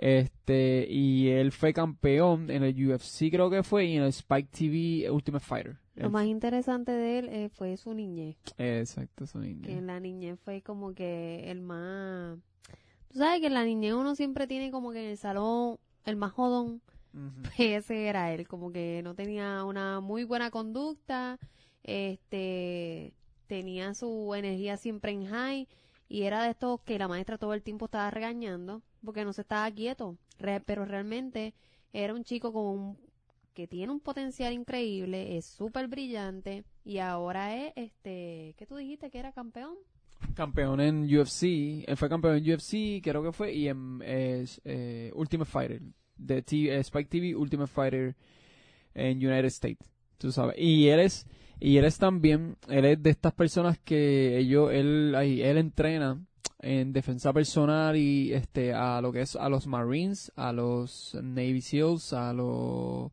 este 0.00 0.86
y 0.88 1.28
él 1.28 1.52
fue 1.52 1.74
campeón 1.74 2.50
en 2.50 2.62
el 2.62 2.90
UFC 2.90 3.30
creo 3.30 3.50
que 3.50 3.62
fue 3.62 3.84
y 3.84 3.96
en 3.96 4.02
el 4.02 4.08
Spike 4.08 4.48
TV 4.50 5.10
Ultimate 5.10 5.44
Fighter. 5.44 5.76
Lo 5.94 6.08
más 6.08 6.24
interesante 6.24 6.90
de 6.90 7.18
él 7.18 7.28
eh, 7.28 7.48
fue 7.50 7.76
su 7.76 7.92
niñez, 7.92 8.38
exacto 8.56 9.24
eso 9.24 9.38
mismo. 9.38 9.66
que 9.66 9.76
en 9.76 9.86
la 9.86 10.00
niñez 10.00 10.38
fue 10.42 10.62
como 10.62 10.94
que 10.94 11.50
el 11.50 11.60
más... 11.60 12.38
Tú 13.08 13.18
sabes 13.18 13.40
que 13.40 13.48
en 13.48 13.54
la 13.54 13.64
niñez 13.64 13.92
uno 13.92 14.14
siempre 14.14 14.46
tiene 14.46 14.70
como 14.70 14.92
que 14.92 15.04
en 15.04 15.10
el 15.10 15.18
salón 15.18 15.78
el 16.06 16.16
más 16.16 16.32
jodón, 16.32 16.80
ese 17.58 18.06
era 18.06 18.32
él, 18.32 18.48
como 18.48 18.72
que 18.72 19.02
no 19.04 19.14
tenía 19.14 19.64
una 19.64 20.00
muy 20.00 20.24
buena 20.24 20.50
conducta, 20.50 21.38
este, 21.82 23.12
tenía 23.46 23.92
su 23.92 24.34
energía 24.34 24.78
siempre 24.78 25.12
en 25.12 25.26
high 25.26 25.68
y 26.08 26.22
era 26.22 26.44
de 26.44 26.50
estos 26.52 26.80
que 26.80 26.98
la 26.98 27.08
maestra 27.08 27.36
todo 27.36 27.52
el 27.52 27.62
tiempo 27.62 27.84
estaba 27.84 28.10
regañando 28.10 28.82
porque 29.04 29.24
no 29.24 29.32
se 29.32 29.42
estaba 29.42 29.70
quieto, 29.70 30.16
Re- 30.38 30.60
pero 30.60 30.84
realmente 30.84 31.54
era 31.92 32.14
un 32.14 32.24
chico 32.24 32.52
con 32.52 32.64
un- 32.66 32.98
que 33.54 33.66
tiene 33.66 33.92
un 33.92 34.00
potencial 34.00 34.52
increíble, 34.52 35.36
es 35.36 35.44
súper 35.46 35.88
brillante 35.88 36.64
y 36.84 36.98
ahora 36.98 37.56
es, 37.56 37.72
este, 37.76 38.54
¿qué 38.56 38.66
tú 38.66 38.76
dijiste 38.76 39.10
que 39.10 39.18
era 39.18 39.32
campeón? 39.32 39.74
campeón 40.34 40.80
en 40.80 41.04
UFC, 41.04 41.84
él 41.86 41.96
fue 41.96 42.08
campeón 42.08 42.36
en 42.36 42.44
UFC, 42.54 43.00
creo 43.02 43.22
que 43.22 43.32
fue, 43.32 43.52
y 43.54 43.68
en 43.68 44.00
eh, 44.04 44.46
eh, 44.64 45.10
Ultimate 45.14 45.50
Fighter, 45.50 45.82
de 46.16 46.42
T- 46.42 46.74
eh, 46.74 46.78
Spike 46.80 47.08
TV 47.08 47.34
Ultimate 47.34 47.66
Fighter 47.70 48.14
en 48.94 49.18
United 49.18 49.46
States, 49.46 49.90
tú 50.18 50.30
sabes. 50.30 50.56
Y 50.58 50.88
él 50.88 51.00
es, 51.00 51.26
y 51.58 51.76
él 51.78 51.84
es 51.84 51.98
también, 51.98 52.56
él 52.68 52.84
es 52.84 53.02
de 53.02 53.10
estas 53.10 53.32
personas 53.32 53.78
que 53.78 54.38
ellos, 54.38 54.70
él, 54.72 55.14
ahí, 55.16 55.42
él 55.42 55.56
entrena 55.58 56.22
en 56.62 56.92
defensa 56.92 57.33
personal 57.33 57.96
y 57.96 58.33
este 58.33 58.73
a 58.75 59.01
lo 59.01 59.12
que 59.12 59.23
es 59.23 59.37
a 59.37 59.49
los 59.49 59.66
Marines, 59.66 60.31
a 60.37 60.53
los 60.53 61.16
Navy 61.23 61.61
SEALs, 61.61 62.12
a 62.12 62.33
los 62.33 63.11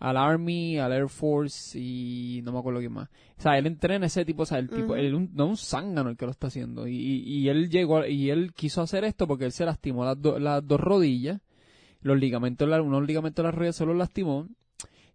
al 0.00 0.16
Army, 0.18 0.78
al 0.78 0.92
Air 0.92 1.08
Force 1.08 1.78
y 1.78 2.42
no 2.44 2.52
me 2.52 2.58
acuerdo 2.58 2.80
qué 2.80 2.88
más. 2.90 3.08
O 3.38 3.42
sea, 3.42 3.56
él 3.56 3.66
entrena 3.66 4.06
ese 4.06 4.24
tipo, 4.26 4.42
o 4.42 4.46
sea, 4.46 4.58
el 4.58 4.68
tipo, 4.68 4.86
Ujú. 4.92 4.94
él 4.96 5.14
un- 5.14 5.30
no 5.32 5.44
es 5.44 5.50
un 5.50 5.56
zángano 5.56 6.10
el 6.10 6.16
que 6.16 6.26
lo 6.26 6.30
está 6.32 6.48
haciendo. 6.48 6.86
Y, 6.86 6.94
y, 6.96 7.22
y 7.38 7.48
él 7.48 7.70
llegó, 7.70 8.04
y 8.04 8.28
él 8.28 8.52
quiso 8.52 8.82
hacer 8.82 9.04
esto 9.04 9.26
porque 9.26 9.46
él 9.46 9.52
se 9.52 9.64
lastimó 9.64 10.04
las, 10.04 10.20
do- 10.20 10.38
las 10.38 10.66
dos 10.66 10.78
rodillas, 10.80 11.40
los 12.02 12.18
ligamentos, 12.18 12.68
unos 12.68 13.06
ligamentos 13.06 13.42
de 13.42 13.46
las 13.48 13.54
rodillas 13.54 13.76
se 13.76 13.86
los 13.86 13.96
lastimó. 13.96 14.46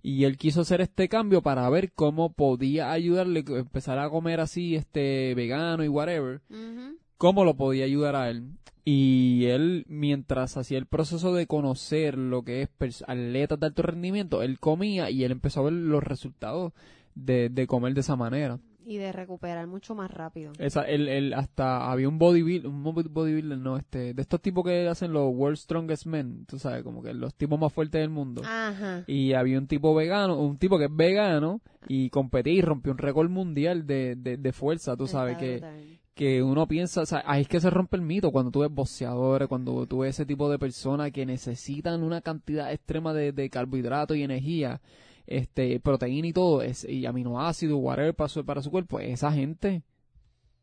Y 0.02 0.24
él 0.24 0.38
quiso 0.38 0.62
hacer 0.62 0.80
este 0.82 1.08
cambio 1.10 1.42
para 1.44 1.70
ver 1.70 1.92
cómo 1.92 2.32
podía 2.32 2.92
ayudarle, 2.92 3.44
empezar 3.48 4.00
a 4.00 4.10
comer 4.10 4.40
así, 4.40 4.76
este, 4.76 5.36
vegano 5.36 5.84
y 5.84 5.88
whatever 5.90 6.42
Ujú. 6.50 6.98
Cómo 7.20 7.46
lo 7.46 7.54
podía 7.56 7.86
ayudar 7.86 8.16
a 8.16 8.32
él. 8.32 8.54
Y 8.86 9.46
él, 9.46 9.86
mientras 9.88 10.58
hacía 10.58 10.80
el 10.80 10.88
proceso 10.88 11.36
de 11.36 11.46
conocer 11.46 12.18
lo 12.18 12.42
que 12.42 12.64
es 12.64 13.04
atletas 13.06 13.60
de 13.60 13.68
alto 13.68 13.84
rendimiento, 13.84 14.42
él 14.42 14.58
comía 14.60 15.12
y 15.12 15.24
él 15.24 15.32
empezó 15.32 15.60
a 15.60 15.64
ver 15.66 15.74
los 15.74 16.04
resultados 16.04 16.74
de, 17.14 17.50
de 17.50 17.68
comer 17.68 17.94
de 17.94 18.00
esa 18.00 18.16
manera. 18.16 18.58
Y 18.88 18.98
de 18.98 19.12
recuperar 19.12 19.68
mucho 19.68 19.94
más 19.94 20.10
rápido. 20.10 20.54
Esa, 20.58 20.82
él, 20.82 21.08
él 21.08 21.34
hasta 21.36 21.92
había 21.92 22.10
un 22.10 22.18
bodybuilder, 22.18 22.68
un 22.72 22.84
body- 22.84 23.08
bodybuilder, 23.08 23.60
no, 23.60 23.78
este, 23.78 24.16
de 24.16 24.22
estos 24.24 24.42
tipos 24.42 24.64
que 24.66 24.88
hacen 24.88 25.14
los 25.14 25.32
World 25.36 25.58
Strongest 25.58 26.08
Men, 26.08 26.46
tú 26.48 26.58
sabes, 26.58 26.82
como 26.82 27.04
que 27.04 27.14
los 27.14 27.36
tipos 27.36 27.60
más 27.60 27.72
fuertes 27.72 28.02
del 28.02 28.10
mundo. 28.10 28.42
Ajá. 28.44 29.04
Y 29.06 29.34
había 29.34 29.60
un 29.60 29.68
tipo 29.68 29.94
vegano, 29.94 30.40
un 30.42 30.58
tipo 30.58 30.80
que 30.80 30.86
es 30.86 30.96
vegano 30.96 31.62
y 31.88 32.10
competía 32.10 32.54
y 32.54 32.62
rompió 32.62 32.92
un 32.92 32.98
récord 32.98 33.30
mundial 33.30 33.86
de, 33.86 34.16
de, 34.16 34.38
de 34.38 34.52
fuerza, 34.54 34.98
tú 34.98 35.06
sabes, 35.06 35.34
Está 35.34 35.46
que, 35.46 35.52
brutal. 35.58 35.99
Que 36.20 36.44
uno 36.44 36.68
piensa, 36.68 37.00
o 37.00 37.06
sea, 37.06 37.24
ahí 37.26 37.44
es 37.44 37.48
que 37.48 37.62
se 37.62 37.70
rompe 37.70 37.96
el 37.96 38.02
mito 38.02 38.34
cuando 38.34 38.52
tú 38.52 38.60
ves 38.60 38.70
boxeadores, 38.70 39.48
cuando 39.48 39.88
tú 39.88 40.00
ves 40.00 40.16
ese 40.16 40.26
tipo 40.26 40.52
de 40.52 40.60
personas 40.60 41.14
que 41.14 41.26
necesitan 41.26 42.04
una 42.04 42.20
cantidad 42.20 42.74
extrema 42.74 43.14
de, 43.14 43.32
de 43.32 43.50
carbohidratos 43.50 44.18
y 44.18 44.24
energía, 44.24 44.82
este, 45.26 45.80
proteína 45.80 46.28
y 46.28 46.34
todo, 46.34 46.62
es, 46.62 46.84
y 46.84 47.06
aminoácidos, 47.06 47.80
whatever 47.82 48.14
para 48.14 48.28
su, 48.28 48.44
para 48.44 48.62
su 48.62 48.70
cuerpo, 48.70 49.00
esa 49.00 49.32
gente, 49.32 49.82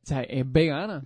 o 0.02 0.06
sea, 0.06 0.24
es 0.24 0.44
vegana, 0.52 1.02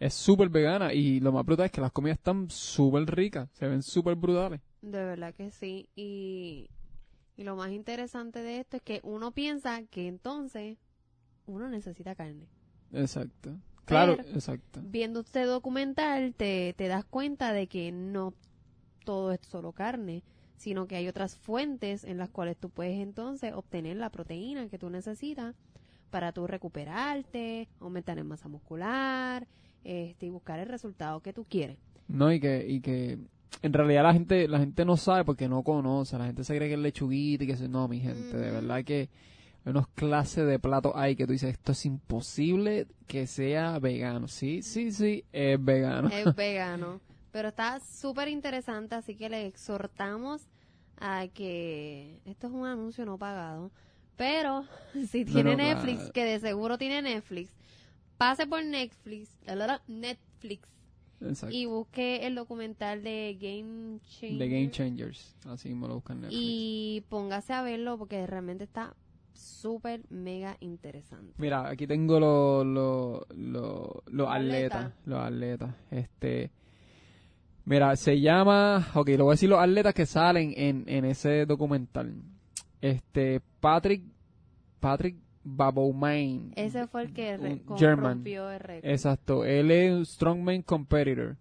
es 0.00 0.14
súper 0.14 0.48
vegana 0.48 0.92
y 0.92 1.20
lo 1.20 1.30
más 1.30 1.46
brutal 1.46 1.66
es 1.66 1.70
que 1.70 1.80
las 1.80 1.92
comidas 1.92 2.18
están 2.18 2.50
súper 2.50 3.06
ricas, 3.06 3.48
se 3.52 3.68
ven 3.68 3.84
súper 3.84 4.16
brutales. 4.16 4.62
De 4.82 5.04
verdad 5.04 5.32
que 5.32 5.52
sí. 5.52 5.88
Y, 5.94 6.70
y 7.36 7.44
lo 7.44 7.54
más 7.54 7.70
interesante 7.70 8.40
de 8.40 8.58
esto 8.58 8.78
es 8.78 8.82
que 8.82 8.98
uno 9.04 9.30
piensa 9.30 9.84
que 9.84 10.08
entonces 10.08 10.76
uno 11.46 11.68
necesita 11.68 12.16
carne. 12.16 12.48
Exacto. 12.94 13.56
Claro, 13.84 14.16
Pero- 14.16 14.28
exacto. 14.30 14.80
Viendo 14.82 15.20
este 15.20 15.44
documental 15.44 16.34
te, 16.34 16.74
te 16.76 16.88
das 16.88 17.04
cuenta 17.04 17.52
de 17.52 17.66
que 17.66 17.92
no 17.92 18.32
todo 19.04 19.32
es 19.32 19.40
solo 19.46 19.72
carne, 19.72 20.22
sino 20.56 20.86
que 20.86 20.96
hay 20.96 21.08
otras 21.08 21.36
fuentes 21.36 22.04
en 22.04 22.16
las 22.16 22.30
cuales 22.30 22.56
tú 22.56 22.70
puedes 22.70 22.98
entonces 22.98 23.52
obtener 23.52 23.96
la 23.98 24.08
proteína 24.10 24.68
que 24.68 24.78
tú 24.78 24.88
necesitas 24.88 25.54
para 26.10 26.32
tú 26.32 26.46
recuperarte, 26.46 27.68
aumentar 27.80 28.18
en 28.18 28.26
masa 28.28 28.48
muscular 28.48 29.46
este, 29.82 30.26
y 30.26 30.30
buscar 30.30 30.58
el 30.60 30.68
resultado 30.68 31.20
que 31.20 31.32
tú 31.32 31.44
quieres. 31.44 31.76
No, 32.08 32.32
y 32.32 32.40
que, 32.40 32.64
y 32.66 32.80
que 32.80 33.18
en 33.62 33.72
realidad 33.72 34.04
la 34.04 34.12
gente, 34.12 34.48
la 34.48 34.60
gente 34.60 34.84
no 34.84 34.96
sabe 34.96 35.24
porque 35.24 35.48
no 35.48 35.62
conoce, 35.62 36.16
la 36.16 36.26
gente 36.26 36.44
se 36.44 36.56
cree 36.56 36.68
que 36.68 36.74
es 36.74 36.80
lechuguita 36.80 37.44
y 37.44 37.46
que 37.48 37.68
no, 37.68 37.88
mi 37.88 38.00
gente, 38.00 38.36
de 38.36 38.46
Ujú. 38.46 38.54
verdad 38.54 38.84
que 38.84 39.08
unos 39.64 39.88
clases 39.88 40.46
de 40.46 40.58
platos 40.58 40.92
hay 40.94 41.16
que 41.16 41.26
tú 41.26 41.32
dices, 41.32 41.50
esto 41.50 41.72
es 41.72 41.86
imposible 41.86 42.86
que 43.06 43.26
sea 43.26 43.78
vegano. 43.78 44.28
Sí, 44.28 44.62
sí, 44.62 44.92
sí, 44.92 45.24
es 45.32 45.62
vegano. 45.62 46.08
es 46.08 46.34
vegano. 46.36 47.00
Pero 47.32 47.48
está 47.48 47.80
súper 47.80 48.28
interesante, 48.28 48.94
así 48.94 49.16
que 49.16 49.28
le 49.28 49.46
exhortamos 49.46 50.46
a 50.98 51.26
que 51.28 52.20
esto 52.26 52.46
es 52.46 52.52
un 52.52 52.66
anuncio 52.66 53.04
no 53.04 53.18
pagado. 53.18 53.70
Pero 54.16 54.64
si 55.10 55.24
tiene 55.24 55.56
no, 55.56 55.62
Netflix, 55.62 55.96
claro. 55.98 56.12
que 56.12 56.24
de 56.24 56.40
seguro 56.40 56.78
tiene 56.78 57.02
Netflix, 57.02 57.50
pase 58.18 58.46
por 58.46 58.64
Netflix, 58.64 59.30
Netflix 59.88 60.68
Exacto. 61.20 61.56
y 61.56 61.64
busque 61.66 62.26
el 62.26 62.34
documental 62.34 63.02
de 63.02 63.36
Game 63.40 63.98
Changer. 64.08 64.38
De 64.38 64.48
Game 64.48 64.70
Changers, 64.70 65.36
así 65.46 65.70
mismo 65.70 65.88
lo 65.88 65.94
buscan 65.94 66.18
en 66.18 66.22
Netflix. 66.22 66.40
Y 66.40 67.04
póngase 67.08 67.54
a 67.54 67.62
verlo 67.62 67.98
porque 67.98 68.26
realmente 68.26 68.64
está 68.64 68.94
súper 69.34 70.02
mega 70.10 70.56
interesante. 70.60 71.34
Mira, 71.38 71.68
aquí 71.68 71.86
tengo 71.86 72.18
los 72.20 72.66
los 72.66 73.20
los 73.36 74.02
Los 74.06 74.28
atletas, 74.28 74.92
los 75.04 75.20
atletas. 75.20 75.74
Este, 75.90 76.50
mira, 77.64 77.94
se 77.96 78.20
llama, 78.20 78.88
ok, 78.94 79.08
lo 79.10 79.24
voy 79.24 79.32
a 79.32 79.34
decir 79.34 79.48
los 79.48 79.60
atletas 79.60 79.94
que 79.94 80.06
salen 80.06 80.54
en, 80.56 80.84
en 80.86 81.04
ese 81.04 81.46
documental. 81.46 82.14
Este, 82.80 83.40
Patrick, 83.60 84.02
Patrick 84.80 85.16
Baboumain. 85.42 86.52
Ese 86.56 86.86
fue 86.86 87.02
el 87.02 87.12
que 87.12 87.36
rompió 87.36 88.50
el 88.50 88.60
récord. 88.60 88.90
Exacto, 88.90 89.44
él 89.44 89.70
es 89.70 89.92
un 89.92 90.06
strongman 90.06 90.62
competitor. 90.62 91.36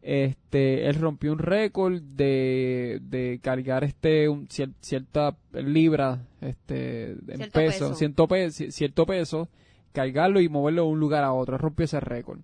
Este, 0.00 0.86
él 0.88 0.94
rompió 0.94 1.32
un 1.32 1.38
récord 1.38 2.00
de, 2.00 3.00
de 3.02 3.40
cargar 3.42 3.82
este 3.84 4.28
un 4.28 4.46
cier- 4.48 4.74
cierta 4.80 5.36
libra 5.52 6.24
este 6.40 7.10
en 7.12 7.36
Cierto 7.36 7.52
peso, 7.58 7.78
peso. 7.88 7.94
Cierto, 7.94 8.28
pe- 8.28 8.46
ci- 8.48 8.70
cierto 8.70 9.06
peso, 9.06 9.48
cargarlo 9.92 10.40
y 10.40 10.48
moverlo 10.48 10.82
de 10.84 10.88
un 10.88 11.00
lugar 11.00 11.24
a 11.24 11.32
otro, 11.32 11.58
rompió 11.58 11.84
ese 11.84 11.98
récord. 12.00 12.38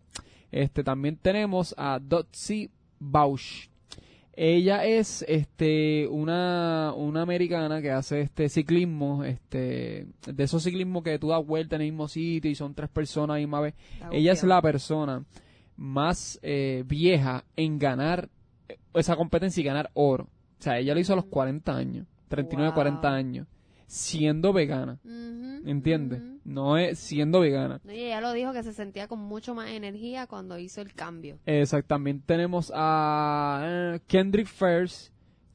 Este 0.51 0.83
también 0.85 1.17
tenemos 1.17 1.75
a 1.79 1.99
Dotsie 2.01 2.71
Bausch. 2.99 3.69
Ella 4.37 4.85
es 4.85 5.25
este 5.29 6.09
una 6.11 6.93
una 6.97 7.23
americana 7.23 7.81
que 7.81 7.93
hace 7.93 8.21
este 8.21 8.49
ciclismo, 8.49 9.23
este 9.23 10.07
de 10.27 10.43
esos 10.45 10.64
ciclismos 10.64 11.05
que 11.05 11.21
tú 11.21 11.29
das 11.29 11.47
vuelta 11.47 11.77
en 11.77 11.83
el 11.83 11.93
mismo 11.93 12.09
sitio 12.09 12.51
y 12.51 12.57
son 12.57 12.75
tres 12.75 12.90
personas 12.90 13.31
a 13.35 13.38
la 13.38 13.38
misma 13.38 13.61
vez. 13.61 13.75
Está 13.93 14.09
Ella 14.11 14.33
es 14.33 14.43
la 14.43 14.61
persona 14.61 15.25
más 15.77 16.39
eh, 16.43 16.85
vieja 16.87 17.45
en 17.57 17.79
ganar 17.79 18.29
eh, 18.69 18.79
esa 18.95 19.17
competencia 19.17 19.61
y 19.61 19.65
ganar 19.65 19.91
oro. 19.95 20.25
O 20.59 20.63
sea, 20.65 20.79
ella 20.79 20.95
lo 20.95 21.01
hizo 21.01 21.13
a 21.13 21.17
los 21.17 21.27
40 21.27 21.77
años, 21.77 22.07
39, 22.29 22.69
Wow. 22.71 22.75
40 22.75 23.09
años, 23.13 23.47
siendo 23.87 24.53
vegana. 24.53 24.99
Ujú, 25.05 25.69
¿Entiendes? 25.69 26.21
ujú. 26.23 26.41
No 26.45 26.77
es 26.79 26.99
siendo 26.99 27.41
vegana. 27.41 27.81
No, 27.85 27.93
y 27.93 28.01
ella 28.01 28.21
lo 28.21 28.33
dijo 28.33 28.53
que 28.53 28.63
se 28.63 28.73
sentía 28.73 29.09
con 29.09 29.19
mucho 29.19 29.55
más 29.55 29.71
energía 29.71 30.27
cuando 30.27 30.59
hizo 30.59 30.81
el 30.81 30.93
cambio. 30.95 31.39
Exactamente. 31.47 32.25
Tenemos 32.27 32.71
a 32.75 33.63
eh, 33.65 34.01
Kendrick 34.07 34.47
Fairs, 34.47 35.11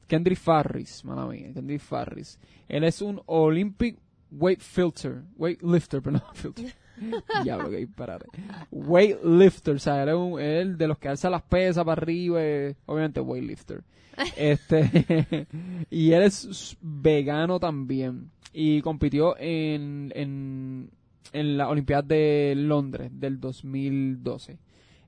Kendrick 0.06 0.38
Farris, 0.38 1.04
mala 1.04 1.26
mía, 1.26 1.50
Kendrick 1.54 1.80
Farris. 1.80 2.38
Él 2.68 2.84
es 2.84 3.00
un 3.02 3.20
Olympic 3.26 3.98
weight 4.32 4.60
filter, 4.60 5.22
weight 5.36 5.62
lifter, 5.62 6.02
perdón, 6.02 6.22
filter. 6.34 6.72
Diablo, 7.44 7.70
que 7.70 7.76
disparate. 7.78 8.26
Weightlifter, 8.70 9.76
o 9.76 9.78
sea, 9.78 10.02
él 10.02 10.08
es 10.10 10.14
un- 10.14 10.40
él 10.40 10.76
de 10.78 10.88
los 10.88 10.98
que 10.98 11.08
alza 11.08 11.30
las 11.30 11.42
pesas 11.42 11.84
para 11.84 12.00
arriba, 12.00 12.38
eh, 12.42 12.74
obviamente 12.86 13.20
weightlifter. 13.20 13.82
Este, 14.36 15.46
y 15.90 16.12
él 16.12 16.22
es 16.22 16.76
vegano 16.82 17.58
también. 17.58 18.30
Y 18.52 18.82
compitió 18.82 19.36
en, 19.38 20.12
en, 20.14 20.90
en 21.32 21.56
la 21.56 21.68
Olimpiada 21.68 22.02
de 22.02 22.54
Londres 22.56 23.10
del 23.14 23.40
2012. 23.40 24.58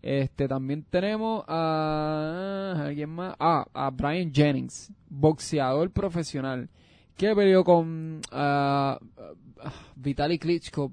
Este, 0.01 0.49
también 0.49 0.85
tenemos 0.89 1.45
a, 1.47 2.75
¿alguien 2.87 3.11
más? 3.11 3.35
Ah, 3.39 3.67
a 3.75 3.91
Brian 3.91 4.33
Jennings, 4.33 4.93
boxeador 5.09 5.91
profesional, 5.91 6.69
que 7.17 7.35
peleó 7.35 7.63
con 7.65 8.21
ah, 8.31 8.99
Vitaly 9.97 10.39
Klitschko. 10.39 10.93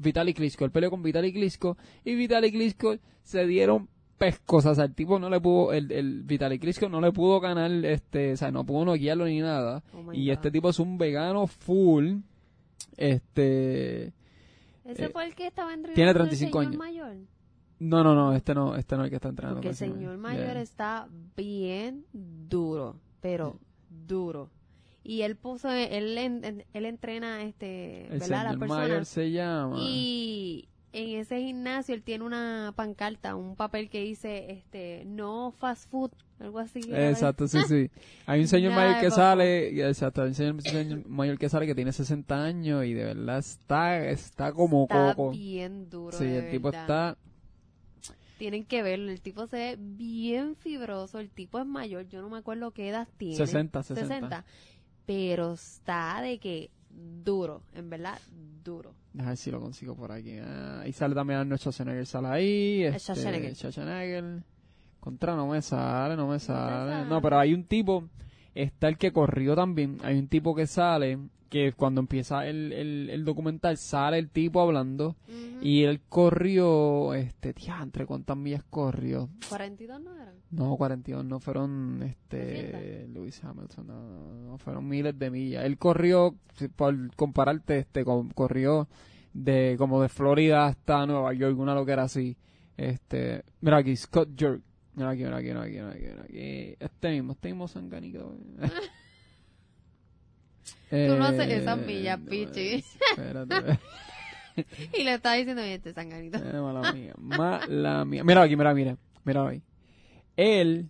Vitaly 0.00 0.32
Klitschko, 0.34 0.64
él 0.64 0.70
peleó 0.70 0.90
con 0.90 1.02
Vitaly 1.02 1.32
Klitschko 1.32 1.76
y 2.04 2.14
Vitaly 2.14 2.50
Klitschko 2.50 2.96
se 3.22 3.46
dieron 3.46 3.88
pescos, 4.18 4.66
o 4.66 4.74
sea, 4.74 4.84
el 4.84 4.94
tipo 4.94 5.18
no 5.18 5.30
le 5.30 5.40
pudo, 5.40 5.72
el, 5.72 5.90
el 5.92 6.22
Vitaly 6.24 6.58
Klitschko 6.58 6.88
no 6.88 7.00
le 7.00 7.12
pudo 7.12 7.40
ganar, 7.40 7.70
este, 7.84 8.32
o 8.32 8.36
sea, 8.36 8.50
no 8.50 8.64
pudo 8.64 8.84
noquearlo 8.84 9.26
ni 9.26 9.40
nada. 9.40 9.82
Oh 9.94 10.12
y 10.12 10.26
God. 10.26 10.32
este 10.32 10.50
tipo 10.50 10.70
es 10.70 10.78
un 10.78 10.98
vegano 10.98 11.46
full, 11.46 12.16
este, 12.96 14.12
Ese 14.84 15.04
eh, 15.06 15.08
fue 15.10 15.24
el 15.26 15.34
que 15.34 15.46
estaba 15.46 15.72
entrenando 15.72 15.94
tiene 15.94 16.10
el 16.10 16.16
35 16.16 16.58
señor 16.58 16.66
años. 16.66 16.78
mayor. 16.78 17.16
no, 17.78 18.04
no, 18.04 18.14
no, 18.14 18.34
este 18.34 18.54
no, 18.54 18.76
este 18.76 18.96
no 18.96 19.02
es 19.02 19.06
el 19.06 19.10
que 19.10 19.16
está 19.16 19.28
entrenando. 19.28 19.56
Porque 19.58 19.68
el 19.70 19.76
señor 19.76 20.16
mayor 20.18 20.44
Yeah. 20.52 20.60
está 20.62 21.08
bien 21.36 22.04
duro, 22.12 22.96
pero 23.20 23.58
duro. 23.88 24.50
Y 25.02 25.22
él 25.22 25.34
puso, 25.36 25.70
él, 25.70 26.18
en- 26.18 26.64
él 26.72 26.84
entrena, 26.86 27.42
este, 27.42 28.02
El 28.12 28.18
¿verdad? 28.20 28.44
La 28.44 28.50
persona. 28.58 28.80
mayor 28.80 29.04
se 29.06 29.30
llama. 29.30 29.76
Y 29.80 30.68
en 30.92 31.20
ese 31.20 31.40
gimnasio 31.40 31.94
él 31.94 32.02
tiene 32.02 32.24
una 32.24 32.72
pancarta, 32.76 33.34
un 33.34 33.56
papel 33.56 33.88
que 33.88 34.02
dice, 34.02 34.50
este, 34.52 35.04
no 35.06 35.52
fast 35.56 35.88
food, 35.90 36.10
algo 36.38 36.58
así. 36.58 36.80
Exacto, 36.92 37.48
sí, 37.48 37.58
sí. 37.68 37.90
Hay 38.26 38.40
un 38.42 38.48
señor 38.48 38.72
Nada 38.72 38.86
mayor 38.88 39.00
que 39.00 39.10
sale, 39.10 39.88
exacto, 39.88 40.20
hay 40.22 40.28
un 40.28 40.34
señor, 40.34 40.60
señor 40.62 41.06
mayor 41.08 41.38
que 41.38 41.48
sale 41.48 41.66
que 41.66 41.74
tiene 41.74 41.92
60 41.92 42.44
años 42.44 42.84
y 42.84 42.92
de 42.92 43.04
verdad 43.04 43.38
está, 43.38 44.04
está 44.06 44.52
como 44.52 44.82
Está 44.82 45.14
coco. 45.14 45.30
bien 45.30 45.88
duro. 45.88 46.16
Sí, 46.18 46.24
de 46.26 46.38
el 46.46 46.50
tipo 46.50 46.70
verdad. 46.70 46.82
está, 46.82 47.18
Tienen 48.38 48.64
que 48.64 48.82
verlo, 48.82 49.10
el 49.10 49.20
tipo 49.20 49.46
se 49.46 49.56
ve 49.56 49.76
bien 49.78 50.56
fibroso, 50.56 51.20
el 51.20 51.30
tipo 51.30 51.58
es 51.58 51.66
mayor, 51.66 52.06
yo 52.08 52.20
no 52.20 52.28
me 52.30 52.38
acuerdo 52.38 52.70
qué 52.72 52.88
edad 52.88 53.06
tiene. 53.16 53.36
60, 53.36 53.82
60. 53.82 54.44
Pero 55.10 55.54
está 55.54 56.22
de 56.22 56.38
que 56.38 56.70
duro, 56.88 57.62
en 57.74 57.90
verdad, 57.90 58.16
duro. 58.62 58.94
Déjame 59.12 59.30
ver 59.32 59.36
si 59.36 59.50
lo 59.50 59.60
consigo 59.60 59.96
por 59.96 60.12
aquí. 60.12 60.38
Ah, 60.38 60.82
ahí 60.82 60.92
sale 60.92 61.16
también 61.16 61.40
Arnold 61.40 61.58
Schwarzenegger, 61.60 62.06
sale 62.06 62.28
ahí. 62.28 62.84
Este, 62.84 63.00
Schwarzenegger. 63.00 63.56
Schwarzenegger. 63.56 64.44
Contra, 65.00 65.34
no 65.34 65.48
me 65.48 65.60
sale, 65.62 66.14
no 66.14 66.28
me 66.28 66.38
sale. 66.38 67.06
No, 67.06 67.20
pero 67.20 67.40
hay 67.40 67.52
un 67.54 67.64
tipo, 67.64 68.08
está 68.54 68.86
el 68.86 68.98
que 68.98 69.12
corrió 69.12 69.56
también. 69.56 69.98
Hay 70.04 70.16
un 70.16 70.28
tipo 70.28 70.54
que 70.54 70.68
sale, 70.68 71.18
que 71.50 71.72
cuando 71.72 72.00
empieza 72.00 72.46
el, 72.46 72.72
el, 72.72 73.10
el 73.10 73.24
documental, 73.24 73.76
sale 73.76 74.18
el 74.18 74.30
tipo 74.30 74.60
hablando. 74.62 75.16
Y 75.60 75.82
él 75.82 76.00
corrió, 76.08 77.12
este, 77.12 77.54
entre 77.82 78.06
¿cuántas 78.06 78.36
millas 78.36 78.62
corrió? 78.70 79.28
42 79.48 80.00
no 80.00 80.14
eran. 80.14 80.34
No, 80.50 80.76
42, 80.76 81.24
no 81.24 81.40
fueron, 81.40 82.02
este, 82.02 82.62
200. 83.08 83.10
Lewis 83.10 83.44
Hamilton, 83.44 83.86
no, 83.86 84.32
no, 84.48 84.58
fueron 84.58 84.88
miles 84.88 85.18
de 85.18 85.30
millas. 85.30 85.64
Él 85.64 85.76
corrió, 85.76 86.36
por 86.76 87.14
compararte, 87.16 87.78
este, 87.78 88.04
corrió 88.04 88.88
de, 89.34 89.74
como 89.76 90.00
de 90.00 90.08
Florida 90.08 90.66
hasta 90.66 91.04
Nueva 91.04 91.32
York, 91.34 91.58
una 91.58 91.74
lo 91.74 91.84
que 91.84 91.92
era 91.92 92.04
así. 92.04 92.36
Este, 92.76 93.44
mira 93.60 93.78
aquí, 93.78 93.96
Scott 93.96 94.30
Jerk. 94.38 94.62
Mira 94.94 95.10
aquí, 95.10 95.24
mira 95.24 95.36
aquí, 95.36 95.48
mira 95.48 95.62
aquí, 95.62 95.72
mira 95.72 95.90
aquí, 95.90 96.02
mira 96.02 96.22
aquí. 96.22 96.76
Este 96.78 97.10
mismo, 97.10 97.32
este 97.32 97.48
mismo 97.48 97.68
sanganito. 97.68 98.36
Tú 100.90 101.16
no 101.16 101.24
haces 101.24 101.48
Eh, 101.48 101.56
esas 101.58 101.78
millas, 101.78 102.18
no, 102.20 102.26
pichi. 102.28 102.84
Espérate. 103.10 103.78
Y 104.98 105.04
le 105.04 105.14
estaba 105.14 105.36
diciendo, 105.36 105.62
oye, 105.62 105.74
este 105.74 105.92
sanganito. 105.92 106.38
Eh, 106.38 106.60
mala 106.60 106.92
mía, 106.92 107.14
mala 107.18 108.04
mía. 108.04 108.24
Mira 108.24 108.42
aquí, 108.42 108.56
mira, 108.56 108.74
mira, 108.74 108.96
mira 109.24 109.48
ahí. 109.48 109.62
Él, 110.36 110.88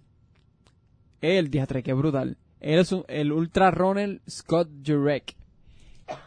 él, 1.21 1.51
diatre, 1.51 1.83
qué 1.83 1.93
brutal. 1.93 2.37
Él 2.61 2.79
es 2.81 2.93
un- 2.93 3.05
el 3.09 3.33
ultra 3.33 3.71
runner 3.71 4.21
Scott 4.29 4.69
Jurek. 4.85 5.37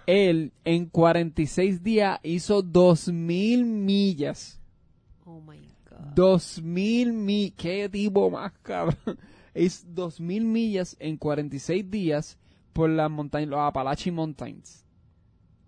Él 0.05 0.53
en 0.63 0.85
46 0.85 1.83
días 1.83 2.19
hizo 2.23 2.61
2000 2.61 3.65
millas. 3.65 4.59
Oh 5.25 5.41
my 5.41 5.57
God. 5.89 6.13
2000 6.15 7.11
millas. 7.13 7.53
Qué 7.57 7.89
tipo 7.89 8.29
más 8.31 8.53
cabrón. 8.61 9.17
Es 9.53 9.85
2000 9.93 10.45
millas 10.45 10.95
en 10.99 11.17
46 11.17 11.89
días 11.91 12.37
por 12.73 12.89
las 12.89 13.09
montañas, 13.09 13.49
los 13.49 13.59
Appalachian 13.59 14.15
Mountains. 14.15 14.85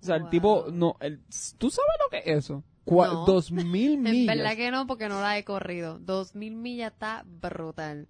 O 0.02 0.06
sea, 0.06 0.18
el 0.18 0.30
tipo, 0.30 0.66
no, 0.72 0.98
el, 1.00 1.20
¿tú 1.58 1.70
sabes 1.70 1.90
lo 2.04 2.10
que 2.12 2.18
es 2.30 2.38
eso? 2.46 2.64
Cua- 2.86 3.12
No. 3.12 3.26
2000 3.26 3.94
En 3.94 4.02
millas. 4.02 4.36
verdad 4.38 4.56
que 4.56 4.70
no, 4.72 4.86
porque 4.88 5.08
no 5.10 5.22
la 5.22 5.38
he 5.38 5.44
corrido. 5.44 5.98
Dos 6.00 6.36
mil 6.36 6.56
millas 6.56 6.92
está 6.94 7.24
brutal. 7.26 8.08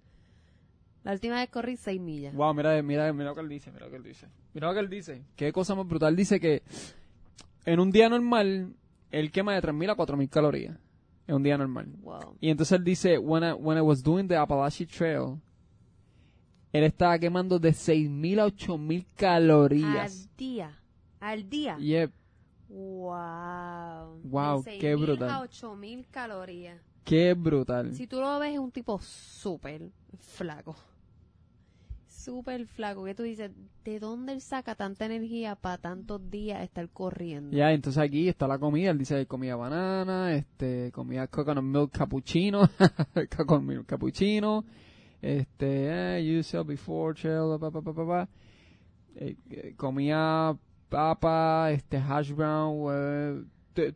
La 1.04 1.12
última 1.12 1.36
vez 1.36 1.48
corrí 1.50 1.76
seis 1.76 2.00
millas. 2.00 2.34
Wow, 2.34 2.52
mira, 2.52 2.82
mira, 2.82 3.12
mira 3.12 3.30
lo 3.30 3.34
que 3.34 3.40
él 3.40 3.48
dice, 3.48 3.70
mira 3.70 3.86
lo 3.86 3.90
que 3.90 3.96
él 3.98 4.02
dice. 4.02 4.26
Mira 4.52 4.66
lo 4.68 4.74
que 4.74 4.80
él 4.80 4.90
dice. 4.90 5.22
Qué 5.36 5.52
cosa 5.52 5.74
más 5.74 5.86
brutal. 5.86 6.16
Dice 6.16 6.40
que 6.40 6.62
en 7.64 7.80
un 7.80 7.90
día 7.92 8.08
normal, 8.08 8.74
él 9.10 9.30
quema 9.30 9.54
de 9.54 9.62
3.000 9.62 9.90
a 9.92 9.96
4.000 9.96 10.28
calorías. 10.28 10.76
Es 11.26 11.34
un 11.34 11.42
día 11.42 11.56
normal. 11.56 11.86
Wow. 12.02 12.36
Y 12.40 12.50
entonces 12.50 12.76
él 12.78 12.84
dice, 12.84 13.18
when 13.18 13.42
I, 13.44 13.52
when 13.52 13.78
I 13.78 13.80
was 13.80 14.02
doing 14.02 14.26
the 14.28 14.36
Appalachian 14.36 14.88
Trail, 14.88 15.40
él 16.72 16.84
estaba 16.84 17.18
quemando 17.18 17.58
de 17.58 17.70
6.000 17.70 18.40
a 18.40 18.46
8.000 18.46 19.06
calorías. 19.16 20.28
Al 20.28 20.36
día. 20.36 20.78
Al 21.20 21.48
día. 21.48 21.78
Yep. 21.78 22.12
Wow. 22.68 24.20
Wow, 24.24 24.62
De 24.62 24.78
qué 24.78 24.96
6.000 24.96 25.00
brutal. 25.00 25.30
a 25.30 25.40
8000 25.40 26.06
calorías. 26.10 26.80
Qué 27.04 27.34
brutal. 27.34 27.94
Si 27.94 28.06
tú 28.06 28.20
lo 28.20 28.38
ves, 28.40 28.54
es 28.54 28.58
un 28.58 28.72
tipo 28.72 28.98
súper 29.00 29.90
flaco. 30.18 30.74
Súper 32.08 32.66
flaco. 32.66 33.04
Que 33.04 33.14
tú 33.14 33.22
dices, 33.22 33.52
¿de 33.84 34.00
dónde 34.00 34.32
él 34.32 34.40
saca 34.40 34.74
tanta 34.74 35.06
energía 35.06 35.54
para 35.54 35.78
tantos 35.78 36.28
días 36.28 36.64
estar 36.64 36.88
corriendo? 36.88 37.56
Ya, 37.56 37.70
entonces 37.72 38.02
aquí 38.02 38.28
está 38.28 38.48
la 38.48 38.58
comida. 38.58 38.90
Él 38.90 38.98
dice 38.98 39.24
comía 39.26 39.54
banana, 39.54 40.34
este, 40.34 40.90
comía 40.90 41.28
coconut 41.28 41.62
milk 41.62 41.92
cappuccino, 41.92 42.68
coconut 43.36 43.62
milk 43.62 43.86
cappuccino, 43.86 44.64
este, 45.22 46.18
eh, 46.18 46.38
usual 46.38 46.64
before 46.64 47.14
trail, 47.14 47.58
pa, 47.58 47.70
pa, 47.70 47.80
pa, 47.80 47.92
pa, 47.92 48.06
pa. 48.06 48.28
Eh, 49.16 49.36
eh, 49.50 49.74
comía 49.76 50.56
papa, 50.88 51.70
este, 51.72 51.96
hash 51.96 52.32
brown, 52.32 52.86
eh, 52.92 53.44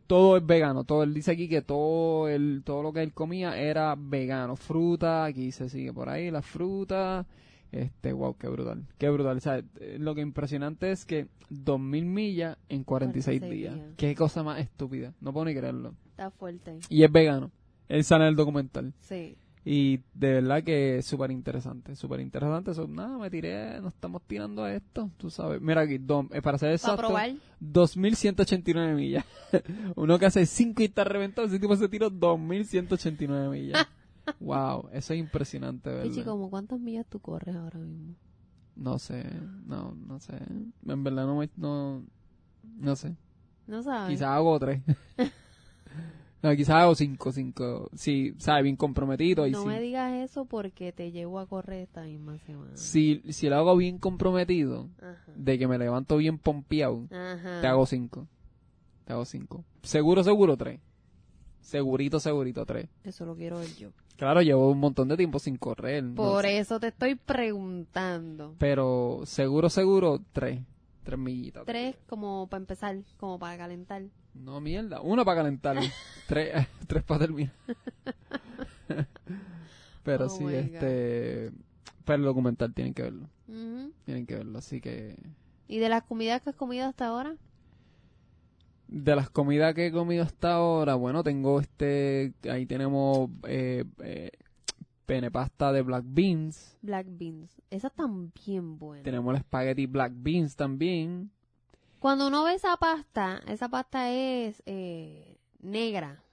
todo 0.07 0.37
es 0.37 0.45
vegano. 0.45 0.83
Todo, 0.83 1.03
él 1.03 1.13
dice 1.13 1.31
aquí 1.31 1.47
que 1.47 1.61
todo 1.61 2.27
el, 2.27 2.61
todo 2.63 2.83
lo 2.83 2.93
que 2.93 3.01
él 3.01 3.13
comía 3.13 3.59
era 3.59 3.95
vegano. 3.97 4.55
Fruta, 4.55 5.25
aquí 5.25 5.51
se 5.51 5.69
sigue 5.69 5.93
por 5.93 6.09
ahí, 6.09 6.31
la 6.31 6.41
fruta. 6.41 7.25
Este, 7.71 8.11
wow, 8.11 8.35
qué 8.37 8.49
brutal, 8.49 8.85
qué 8.97 9.09
brutal. 9.09 9.37
O 9.37 9.39
sea, 9.39 9.63
eh, 9.79 9.97
lo 9.97 10.13
que 10.13 10.21
impresionante 10.21 10.91
es 10.91 11.05
que 11.05 11.27
2000 11.49 12.05
millas 12.05 12.57
en 12.67 12.83
46, 12.83 13.39
46 13.39 13.59
días. 13.59 13.75
días. 13.75 13.95
Qué 13.97 14.15
cosa 14.15 14.43
más 14.43 14.59
estúpida. 14.59 15.13
No 15.21 15.31
puedo 15.31 15.45
ni 15.45 15.55
creerlo. 15.55 15.95
Está 16.09 16.31
fuerte. 16.31 16.79
Y 16.89 17.03
es 17.03 17.11
vegano. 17.11 17.51
Él 17.87 18.03
sale 18.03 18.25
en 18.25 18.29
el 18.29 18.35
documental. 18.35 18.93
Sí. 18.99 19.37
Y 19.63 19.97
de 20.15 20.33
verdad 20.33 20.63
que 20.63 20.97
es 20.97 21.05
súper 21.05 21.29
interesante, 21.29 21.95
súper 21.95 22.19
interesante. 22.19 22.71
Eso, 22.71 22.87
nada, 22.87 23.17
me 23.19 23.29
tiré, 23.29 23.79
nos 23.79 23.93
estamos 23.93 24.23
tirando 24.23 24.63
a 24.63 24.73
esto, 24.73 25.11
tú 25.17 25.29
sabes. 25.29 25.61
Mira 25.61 25.81
aquí, 25.81 25.99
dom- 25.99 26.29
eh, 26.33 26.41
para 26.41 26.57
ser 26.57 26.71
exacto, 26.71 26.97
probar. 26.97 27.31
2189 27.59 28.95
millas. 28.95 29.23
Uno 29.95 30.17
que 30.17 30.25
hace 30.25 30.45
5 30.47 30.81
y 30.81 30.85
está 30.85 31.03
reventado, 31.03 31.47
ese 31.47 31.59
tipo 31.59 31.75
se 31.75 31.87
tiró 31.89 32.09
2189 32.09 33.49
millas. 33.49 33.87
wow, 34.39 34.89
eso 34.93 35.13
es 35.13 35.19
impresionante, 35.19 35.89
¿verdad? 35.89 36.03
Pichi, 36.05 36.23
¿como 36.23 36.49
cuántas 36.49 36.79
millas 36.79 37.05
tú 37.07 37.19
corres 37.19 37.55
ahora 37.55 37.77
mismo? 37.79 38.15
No 38.75 38.97
sé, 38.97 39.23
no, 39.67 39.93
no 40.07 40.19
sé. 40.19 40.37
En 40.87 41.03
verdad 41.03 41.25
no 41.27 41.35
me, 41.37 41.49
no, 41.57 42.03
no 42.79 42.95
sé. 42.95 43.15
No 43.67 43.83
sabes. 43.83 44.09
Quizás 44.09 44.29
hago 44.29 44.57
tres. 44.59 44.81
no, 46.43 46.55
quizás 46.55 46.75
hago 46.75 46.95
cinco, 46.95 47.31
cinco. 47.31 47.89
Sí, 47.93 48.33
sabe, 48.37 48.63
bien 48.63 48.75
comprometido 48.75 49.45
y 49.47 49.51
no 49.51 49.61
sí. 49.61 49.67
me 49.67 49.79
digas 49.79 50.11
eso 50.13 50.45
porque 50.45 50.91
te 50.91 51.11
llevo 51.11 51.39
a 51.39 51.45
correr 51.45 51.81
esta 51.83 52.03
misma 52.03 52.37
semana. 52.39 52.75
Si, 52.75 53.21
si 53.29 53.47
lo 53.49 53.57
hago 53.57 53.75
bien 53.77 53.97
comprometido, 53.99 54.89
Ajá. 54.99 55.31
de 55.35 55.59
que 55.59 55.67
me 55.67 55.77
levanto 55.77 56.17
bien 56.17 56.37
pompeado, 56.39 57.07
Ajá. 57.11 57.61
te 57.61 57.67
hago 57.67 57.85
cinco. 57.85 58.27
Te 59.05 59.13
hago 59.13 59.25
cinco. 59.25 59.63
Seguro, 59.83 60.23
seguro 60.23 60.57
tres. 60.57 60.79
Segurito, 61.59 62.19
segurito 62.19 62.65
tres. 62.65 62.89
Eso 63.03 63.25
lo 63.25 63.35
quiero 63.35 63.59
ver 63.59 63.75
yo. 63.75 63.89
Claro, 64.17 64.41
llevo 64.41 64.69
un 64.69 64.79
montón 64.79 65.07
de 65.07 65.17
tiempo 65.17 65.39
sin 65.39 65.57
correr. 65.57 66.03
no 66.03 66.15
Por 66.15 66.43
sé. 66.43 66.57
eso 66.59 66.79
te 66.79 66.87
estoy 66.87 67.15
preguntando. 67.15 68.55
Pero 68.57 69.21
seguro, 69.25 69.69
seguro 69.69 70.21
tres. 70.33 70.61
Tres 71.03 71.17
millitas. 71.19 71.65
Tres 71.65 71.95
como 72.07 72.47
para 72.47 72.61
empezar, 72.61 72.95
como 73.17 73.39
para 73.39 73.57
calentar. 73.57 74.03
No, 74.33 74.61
mierda. 74.61 75.01
Uno 75.01 75.25
para 75.25 75.41
calentar. 75.41 75.77
tres, 76.27 76.67
tres 76.87 77.03
para 77.03 77.19
terminar. 77.21 77.53
Pero 80.03 80.25
Oh 80.25 80.29
sí, 80.29 80.45
este... 80.47 81.51
Pero 82.05 82.15
el 82.17 82.23
documental 82.23 82.73
tienen 82.73 82.93
que 82.93 83.03
verlo. 83.03 83.29
Tienen 84.05 84.25
que 84.25 84.35
verlo, 84.35 84.57
así 84.57 84.81
que... 84.81 85.17
¿Y 85.67 85.77
de 85.77 85.89
las 85.89 86.03
comidas 86.03 86.41
que 86.41 86.49
has 86.49 86.55
comido 86.55 86.87
hasta 86.87 87.07
ahora? 87.07 87.35
De 88.87 89.15
las 89.15 89.29
comidas 89.29 89.75
que 89.75 89.87
he 89.87 89.91
comido 89.91 90.23
hasta 90.23 90.53
ahora, 90.53 90.95
bueno, 90.95 91.23
tengo 91.23 91.59
este... 91.59 92.33
Ahí 92.49 92.65
tenemos 92.65 93.29
eh, 93.47 93.85
eh, 94.03 94.31
pene 95.05 95.29
pasta 95.29 95.71
de 95.71 95.83
black 95.83 96.05
beans. 96.07 96.77
Black 96.81 97.05
beans. 97.09 97.61
Esas 97.69 97.91
están 97.91 98.31
bien 98.33 98.79
buenas. 98.79 99.03
Tenemos 99.03 99.35
el 99.35 99.41
spaghetti 99.41 99.85
black 99.85 100.13
beans 100.15 100.55
también. 100.55 101.29
Cuando 102.01 102.29
uno 102.29 102.43
ve 102.43 102.55
esa 102.55 102.77
pasta, 102.77 103.43
esa 103.45 103.69
pasta 103.69 104.09
es 104.09 104.63
eh, 104.65 105.37
negra. 105.59 106.23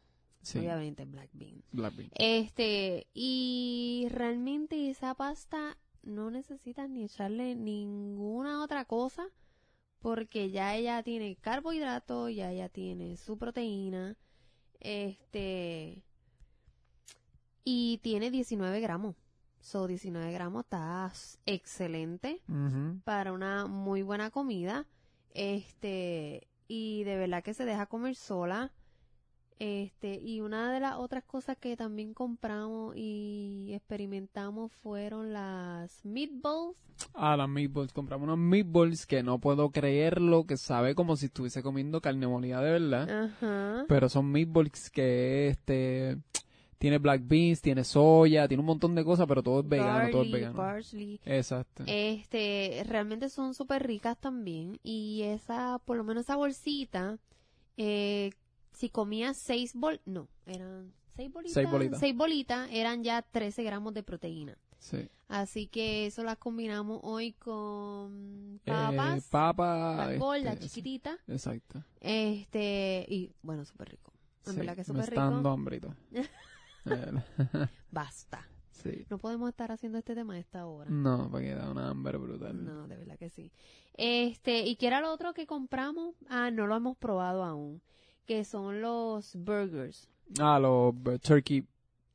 Sí, 0.41 0.61
Obviamente 0.61 1.05
black 1.05 1.29
beans. 1.35 1.63
black 1.73 1.95
beans. 1.95 2.13
Este, 2.15 3.07
y 3.13 4.07
realmente 4.11 4.89
esa 4.89 5.13
pasta 5.15 5.77
no 6.03 6.31
necesitas 6.31 6.89
ni 6.89 7.05
echarle 7.05 7.55
ninguna 7.55 8.65
otra 8.65 8.87
cosa 8.87 9.29
porque 9.99 10.51
ya 10.51 10.75
ella 10.75 11.03
tiene 11.03 11.37
carbohidratos, 11.37 12.35
ya 12.35 12.51
ella 12.51 12.71
tiene 12.71 13.19
su 13.19 13.37
proteína, 13.37 14.17
este, 14.81 16.03
y 17.63 17.99
tiene 17.99 18.31
19 18.31 18.81
gramos. 18.81 19.17
So, 19.61 19.87
19 19.87 20.33
gramos 20.33 20.65
está 20.65 21.13
excelente 21.45 22.41
para 23.05 23.35
una 23.35 23.67
muy 23.67 24.01
buena 24.01 24.31
comida. 24.31 24.87
Este, 25.35 26.49
y 26.67 27.05
de 27.05 27.17
verdad 27.17 27.43
que 27.43 27.55
se 27.55 27.65
deja 27.65 27.87
comer 27.87 28.15
sola. 28.15 28.73
Este, 29.61 30.21
y 30.23 30.41
una 30.41 30.73
de 30.73 30.79
las 30.79 30.97
otras 30.99 31.25
cosas 31.25 31.57
que 31.57 31.77
también 31.77 32.15
compramos 32.15 32.95
y 32.97 33.73
experimentamos 33.75 34.71
fueron 34.71 35.33
las 35.33 36.05
meatballs. 36.05 36.79
Ah, 37.15 37.37
las 37.37 37.49
meatballs. 37.49 37.93
Compramos 37.93 38.27
unos 38.27 38.39
meatballs 38.39 39.05
que 39.05 39.25
no 39.25 39.41
puedo 39.41 39.71
creerlo, 39.71 40.47
que 40.47 40.57
sabe 40.57 40.95
como 40.95 41.17
si 41.17 41.27
estuviese 41.27 41.63
comiendo 41.63 42.01
carne 42.01 42.29
molida 42.29 42.61
de 42.61 42.71
verdad. 42.71 43.25
Ajá. 43.25 43.85
Pero 43.89 44.09
son 44.09 44.31
meatballs 44.31 44.91
que 44.91 45.49
este 45.49 46.19
tiene 46.79 46.99
black 46.99 47.23
beans, 47.25 47.61
tiene 47.61 47.83
soya, 47.85 48.47
tiene 48.49 48.61
un 48.61 48.67
montón 48.67 48.95
de 48.95 49.05
cosas, 49.05 49.27
pero 49.27 49.43
todo 49.43 49.61
es 49.61 49.69
vegano, 49.69 50.11
todo 50.11 50.23
es 50.23 50.31
vegano. 50.31 50.57
parsley. 50.57 51.21
Exacto. 51.25 51.83
Este, 51.87 52.85
realmente 52.87 53.29
son 53.29 53.55
súper 53.55 53.85
ricas 53.87 54.17
también. 54.19 54.79
Y 54.83 55.23
esa, 55.23 55.81
por 55.85 55.97
lo 55.97 56.05
menos 56.05 56.25
esa 56.25 56.37
bolsita, 56.37 57.19
eh, 57.77 58.31
si 58.73 58.89
comías 58.91 59.37
seis 59.37 59.73
bol, 59.75 60.01
no, 60.07 60.29
eran 60.47 60.93
seis 61.17 61.33
bolitas. 61.33 61.55
Seis 61.55 61.71
bolitas. 61.71 61.99
Seis 62.01 62.17
bolitas 62.17 62.69
eran 62.73 63.03
ya 63.03 63.23
13 63.23 63.63
gramos 63.65 63.93
de 63.95 64.03
proteína. 64.05 64.57
Sí. 64.79 65.09
Así 65.27 65.67
que 65.67 66.07
eso 66.07 66.23
las 66.23 66.39
combinamos 66.39 67.01
hoy 67.03 67.33
con 67.33 68.61
Eh, 68.65 68.71
papas, 68.71 69.25
papa. 69.29 69.97
las 70.07 70.19
gordas, 70.19 70.55
este, 70.55 70.67
chiquititas. 70.69 71.19
Exacto. 71.27 71.83
Este, 72.01 73.05
y 73.09 73.33
bueno, 73.43 73.65
súper 73.65 73.89
rico. 73.91 74.13
En 74.47 74.53
Sí, 74.53 74.59
verdad 74.61 74.77
que 74.77 74.85
súper 74.85 75.03
está 75.05 75.23
dando 75.25 75.39
rico. 75.41 75.49
hambrito. 75.51 75.95
Basta. 77.91 78.47
sí. 78.71 79.07
No 79.11 79.19
podemos 79.19 79.49
estar 79.49 79.73
haciendo 79.73 79.99
este 79.99 80.15
tema 80.15 80.35
a 80.35 80.39
esta 80.39 80.67
hora. 80.67 80.91
No, 80.91 81.29
porque 81.31 81.55
da 81.55 81.71
una 81.71 81.89
hambre 81.89 82.19
brutal. 82.19 82.65
No, 82.65 82.89
de 82.89 82.97
verdad 82.97 83.19
que 83.19 83.31
sí. 83.31 83.53
Este, 83.95 84.61
¿y 84.61 84.77
qué 84.77 84.87
era 84.87 85.01
lo 85.01 85.13
otro 85.13 85.35
que 85.35 85.47
compramos? 85.47 86.15
Ah, 86.29 86.51
no 86.51 86.67
lo 86.67 86.77
hemos 86.77 86.97
probado 86.97 87.45
aún. 87.45 87.83
Que 88.27 88.45
son 88.45 88.81
los 88.81 89.35
burgers. 89.35 90.09
Ah, 90.39 90.59
los 90.59 90.95
turkey. 91.23 91.67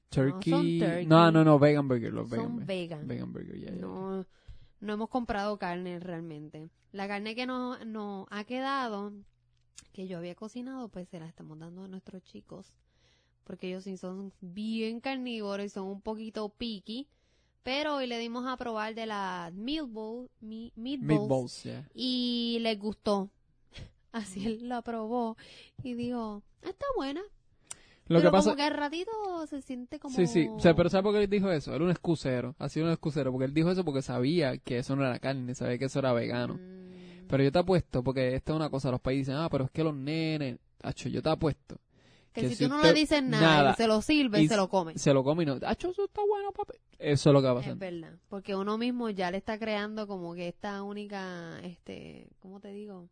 Turkey. 0.09 0.51
son 0.51 0.79
turkey. 0.79 1.05
No, 1.07 1.31
no, 1.31 1.43
no, 1.43 1.57
vegan 1.59 1.87
burger. 1.87 2.13
Los 2.13 2.29
vegan, 2.29 2.45
son 2.45 2.65
vegan. 2.65 3.07
vegan 3.07 3.33
burger, 3.33 3.59
ya, 3.59 3.71
ya. 3.71 3.81
No, 3.81 4.25
no 4.79 4.93
hemos 4.93 5.09
comprado 5.09 5.57
carne 5.57 5.99
realmente. 5.99 6.69
La 6.91 7.07
carne 7.07 7.35
que 7.35 7.45
nos, 7.47 7.83
nos 7.85 8.27
ha 8.29 8.43
quedado, 8.43 9.11
que 9.91 10.07
yo 10.07 10.19
había 10.19 10.35
cocinado, 10.35 10.89
pues 10.89 11.09
se 11.09 11.19
la 11.19 11.25
estamos 11.25 11.57
dando 11.57 11.83
a 11.85 11.87
nuestros 11.87 12.23
chicos. 12.23 12.77
Porque 13.43 13.67
ellos 13.67 13.83
sí 13.83 13.97
son 13.97 14.31
bien 14.41 14.99
carnívoros 15.01 15.65
y 15.65 15.69
son 15.69 15.87
un 15.87 16.01
poquito 16.01 16.49
picky. 16.49 17.07
Pero 17.63 17.95
hoy 17.95 18.07
le 18.07 18.17
dimos 18.19 18.45
a 18.45 18.57
probar 18.57 18.93
de 18.95 19.05
las 19.05 19.53
meatball, 19.53 20.29
mi- 20.41 20.71
meatballs, 20.75 21.19
Meatballs, 21.21 21.63
yeah. 21.63 21.87
y 21.95 22.57
les 22.61 22.77
gustó. 22.79 23.29
Así 24.11 24.45
él 24.45 24.67
la 24.69 24.81
probó 24.81 25.37
y 25.81 25.93
dijo, 25.93 26.43
está 26.61 26.85
buena. 26.95 27.21
Lo 28.07 28.19
pero 28.19 28.29
que 28.29 28.31
pasa. 28.33 28.43
como 28.49 28.57
que 28.57 28.63
al 28.63 28.73
ratito 28.73 29.11
se 29.47 29.61
siente 29.61 29.97
como... 29.97 30.13
Sí, 30.13 30.27
sí. 30.27 30.47
O 30.51 30.59
sea, 30.59 30.75
pero 30.75 30.89
¿sabes 30.89 31.03
por 31.03 31.13
qué 31.13 31.23
él 31.23 31.29
dijo 31.29 31.49
eso? 31.49 31.73
Era 31.73 31.85
un 31.85 31.89
excusero. 31.89 32.53
Ha 32.59 32.67
sido 32.67 32.85
un 32.85 32.91
excusero. 32.91 33.31
Porque 33.31 33.45
él 33.45 33.53
dijo 33.53 33.71
eso 33.71 33.85
porque 33.85 34.01
sabía 34.01 34.57
que 34.57 34.79
eso 34.79 34.97
no 34.97 35.05
era 35.05 35.17
carne, 35.19 35.55
sabía 35.55 35.77
que 35.77 35.85
eso 35.85 35.99
era 35.99 36.11
vegano. 36.11 36.55
Mm, 36.55 37.27
Pero 37.29 37.43
yo 37.43 37.51
te 37.53 37.59
apuesto, 37.59 38.03
porque 38.03 38.35
esta 38.35 38.51
es 38.51 38.55
una 38.57 38.69
cosa, 38.69 38.91
los 38.91 38.99
países 38.99 39.27
dicen, 39.27 39.39
ah, 39.41 39.47
pero 39.49 39.63
es 39.63 39.71
que 39.71 39.85
los 39.85 39.95
nenes, 39.95 40.59
acho, 40.81 41.07
yo 41.07 41.21
te 41.21 41.29
apuesto. 41.29 41.77
Que, 42.33 42.41
que 42.41 42.49
si 42.49 42.55
si 42.55 42.63
tú 42.65 42.69
no 42.69 42.81
le 42.81 42.93
dices 42.93 43.23
nada, 43.23 43.41
nada, 43.41 43.71
y 43.71 43.75
se 43.75 43.87
lo 43.87 44.01
sirve, 44.01 44.41
y 44.41 44.47
se 44.47 44.57
lo 44.57 44.67
come. 44.67 44.97
Se 44.97 45.13
lo 45.13 45.23
come 45.23 45.43
y 45.43 45.45
no, 45.45 45.59
acho, 45.65 45.91
eso 45.91 46.05
está 46.05 46.21
bueno, 46.27 46.51
papi. 46.51 46.73
Eso 46.99 47.29
es 47.29 47.33
lo 47.33 47.41
que 47.41 47.47
va 47.47 47.53
a 47.53 47.59
Es 47.59 47.65
pasar. 47.67 47.77
verdad, 47.77 48.13
porque 48.29 48.55
uno 48.55 48.77
mismo 48.77 49.09
ya 49.09 49.31
le 49.31 49.37
está 49.37 49.57
creando 49.59 50.07
como 50.07 50.33
que 50.33 50.47
esta 50.47 50.81
única, 50.83 51.59
este, 51.63 52.27
¿cómo 52.39 52.59
te 52.59 52.69
digo? 52.71 53.07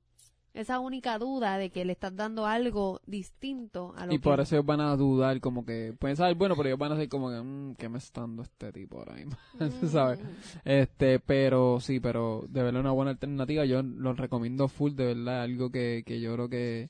esa 0.54 0.80
única 0.80 1.18
duda 1.18 1.58
de 1.58 1.70
que 1.70 1.86
le 1.86 1.94
estás 1.94 2.14
dando 2.14 2.46
algo 2.46 3.00
distinto 3.06 3.94
a 3.96 4.06
lo 4.06 4.14
Y 4.14 4.18
que... 4.18 4.24
por 4.24 4.40
eso 4.42 4.56
ellos 4.56 4.66
van 4.66 4.82
a 4.82 4.96
dudar, 4.98 5.40
como 5.40 5.66
que 5.66 5.94
pueden 5.98 6.18
saber, 6.18 6.36
bueno, 6.36 6.58
pero 6.58 6.68
ellos 6.68 6.78
van 6.78 6.92
a 6.92 6.98
ser 6.98 7.08
como 7.08 7.30
que, 7.30 7.40
mmm, 7.42 7.76
¿qué 7.76 7.88
me 7.88 7.98
está 7.98 8.20
dando 8.22 8.44
este 8.44 8.72
tipo 8.74 9.00
ahora 9.00 9.14
mismo? 9.14 9.38
¿Sabes? 9.90 10.20
Mm. 10.20 10.26
Este, 10.66 11.20
pero 11.20 11.80
sí, 11.80 12.02
pero 12.02 12.44
de 12.50 12.64
verdad 12.64 12.82
una 12.82 12.92
buena 12.92 13.12
alternativa. 13.12 13.64
Yo 13.64 13.82
los 13.82 14.18
recomiendo 14.18 14.68
full, 14.68 14.92
de 14.94 15.06
verdad, 15.14 15.44
algo 15.44 15.72
que, 15.72 16.04
que 16.06 16.20
yo 16.20 16.34
creo 16.34 16.50
que, 16.50 16.90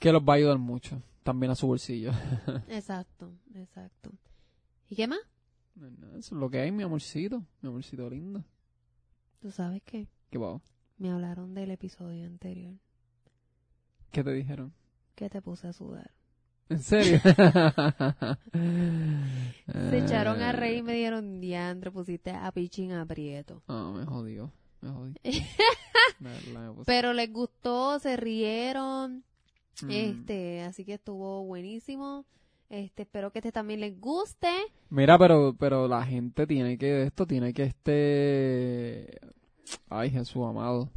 que 0.00 0.10
los 0.12 0.22
va 0.22 0.32
a 0.32 0.36
ayudar 0.36 0.58
mucho. 0.58 1.00
También 1.22 1.52
a 1.52 1.54
su 1.54 1.66
bolsillo. 1.66 2.12
Exacto, 2.68 3.32
exacto. 3.54 4.10
¿Y 4.88 4.96
qué 4.96 5.06
más? 5.06 5.20
Eso 5.76 6.16
es 6.18 6.32
lo 6.32 6.50
que 6.50 6.60
hay, 6.60 6.72
mi 6.72 6.82
amorcito. 6.82 7.44
Mi 7.62 7.68
amorcito 7.68 8.08
lindo. 8.10 8.42
¿Tú 9.40 9.50
sabes 9.50 9.82
qué? 9.84 10.08
¿Qué 10.30 10.38
pavo? 10.38 10.60
Me 10.98 11.10
hablaron 11.10 11.54
del 11.54 11.70
episodio 11.70 12.26
anterior. 12.26 12.74
¿Qué 14.10 14.24
te 14.24 14.32
dijeron? 14.32 14.72
Que 15.14 15.30
te 15.30 15.40
puse 15.40 15.68
a 15.68 15.72
sudar. 15.72 16.10
¿En 16.68 16.82
serio? 16.82 17.20
Se 18.52 19.98
echaron 19.98 20.40
a 20.42 20.52
reír 20.52 20.78
y 20.78 20.82
me 20.82 20.94
dieron 20.94 21.40
diantre, 21.40 21.90
pusiste 21.90 22.30
a 22.30 22.50
Pichín 22.52 22.92
aprieto. 22.92 23.62
Ah, 23.68 23.92
me 23.96 24.04
jodió. 24.04 24.52
Me 24.80 24.90
puse- 26.74 26.84
Pero 26.86 27.12
les 27.12 27.32
gustó, 27.32 27.98
se 27.98 28.16
rieron, 28.16 29.24
Mm. 29.82 29.90
este, 29.90 30.62
así 30.62 30.84
que 30.84 30.94
estuvo 30.94 31.44
buenísimo. 31.44 32.24
Este, 32.68 33.02
espero 33.02 33.32
que 33.32 33.40
este 33.40 33.50
también 33.50 33.80
les 33.80 33.98
guste. 34.00 34.48
Mira, 34.90 35.18
pero, 35.18 35.56
pero 35.58 35.88
la 35.88 36.04
gente 36.04 36.46
tiene 36.46 36.78
que, 36.78 37.02
esto 37.02 37.26
tiene 37.26 37.52
que 37.52 37.64
este, 37.64 39.18
ay 39.88 40.10
Jesús 40.10 40.44
amado, 40.46 40.88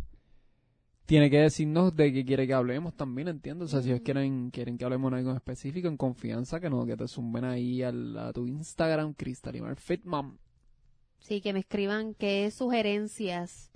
tiene 1.05 1.29
que 1.29 1.39
decirnos 1.39 1.95
de 1.95 2.13
qué 2.13 2.23
quiere 2.25 2.47
que 2.47 2.53
hablemos 2.53 2.95
también, 2.95 3.27
entiendo. 3.27 3.65
O 3.65 3.67
sea, 3.67 3.81
si 3.81 3.89
ellos 3.89 4.01
quieren, 4.01 4.51
quieren 4.51 4.77
que 4.77 4.85
hablemos 4.85 5.11
de 5.11 5.17
algo 5.17 5.31
en 5.31 5.35
específico, 5.35 5.87
en 5.87 5.97
confianza, 5.97 6.59
que 6.59 6.69
no, 6.69 6.85
que 6.85 6.95
te 6.95 7.07
zumben 7.07 7.43
ahí 7.43 7.83
al, 7.83 8.17
a 8.17 8.31
tu 8.31 8.47
Instagram, 8.47 9.13
Cristalimar 9.13 9.75
Fitmom. 9.75 10.37
Sí, 11.19 11.41
que 11.41 11.53
me 11.53 11.59
escriban 11.59 12.13
qué 12.13 12.51
sugerencias, 12.51 13.71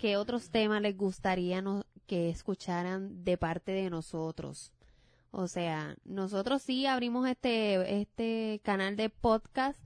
qué 0.00 0.16
otros 0.16 0.48
temas 0.48 0.80
les 0.80 0.96
gustaría 0.96 1.62
que 2.06 2.30
escucharan 2.30 3.22
de 3.22 3.36
parte 3.36 3.72
de 3.72 3.90
nosotros. 3.90 4.72
O 5.30 5.46
sea, 5.46 5.94
nosotros 6.06 6.62
sí 6.62 6.86
abrimos 6.86 7.28
este, 7.28 8.00
este 8.00 8.62
canal 8.64 8.96
de 8.96 9.10
podcast 9.10 9.78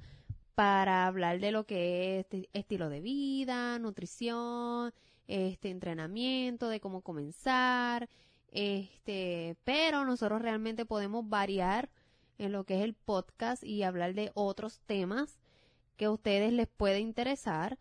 para 0.55 1.09
hablar 1.09 1.41
de 1.41 1.51
lo 1.51 1.67
que 1.67 2.21
es 2.21 2.27
este 2.27 2.49
estilo 2.53 2.91
de 2.91 3.01
vida, 3.01 3.77
nutrición, 3.81 4.95
este 5.27 5.71
entrenamiento, 5.71 6.69
de 6.69 6.79
cómo 6.79 7.01
comenzar, 7.01 8.09
este, 8.53 9.57
pero 9.65 10.05
nosotros 10.05 10.41
realmente 10.41 10.87
podemos 10.87 11.29
variar 11.29 11.91
en 12.39 12.53
lo 12.53 12.62
que 12.62 12.77
es 12.77 12.85
el 12.85 12.95
podcast 12.95 13.65
y 13.65 13.83
hablar 13.83 14.15
de 14.15 14.31
otros 14.35 14.79
temas 14.87 15.41
que 15.97 16.05
a 16.05 16.12
ustedes 16.12 16.53
les 16.53 16.69
puede 16.69 17.01
interesar, 17.01 17.79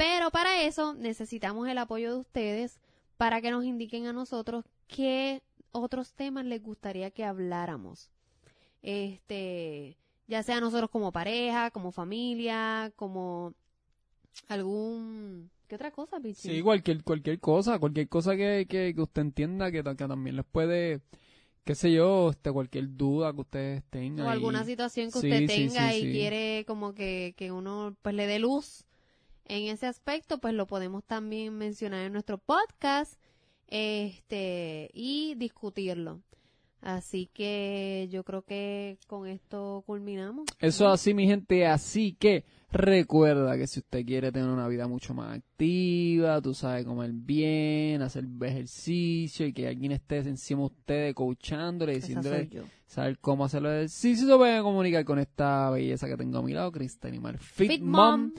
pero 0.00 0.30
para 0.30 0.62
eso 0.62 0.94
necesitamos 0.94 1.68
el 1.68 1.76
apoyo 1.76 2.10
de 2.14 2.20
ustedes 2.20 2.80
para 3.18 3.42
que 3.42 3.50
nos 3.50 3.66
indiquen 3.66 4.06
a 4.06 4.14
nosotros 4.14 4.64
qué 4.88 5.42
otros 5.72 6.14
temas 6.14 6.46
les 6.46 6.62
gustaría 6.62 7.10
que 7.10 7.22
habláramos. 7.22 8.10
Este, 8.82 9.98
ya 10.26 10.42
sea 10.42 10.58
nosotros 10.58 10.88
como 10.88 11.12
pareja, 11.12 11.70
como 11.70 11.92
familia, 11.92 12.90
como 12.96 13.52
algún 14.48 15.50
¿qué 15.68 15.74
otra 15.74 15.90
cosa, 15.90 16.18
Pichi? 16.18 16.48
Sí, 16.48 16.62
cualquier, 16.62 17.04
cualquier 17.04 17.38
cosa, 17.38 17.78
cualquier 17.78 18.08
cosa 18.08 18.34
que, 18.36 18.66
que, 18.66 18.94
que 18.94 19.02
usted 19.02 19.20
entienda 19.20 19.70
que, 19.70 19.82
ta- 19.82 19.94
que 19.96 20.08
también 20.08 20.36
les 20.36 20.46
puede, 20.46 21.02
qué 21.64 21.74
sé 21.74 21.92
yo, 21.92 22.30
este, 22.30 22.50
cualquier 22.50 22.96
duda 22.96 23.34
que 23.34 23.40
ustedes 23.42 23.82
tengan. 23.90 24.26
o 24.26 24.30
ahí. 24.30 24.36
alguna 24.36 24.64
situación 24.64 25.12
que 25.12 25.18
usted 25.18 25.40
sí, 25.40 25.46
tenga 25.46 25.92
sí, 25.92 25.98
y 25.98 26.12
quiere 26.12 26.64
como 26.66 26.94
que, 26.94 27.34
que 27.36 27.52
uno 27.52 27.94
pues 28.00 28.14
le 28.14 28.26
dé 28.26 28.38
luz 28.38 28.86
en 29.50 29.66
ese 29.66 29.86
aspecto, 29.86 30.38
pues 30.38 30.54
lo 30.54 30.66
podemos 30.66 31.02
también 31.04 31.58
mencionar 31.58 32.06
en 32.06 32.12
nuestro 32.12 32.38
podcast 32.38 33.20
este 33.66 34.90
y 34.94 35.34
discutirlo. 35.34 36.20
Así 36.82 37.28
que 37.34 38.08
yo 38.10 38.24
creo 38.24 38.42
que 38.42 38.96
con 39.06 39.26
esto 39.26 39.82
culminamos. 39.86 40.46
Eso 40.60 40.88
así, 40.88 41.12
mi 41.12 41.26
gente, 41.26 41.66
así 41.66 42.16
que 42.18 42.44
recuerda 42.70 43.58
que 43.58 43.66
si 43.66 43.80
usted 43.80 44.06
quiere 44.06 44.32
tener 44.32 44.48
una 44.48 44.66
vida 44.66 44.86
mucho 44.86 45.12
más 45.12 45.36
activa, 45.36 46.40
tú 46.40 46.54
sabes 46.54 46.86
comer 46.86 47.10
bien, 47.12 48.00
hacer 48.00 48.24
ejercicio 48.42 49.46
y 49.46 49.52
que 49.52 49.68
alguien 49.68 49.92
esté 49.92 50.18
encima 50.18 50.60
de 50.60 50.66
usted 50.66 51.14
coachándole, 51.14 51.96
diciéndole 51.96 52.48
saber 52.86 53.18
cómo 53.18 53.44
hacer 53.44 53.62
el 53.66 53.72
ejercicio, 53.72 54.26
se 54.26 54.36
pueden 54.36 54.62
comunicar 54.62 55.04
con 55.04 55.18
esta 55.18 55.68
belleza 55.70 56.08
que 56.08 56.16
tengo 56.16 56.38
a 56.38 56.42
mi 56.42 56.54
lado, 56.54 56.72
Cristal 56.72 57.10
Animal 57.10 57.36
Fit, 57.36 57.72
Fit 57.72 57.82
Mom, 57.82 58.20
Mom. 58.20 58.32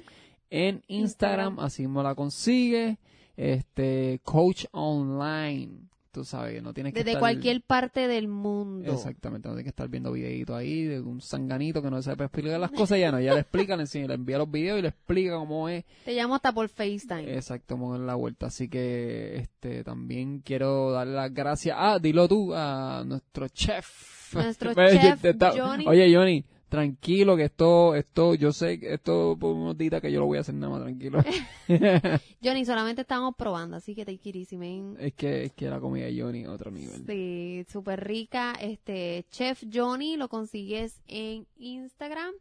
En 0.51 0.83
Instagram, 0.87 1.59
así 1.59 1.81
mismo 1.81 2.03
la 2.03 2.13
consigue, 2.13 2.99
este, 3.35 4.19
coach 4.23 4.65
online, 4.71 5.87
tú 6.11 6.25
sabes 6.25 6.61
no 6.61 6.73
tienes 6.73 6.93
que 6.93 6.99
Desde 6.99 7.11
estar- 7.11 7.19
cualquier 7.21 7.61
parte 7.61 8.07
del 8.09 8.27
mundo. 8.27 8.91
Exactamente, 8.91 9.47
no 9.47 9.53
tienes 9.53 9.63
que 9.63 9.69
estar 9.69 9.87
viendo 9.87 10.11
videitos 10.11 10.53
ahí 10.55 10.83
de 10.83 10.99
un 10.99 11.21
sanganito 11.21 11.81
que 11.81 11.89
no 11.89 12.01
sabe 12.01 12.25
explicar 12.25 12.59
las 12.59 12.71
cosas, 12.71 12.99
ya 12.99 13.11
no, 13.13 13.19
ya 13.21 13.33
le 13.33 13.39
explica, 13.39 13.77
le 13.77 13.83
enseña, 13.83 14.07
le 14.07 14.15
envía 14.15 14.37
los 14.37 14.51
videos 14.51 14.79
y 14.79 14.81
le 14.81 14.89
explica 14.89 15.35
cómo 15.37 15.69
es 15.69 15.85
Te 16.03 16.13
llamo 16.13 16.35
hasta 16.35 16.51
por 16.51 16.67
FaceTime. 16.67 17.33
exacto 17.33 17.75
cómo 17.77 17.95
es 17.95 18.01
la 18.01 18.15
vuelta, 18.15 18.47
así 18.47 18.67
que 18.67 19.37
este 19.37 19.85
también 19.85 20.39
quiero 20.39 20.91
darle 20.91 21.13
las 21.13 21.33
gracias, 21.33 21.77
ah, 21.79 21.97
dilo 21.99 22.27
tú, 22.27 22.53
a 22.53 23.03
nuestro 23.05 23.47
chef. 23.47 24.33
Nuestro 24.35 24.73
chef, 24.75 25.21
Johnny. 25.57 25.85
Oye, 25.87 26.13
Johnny, 26.13 26.43
tranquilo 26.71 27.35
que 27.35 27.43
esto, 27.43 27.95
esto, 27.95 28.33
yo 28.33 28.53
sé 28.53 28.79
que 28.79 28.93
esto 28.93 29.35
por 29.37 29.53
unos 29.53 29.77
días 29.77 30.01
que 30.01 30.09
yo 30.09 30.21
lo 30.21 30.25
voy 30.25 30.37
a 30.37 30.41
hacer 30.41 30.55
nada 30.55 30.71
más 30.71 30.81
tranquilo. 30.81 31.19
Johnny, 32.41 32.63
solamente 32.63 33.01
estamos 33.01 33.35
probando, 33.35 33.75
así 33.75 33.93
que 33.93 34.05
te 34.05 34.17
quirísimo. 34.17 34.95
es 34.97 35.13
que, 35.13 35.43
es 35.43 35.51
que 35.51 35.69
la 35.69 35.81
comida 35.81 36.05
de 36.05 36.21
Johnny 36.21 36.43
es 36.43 36.47
otro 36.47 36.71
nivel. 36.71 37.05
Sí, 37.05 37.65
súper 37.69 38.07
rica. 38.07 38.53
Este, 38.53 39.25
Chef 39.31 39.65
Johnny 39.71 40.15
lo 40.15 40.29
consigues 40.29 41.01
en 41.07 41.45
Instagram 41.57 42.31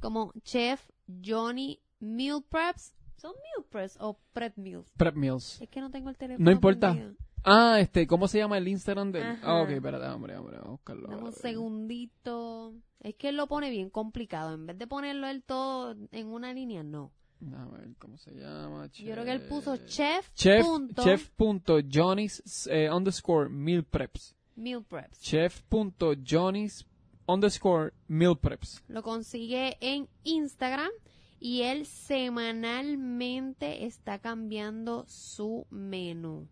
como 0.00 0.32
Chef 0.44 0.80
Johnny 1.24 1.80
Meal 1.98 2.44
Preps. 2.48 2.94
¿Son 3.16 3.32
meal 3.32 3.66
preps 3.68 3.98
o 4.00 4.18
prep 4.32 4.56
meals? 4.56 4.90
Prep 4.96 5.14
meals. 5.14 5.60
Es 5.60 5.68
que 5.68 5.82
no 5.82 5.90
tengo 5.90 6.08
el 6.08 6.16
teléfono. 6.16 6.42
No 6.42 6.50
importa. 6.50 6.92
prendido. 6.92 7.16
Ah, 7.44 7.78
este, 7.80 8.06
¿cómo 8.06 8.28
se 8.28 8.38
llama 8.38 8.58
el 8.58 8.68
Instagram 8.68 9.12
de 9.12 9.20
él? 9.20 9.26
Ajá. 9.26 9.40
Ah, 9.42 9.62
ok, 9.62 9.70
espérate, 9.70 10.06
hombre, 10.06 10.36
hombre, 10.36 10.56
vamos 10.56 10.68
a 10.68 10.72
buscarlo. 10.72 11.08
Dame 11.08 11.22
un 11.24 11.32
segundito. 11.32 12.74
Es 13.00 13.14
que 13.14 13.30
él 13.30 13.36
lo 13.36 13.46
pone 13.46 13.70
bien 13.70 13.88
complicado. 13.90 14.54
En 14.54 14.66
vez 14.66 14.78
de 14.78 14.86
ponerlo 14.86 15.26
él 15.26 15.42
todo 15.42 15.96
en 16.12 16.26
una 16.26 16.52
línea, 16.52 16.82
no. 16.82 17.12
Déjame 17.40 17.78
ver 17.78 17.88
cómo 17.98 18.18
se 18.18 18.34
llama. 18.34 18.86
Yo 18.92 19.12
creo 19.12 19.24
que 19.24 19.32
él 19.32 19.48
puso 19.48 19.78
chef, 19.86 20.30
Chef, 20.34 20.62
punto 20.62 21.02
chef 21.02 21.30
punto 21.30 21.78
Johnny's 21.90 22.68
eh, 22.70 22.90
underscore 22.90 23.48
meal 23.48 23.82
preps. 23.82 24.34
meal 24.56 24.84
preps. 24.84 25.18
Chef 25.20 25.62
punto 25.62 26.12
Johnny's 26.14 26.84
underscore 27.26 27.94
meal 28.08 28.36
preps. 28.36 28.82
Lo 28.88 29.02
consigue 29.02 29.78
en 29.80 30.06
Instagram 30.24 30.90
y 31.38 31.62
él 31.62 31.86
semanalmente 31.86 33.86
está 33.86 34.18
cambiando 34.18 35.06
su 35.08 35.66
menú. 35.70 36.46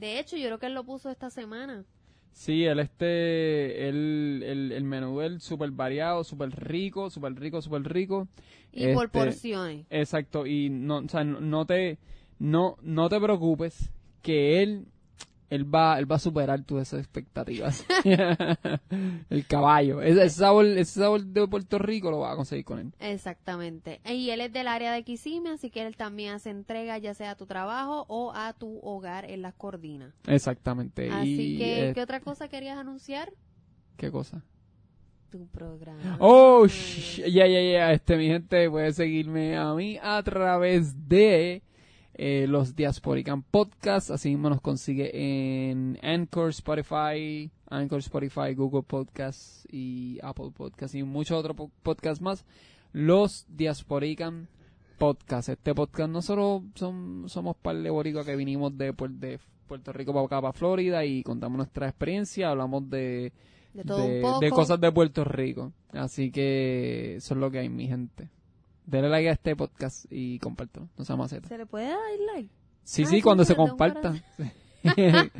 De 0.00 0.18
hecho, 0.18 0.36
yo 0.36 0.46
creo 0.46 0.58
que 0.58 0.66
él 0.66 0.74
lo 0.74 0.84
puso 0.84 1.10
esta 1.10 1.28
semana. 1.30 1.84
Sí, 2.32 2.64
el 2.64 2.78
este, 2.78 3.88
el, 3.88 4.42
el, 4.46 4.72
el 4.72 4.84
menú 4.84 5.18
de 5.18 5.26
él 5.26 5.40
súper 5.40 5.70
variado, 5.72 6.24
súper 6.24 6.50
rico, 6.50 7.10
súper 7.10 7.34
rico, 7.34 7.60
súper 7.60 7.82
rico. 7.82 8.28
Y 8.72 8.86
por 8.94 9.06
Este, 9.06 9.18
porciones. 9.18 9.86
Exacto, 9.90 10.46
y 10.46 10.70
no, 10.70 10.98
o 10.98 11.08
sea, 11.08 11.24
no, 11.24 11.40
no 11.40 11.66
te, 11.66 11.98
no, 12.38 12.76
no 12.82 13.08
te 13.08 13.20
preocupes 13.20 13.90
que 14.22 14.62
él, 14.62 14.86
él 15.50 15.72
va, 15.72 15.98
él 15.98 16.10
va 16.10 16.16
a 16.16 16.20
superar 16.20 16.62
tus 16.62 16.92
expectativas. 16.92 17.84
el 19.30 19.46
caballo, 19.46 20.00
ese, 20.00 20.24
ese 20.24 20.36
sabor, 20.36 20.64
ese 20.64 21.00
sabor 21.00 21.24
de 21.24 21.46
Puerto 21.48 21.78
Rico 21.78 22.10
lo 22.10 22.20
va 22.20 22.32
a 22.32 22.36
conseguir 22.36 22.64
con 22.64 22.78
él. 22.78 22.92
Exactamente. 23.00 24.00
Y 24.08 24.30
él 24.30 24.40
es 24.40 24.52
del 24.52 24.68
área 24.68 24.92
de 24.92 25.02
Kissimmee, 25.02 25.50
así 25.50 25.70
que 25.70 25.84
él 25.84 25.96
también 25.96 26.34
hace 26.34 26.50
entrega 26.50 26.96
ya 26.98 27.14
sea 27.14 27.32
a 27.32 27.34
tu 27.34 27.46
trabajo 27.46 28.06
o 28.08 28.32
a 28.32 28.52
tu 28.52 28.78
hogar 28.78 29.28
en 29.28 29.42
las 29.42 29.54
cordinas. 29.54 30.14
Exactamente. 30.26 31.10
Así 31.10 31.54
y, 31.54 31.58
que, 31.58 31.88
eh, 31.88 31.94
¿qué 31.94 32.00
otra 32.00 32.20
cosa 32.20 32.48
querías 32.48 32.78
anunciar? 32.78 33.32
¿Qué 33.96 34.10
cosa? 34.10 34.44
Tu 35.30 35.48
programa. 35.48 36.16
Oh, 36.20 36.66
ya, 36.66 37.46
ya, 37.46 37.60
ya, 37.60 37.92
este, 37.92 38.16
mi 38.16 38.28
gente 38.28 38.70
puede 38.70 38.92
seguirme 38.92 39.56
a 39.56 39.74
mí 39.74 39.98
a 40.00 40.22
través 40.22 41.08
de 41.08 41.62
eh, 42.22 42.46
los 42.46 42.76
Diasporican 42.76 43.42
Podcasts, 43.42 44.10
así 44.10 44.28
mismo 44.28 44.50
nos 44.50 44.60
consigue 44.60 45.10
en 45.70 45.98
Anchor, 46.02 46.50
Spotify, 46.50 47.50
Anchor, 47.70 48.00
Spotify, 48.00 48.52
Google 48.54 48.82
Podcasts 48.82 49.66
y 49.72 50.18
Apple 50.22 50.50
Podcasts 50.54 50.94
y 50.94 51.02
muchos 51.02 51.38
otros 51.38 51.56
po- 51.56 51.70
podcasts 51.82 52.20
más. 52.20 52.44
Los 52.92 53.46
Diasporican 53.48 54.48
Podcasts. 54.98 55.48
Este 55.48 55.74
podcast 55.74 56.10
no 56.10 56.20
solo 56.20 56.62
son, 56.74 57.24
somos 57.28 57.56
par 57.56 57.76
de 57.76 58.22
que 58.26 58.36
vinimos 58.36 58.76
de, 58.76 58.92
de 59.12 59.38
Puerto 59.66 59.90
Rico 59.94 60.12
para 60.12 60.26
acá, 60.26 60.42
para 60.42 60.52
Florida, 60.52 61.02
y 61.06 61.22
contamos 61.22 61.56
nuestra 61.56 61.88
experiencia, 61.88 62.50
hablamos 62.50 62.90
de, 62.90 63.32
de 63.72 64.50
cosas 64.50 64.78
de 64.78 64.92
Puerto 64.92 65.24
Rico. 65.24 65.72
Así 65.92 66.30
que 66.30 67.16
eso 67.16 67.32
es 67.32 67.40
lo 67.40 67.50
que 67.50 67.60
hay, 67.60 67.70
mi 67.70 67.86
gente. 67.86 68.28
Denle 68.86 69.08
like 69.08 69.28
a 69.28 69.32
este 69.32 69.54
podcast 69.56 70.06
y 70.10 70.38
compártelo. 70.38 70.88
No 70.96 71.04
seamos 71.04 71.24
macetas. 71.24 71.48
¿Se 71.48 71.58
le 71.58 71.66
puede 71.66 71.88
dar 71.88 71.98
like? 72.34 72.50
Sí, 72.84 73.02
Ay, 73.02 73.06
sí, 73.06 73.16
sí, 73.16 73.22
cuando 73.22 73.44
se 73.44 73.54
comparta. 73.54 74.14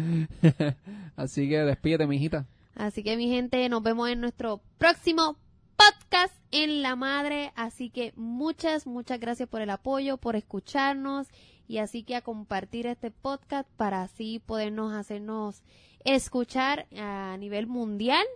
Así 1.17 1.49
que 1.49 1.59
despídete, 1.59 2.07
mijita. 2.07 2.47
Así 2.75 3.03
que 3.03 3.17
mi 3.17 3.29
gente, 3.29 3.69
nos 3.69 3.83
vemos 3.83 4.09
en 4.09 4.21
nuestro 4.21 4.61
próximo 4.79 5.37
podcast 5.77 6.35
en 6.51 6.83
la 6.83 6.97
madre. 6.97 7.53
Así 7.57 7.91
que 7.91 8.13
muchas, 8.17 8.87
muchas 8.87 9.19
gracias 9.19 9.49
por 9.49 9.63
el 9.63 9.71
apoyo, 9.71 10.17
por 10.17 10.37
escucharnos 10.37 11.29
y 11.67 11.79
así 11.79 12.03
que 12.03 12.17
a 12.17 12.23
compartir 12.23 12.87
este 12.87 13.11
podcast 13.11 13.69
para 13.77 14.03
así 14.03 14.41
podernos 14.45 14.93
hacernos 14.93 15.63
escuchar 16.05 16.87
a 16.99 17.37
nivel 17.39 17.67
mundial 17.67 18.27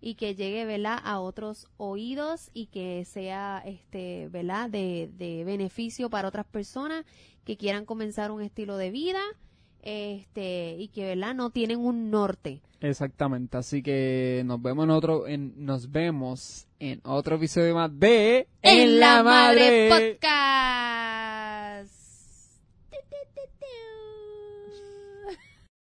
y 0.00 0.14
que 0.14 0.34
llegue, 0.34 0.64
¿verdad? 0.64 0.98
a 1.02 1.20
otros 1.20 1.68
oídos 1.76 2.50
y 2.54 2.66
que 2.66 3.04
sea, 3.04 3.62
este, 3.64 4.28
¿verdad? 4.28 4.70
De, 4.70 5.10
de 5.16 5.44
beneficio 5.44 6.10
para 6.10 6.28
otras 6.28 6.46
personas 6.46 7.04
que 7.44 7.56
quieran 7.56 7.84
comenzar 7.84 8.30
un 8.30 8.42
estilo 8.42 8.76
de 8.76 8.90
vida, 8.90 9.20
este, 9.82 10.76
y 10.78 10.88
que, 10.88 11.04
¿verdad? 11.04 11.34
No 11.34 11.50
tienen 11.50 11.80
un 11.80 12.10
norte. 12.10 12.60
Exactamente. 12.80 13.58
Así 13.58 13.82
que 13.82 14.42
nos 14.44 14.60
vemos 14.62 14.84
en 14.84 14.90
otro, 14.90 15.26
en, 15.26 15.52
nos 15.64 15.90
vemos 15.90 16.66
en 16.78 17.00
otro 17.04 17.36
episodio 17.36 17.74
más 17.74 17.90
de 17.98 18.48
En 18.62 18.98
la 18.98 19.22
Madre 19.22 19.88
Podcast. 19.90 21.29